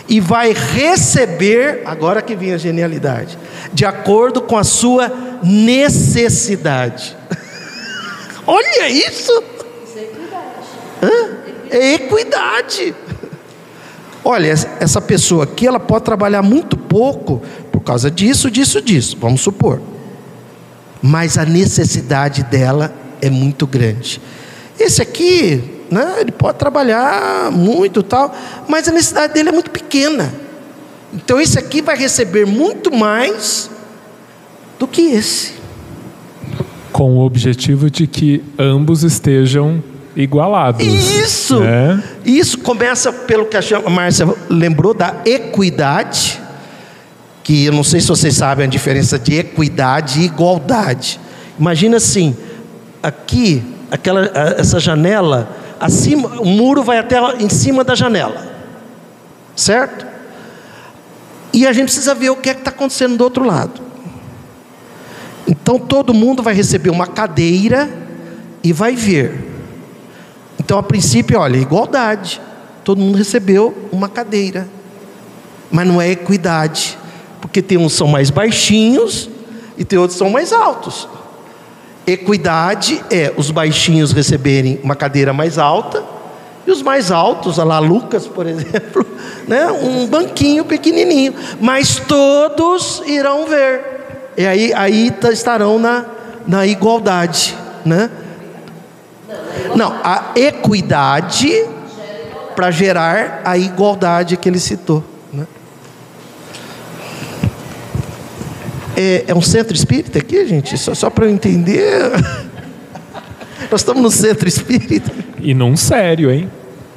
E 0.09 0.19
vai 0.19 0.55
receber, 0.55 1.83
agora 1.85 2.23
que 2.23 2.35
vem 2.35 2.55
a 2.55 2.57
genialidade, 2.57 3.39
de 3.71 3.85
acordo 3.85 4.41
com 4.41 4.57
a 4.57 4.65
sua 4.65 5.13
necessidade. 5.43 7.15
Olha 8.47 8.89
isso! 8.89 9.45
Isso 9.85 9.99
é 9.99 10.03
equidade. 10.03 10.67
Hã? 11.03 11.31
É 11.71 11.95
equidade. 11.95 12.95
Olha, 14.25 14.51
essa 14.81 15.01
pessoa 15.03 15.45
aqui, 15.45 15.67
ela 15.67 15.81
pode 15.81 16.05
trabalhar 16.05 16.43
muito 16.43 16.77
pouco 16.77 17.43
por 17.81 17.85
causa 17.85 18.11
disso, 18.11 18.51
disso, 18.51 18.81
disso, 18.83 19.17
vamos 19.19 19.41
supor. 19.41 19.81
Mas 21.01 21.39
a 21.39 21.47
necessidade 21.47 22.43
dela 22.43 22.95
é 23.23 23.31
muito 23.31 23.67
grande. 23.67 24.21
Esse 24.79 25.01
aqui, 25.01 25.63
né, 25.91 26.17
ele 26.21 26.31
pode 26.31 26.59
trabalhar 26.59 27.51
muito 27.51 28.03
tal, 28.03 28.37
mas 28.69 28.87
a 28.87 28.93
necessidade 28.93 29.33
dele 29.33 29.49
é 29.49 29.53
muito 29.53 29.71
pequena. 29.71 30.31
Então 31.15 31.41
esse 31.41 31.59
aqui 31.59 31.81
vai 31.81 31.97
receber 31.97 32.47
muito 32.47 32.95
mais 32.95 33.71
do 34.79 34.87
que 34.87 35.01
esse. 35.01 35.55
Com 36.93 37.17
o 37.17 37.21
objetivo 37.25 37.91
de 37.91 38.07
que 38.07 38.45
ambos 38.59 39.05
estejam 39.05 39.83
igualados. 40.15 40.85
Isso! 40.85 41.61
Né? 41.61 42.03
Isso 42.27 42.59
começa 42.59 43.11
pelo 43.11 43.47
que 43.47 43.57
a 43.57 43.89
Márcia 43.89 44.29
lembrou 44.51 44.93
da 44.93 45.17
equidade, 45.25 46.40
que 47.43 47.65
eu 47.67 47.73
não 47.73 47.83
sei 47.83 48.01
se 48.01 48.09
vocês 48.09 48.35
sabem 48.37 48.67
a 48.67 48.69
diferença 48.69 49.19
de 49.19 49.39
equidade 49.39 50.21
e 50.21 50.25
igualdade. 50.25 51.21
Imagina 51.59 51.97
assim, 51.97 52.37
aqui, 53.03 53.63
aquela, 53.91 54.31
essa 54.57 54.79
janela, 54.79 55.57
acima, 55.79 56.29
o 56.41 56.47
muro 56.47 56.83
vai 56.83 56.99
até 56.99 57.19
em 57.39 57.49
cima 57.49 57.83
da 57.83 57.95
janela, 57.95 58.53
certo? 59.57 60.07
E 61.53 61.67
a 61.67 61.73
gente 61.73 61.87
precisa 61.87 62.15
ver 62.15 62.31
o 62.31 62.37
que 62.37 62.51
é 62.51 62.55
que 62.55 62.61
está 62.61 62.71
acontecendo 62.71 63.17
do 63.17 63.25
outro 63.25 63.45
lado. 63.45 63.81
Então 65.47 65.79
todo 65.79 66.15
mundo 66.15 66.43
vai 66.43 66.55
receber 66.55 66.91
uma 66.91 67.07
cadeira 67.07 67.91
e 68.63 68.73
vai 68.73 68.95
ver 68.95 69.51
então, 70.61 70.79
a 70.79 70.85
princípio, 70.85 71.37
olha, 71.41 71.57
igualdade. 71.57 72.41
Todo 72.85 73.01
mundo 73.01 73.17
recebeu 73.17 73.89
uma 73.91 74.09
cadeira. 74.09 74.69
Mas 75.69 75.85
não 75.85 76.01
é 76.01 76.11
equidade. 76.11 76.99
Porque 77.41 77.63
tem 77.63 77.79
uns 77.79 77.93
são 77.93 78.07
mais 78.07 78.31
baixinhos 78.31 79.29
e 79.77 79.85
tem 79.85 79.99
outros 79.99 80.19
são 80.19 80.31
mais 80.31 80.53
altos. 80.53 81.09
Equidade 82.07 83.03
é 83.11 83.33
os 83.37 83.51
baixinhos 83.51 84.13
receberem 84.13 84.81
uma 84.83 84.97
cadeira 84.97 85.33
mais 85.33 85.59
alta 85.59 86.03
e 86.67 86.71
os 86.71 86.83
mais 86.83 87.11
altos, 87.11 87.59
a 87.59 87.65
lá 87.65 87.79
Lucas, 87.79 88.27
por 88.27 88.47
exemplo, 88.49 89.07
né, 89.49 89.67
um 89.71 90.07
banquinho 90.07 90.65
pequenininho, 90.65 91.35
mas 91.61 91.97
todos 91.97 93.03
irão 93.07 93.47
ver. 93.47 94.01
E 94.37 94.47
aí, 94.47 94.73
aí 94.75 95.11
tá, 95.11 95.33
estarão 95.33 95.79
na, 95.79 96.05
na 96.47 96.67
igualdade, 96.67 97.57
né? 97.85 98.11
Não, 99.75 99.95
a 100.03 100.33
equidade 100.35 101.67
para 102.55 102.71
gerar 102.71 103.43
a 103.45 103.57
igualdade 103.57 104.37
que 104.37 104.49
ele 104.49 104.59
citou. 104.59 105.05
É, 109.03 109.25
é, 109.29 109.35
um 109.35 109.41
centro 109.41 109.75
espírita 109.75 110.19
aqui, 110.19 110.47
gente? 110.47 110.77
Só, 110.77 110.95
só 110.95 111.09
para 111.09 111.25
eu 111.25 111.31
entender. 111.31 111.91
Nós 113.73 113.81
estamos 113.81 114.03
no 114.03 114.11
centro 114.11 114.47
espírita. 114.47 115.11
E 115.41 115.55
num 115.55 115.75
sério, 115.75 116.31
hein? 116.31 116.51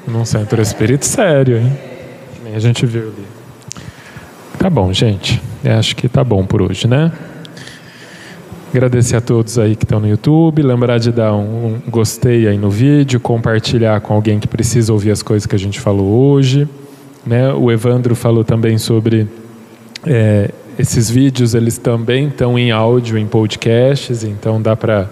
Num 0.05 0.25
centro 0.25 0.61
espírita 0.61 1.05
sério, 1.05 1.59
hein? 1.59 1.71
A 2.53 2.59
gente 2.59 2.85
viu 2.85 3.03
ali. 3.03 3.25
Tá 4.59 4.69
bom, 4.69 4.91
gente. 4.91 5.41
Eu 5.63 5.77
acho 5.77 5.95
que 5.95 6.09
tá 6.09 6.25
bom 6.25 6.45
por 6.45 6.61
hoje, 6.61 6.89
né? 6.89 7.09
Agradecer 8.73 9.15
a 9.15 9.21
todos 9.21 9.57
aí 9.57 9.73
que 9.73 9.85
estão 9.85 10.01
no 10.01 10.07
YouTube, 10.07 10.61
lembrar 10.61 10.97
de 10.97 11.09
dar 11.09 11.33
um, 11.33 11.75
um, 11.75 11.81
gostei 11.89 12.49
aí 12.49 12.57
no 12.57 12.69
vídeo, 12.69 13.17
compartilhar 13.17 14.01
com 14.01 14.13
alguém 14.13 14.41
que 14.41 14.47
precisa 14.47 14.91
ouvir 14.91 15.11
as 15.11 15.23
coisas 15.23 15.45
que 15.45 15.55
a 15.55 15.59
gente 15.59 15.79
falou 15.79 16.31
hoje. 16.31 16.67
Né? 17.25 17.53
O 17.53 17.71
Evandro 17.71 18.13
falou 18.13 18.43
também 18.43 18.77
sobre 18.77 19.25
é, 20.05 20.51
esses 20.77 21.09
vídeos, 21.09 21.53
eles 21.53 21.77
também 21.77 22.27
estão 22.27 22.57
em 22.57 22.71
áudio, 22.71 23.17
em 23.17 23.27
podcasts, 23.27 24.23
então 24.23 24.61
dá 24.61 24.75
para 24.75 25.09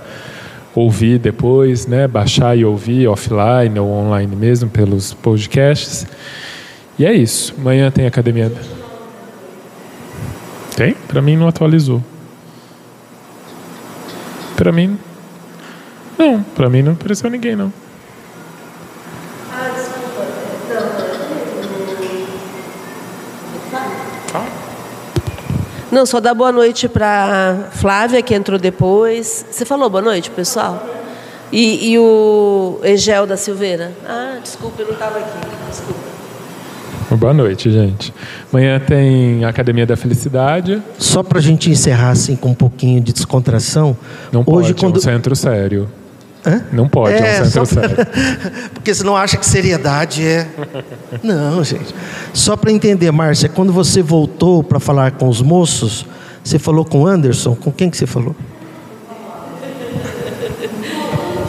ouvir 0.74 1.20
depois, 1.20 1.86
né? 1.86 2.08
baixar 2.08 2.58
e 2.58 2.64
ouvir 2.64 3.08
offline 3.08 3.78
ou 3.80 3.90
online 3.90 4.36
mesmo 4.36 4.70
pelos 4.70 5.14
podcasts. 5.14 6.06
E 6.98 7.06
é 7.06 7.14
isso. 7.14 7.54
Amanhã 7.58 7.92
tem 7.92 8.06
academia. 8.06 8.52
Tem? 10.76 10.94
Para 11.08 11.22
mim 11.22 11.38
não 11.38 11.48
atualizou. 11.48 12.04
Para 14.56 14.72
mim. 14.72 14.98
Não, 16.18 16.44
para 16.44 16.70
mim 16.70 16.82
não 16.82 16.94
apareceu 16.94 17.30
ninguém, 17.30 17.56
não. 17.56 17.74
Ah, 19.52 19.72
desculpa. 19.76 20.28
Não, 20.70 20.92
não, 25.92 26.06
só 26.06 26.20
dá 26.20 26.34
boa 26.34 26.52
noite 26.52 26.88
para 26.88 27.70
Flávia, 27.72 28.22
que 28.22 28.34
entrou 28.34 28.58
depois. 28.58 29.46
Você 29.52 29.66
falou 29.66 29.90
boa 29.90 30.02
noite, 30.02 30.30
pessoal? 30.32 30.84
E, 31.52 31.92
e 31.92 32.00
o 32.00 32.80
Egel 32.82 33.28
da 33.28 33.36
Silveira? 33.36 33.92
Ah, 34.08 34.38
desculpa, 34.42 34.82
eu 34.82 34.88
não 34.88 34.94
estava 34.94 35.20
aqui. 35.20 35.38
Desculpa. 35.70 36.12
Boa 37.18 37.34
noite, 37.34 37.70
gente. 37.70 38.14
Amanhã 38.52 38.80
tem 38.80 39.44
Academia 39.44 39.86
da 39.86 39.98
Felicidade. 39.98 40.82
Só 40.98 41.22
para 41.22 41.40
a 41.40 41.42
gente 41.42 41.70
encerrar 41.70 42.12
assim 42.12 42.38
com 42.38 42.50
um 42.52 42.56
pouquinho 42.56 43.02
de 43.02 43.12
descontração. 43.12 43.98
Não 44.32 44.46
hoje, 44.48 44.74
pode, 44.74 44.74
quando... 44.76 44.96
é 44.96 44.98
um 44.98 45.02
centro 45.02 45.36
sério. 45.36 45.90
Hã? 46.46 46.64
Não 46.72 46.90
pode, 46.90 47.14
é, 47.16 47.38
é 47.38 47.42
um 47.42 47.46
centro 47.46 47.66
sério. 47.66 47.98
Porque 48.74 48.94
senão 48.94 49.16
acha 49.16 49.38
que 49.38 49.46
seriedade 49.46 50.26
é. 50.26 50.48
Não, 51.22 51.64
gente. 51.64 51.94
Só 52.34 52.56
para 52.56 52.72
entender, 52.72 53.12
Márcia, 53.12 53.48
quando 53.48 53.72
você 53.72 54.02
voltou 54.02 54.64
para 54.64 54.80
falar 54.80 55.12
com 55.12 55.28
os 55.28 55.42
moços, 55.42 56.06
você 56.44 56.58
falou 56.58 56.84
com 56.84 57.02
o 57.02 57.08
Anderson? 57.08 57.56
Com 57.56 57.72
quem 57.72 57.90
que 57.90 57.98
você 57.98 58.08
falou? 58.08 58.36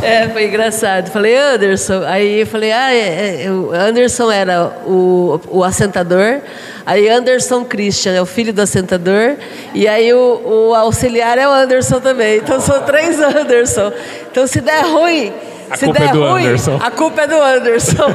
É, 0.12 0.28
foi 0.28 0.46
engraçado. 0.46 1.10
Falei, 1.10 1.36
Anderson. 1.36 2.02
Aí 2.04 2.40
eu 2.40 2.46
falei, 2.46 2.72
ah, 2.72 2.92
é, 2.92 3.44
é, 3.44 3.50
o 3.50 3.72
Anderson 3.72 4.30
era 4.30 4.66
o, 4.84 5.40
o 5.48 5.64
assentador. 5.64 6.40
Aí 6.84 7.08
Anderson 7.08 7.64
Christian 7.64 8.12
é 8.12 8.20
o 8.20 8.26
filho 8.26 8.52
do 8.52 8.60
assentador. 8.60 9.36
E 9.72 9.86
aí 9.86 10.12
o, 10.12 10.42
o 10.44 10.74
auxiliar 10.74 11.38
é 11.38 11.46
o 11.46 11.52
Anderson 11.52 12.00
também. 12.00 12.38
Então 12.38 12.60
são 12.60 12.82
três 12.82 13.20
Anderson. 13.20 13.92
Então 14.30 14.46
se 14.46 14.60
der 14.60 14.82
ruim, 14.82 15.32
a 15.70 15.76
se 15.76 15.90
der 15.92 16.02
é 16.02 16.06
ruim, 16.06 16.46
Anderson. 16.46 16.80
a 16.82 16.90
culpa 16.90 17.22
é 17.22 17.26
do 17.28 17.40
Anderson. 17.40 18.08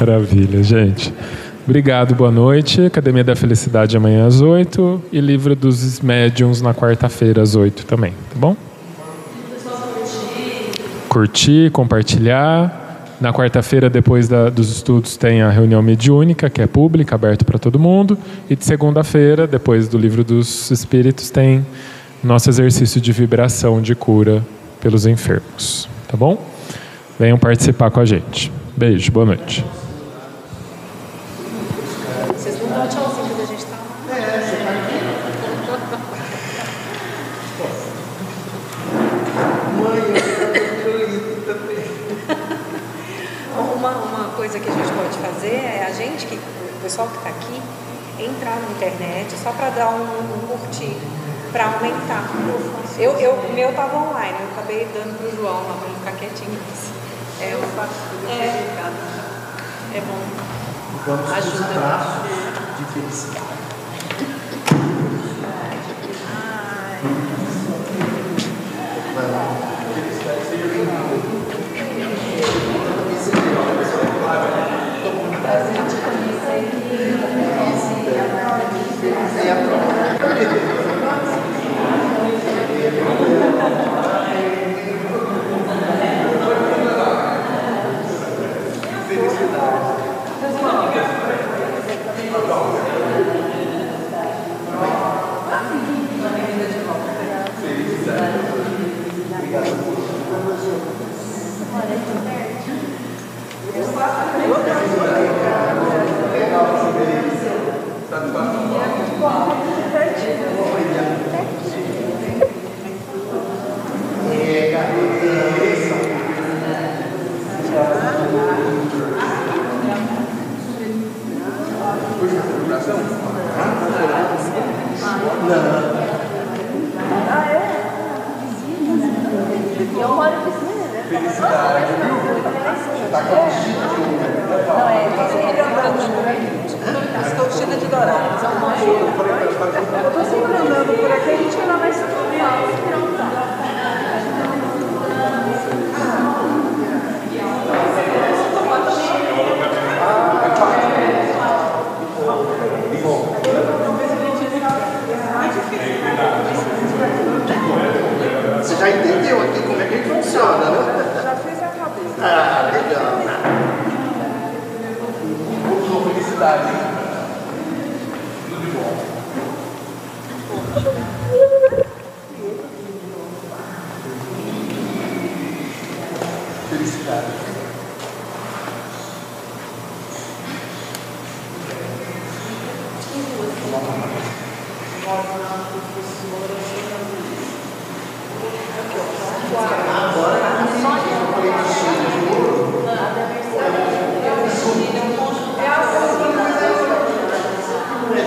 Maravilha, 0.00 0.62
gente. 0.62 1.12
Obrigado, 1.68 2.14
boa 2.14 2.30
noite. 2.30 2.80
Academia 2.80 3.22
da 3.22 3.36
Felicidade 3.36 3.94
amanhã 3.94 4.26
às 4.26 4.40
8 4.40 5.02
e 5.12 5.20
Livro 5.20 5.54
dos 5.54 6.00
Médiuns 6.00 6.62
na 6.62 6.72
quarta-feira 6.72 7.42
às 7.42 7.54
8 7.54 7.84
também, 7.84 8.12
tá 8.30 8.36
bom? 8.36 8.56
Curtir, 11.10 11.68
compartilhar. 11.70 13.18
Na 13.20 13.34
quarta-feira, 13.34 13.90
depois 13.90 14.28
da, 14.28 14.48
dos 14.48 14.70
estudos, 14.70 15.18
tem 15.18 15.42
a 15.42 15.50
reunião 15.50 15.82
mediúnica, 15.82 16.48
que 16.48 16.62
é 16.62 16.66
pública, 16.66 17.14
aberta 17.16 17.44
para 17.44 17.58
todo 17.58 17.78
mundo. 17.78 18.16
E 18.48 18.56
de 18.56 18.64
segunda-feira, 18.64 19.46
depois 19.46 19.88
do 19.88 19.98
Livro 19.98 20.24
dos 20.24 20.70
Espíritos, 20.70 21.28
tem 21.28 21.66
nosso 22.24 22.48
exercício 22.48 22.98
de 22.98 23.12
vibração 23.12 23.82
de 23.82 23.94
cura 23.94 24.42
pelos 24.80 25.04
enfermos. 25.04 25.86
Tá 26.10 26.16
bom? 26.16 26.42
Venham 27.20 27.38
participar 27.38 27.90
com 27.90 28.00
a 28.00 28.06
gente. 28.06 28.50
Beijo, 28.74 29.12
boa 29.12 29.26
noite. 29.26 29.62
Pessoal 46.88 47.08
que 47.08 47.18
está 47.18 47.28
aqui 47.28 47.60
entrar 48.18 48.56
na 48.56 48.70
internet 48.70 49.36
só 49.36 49.52
para 49.52 49.68
dar 49.70 49.90
um, 49.90 50.02
um 50.02 50.46
curtir, 50.48 50.96
para 51.52 51.66
aumentar. 51.66 52.24
Eu, 52.98 53.12
eu, 53.18 53.32
o 53.32 53.52
meu 53.52 53.68
estava 53.70 53.94
online, 53.94 54.38
eu 54.40 54.48
acabei 54.52 54.88
dando 54.94 55.18
para 55.18 55.28
o 55.28 55.36
João 55.36 55.68
lá 55.68 55.76
para 55.78 56.12
ficar 56.12 56.12
quietinho. 56.18 56.58
É, 57.40 57.52
eu 57.52 57.60
faço 57.76 57.92
é, 58.26 59.96
é 59.96 60.00
bom. 60.00 60.18
Vamos 61.06 61.30
Ajuda. 61.30 61.68
de 62.78 62.84
felicidade. 62.92 63.67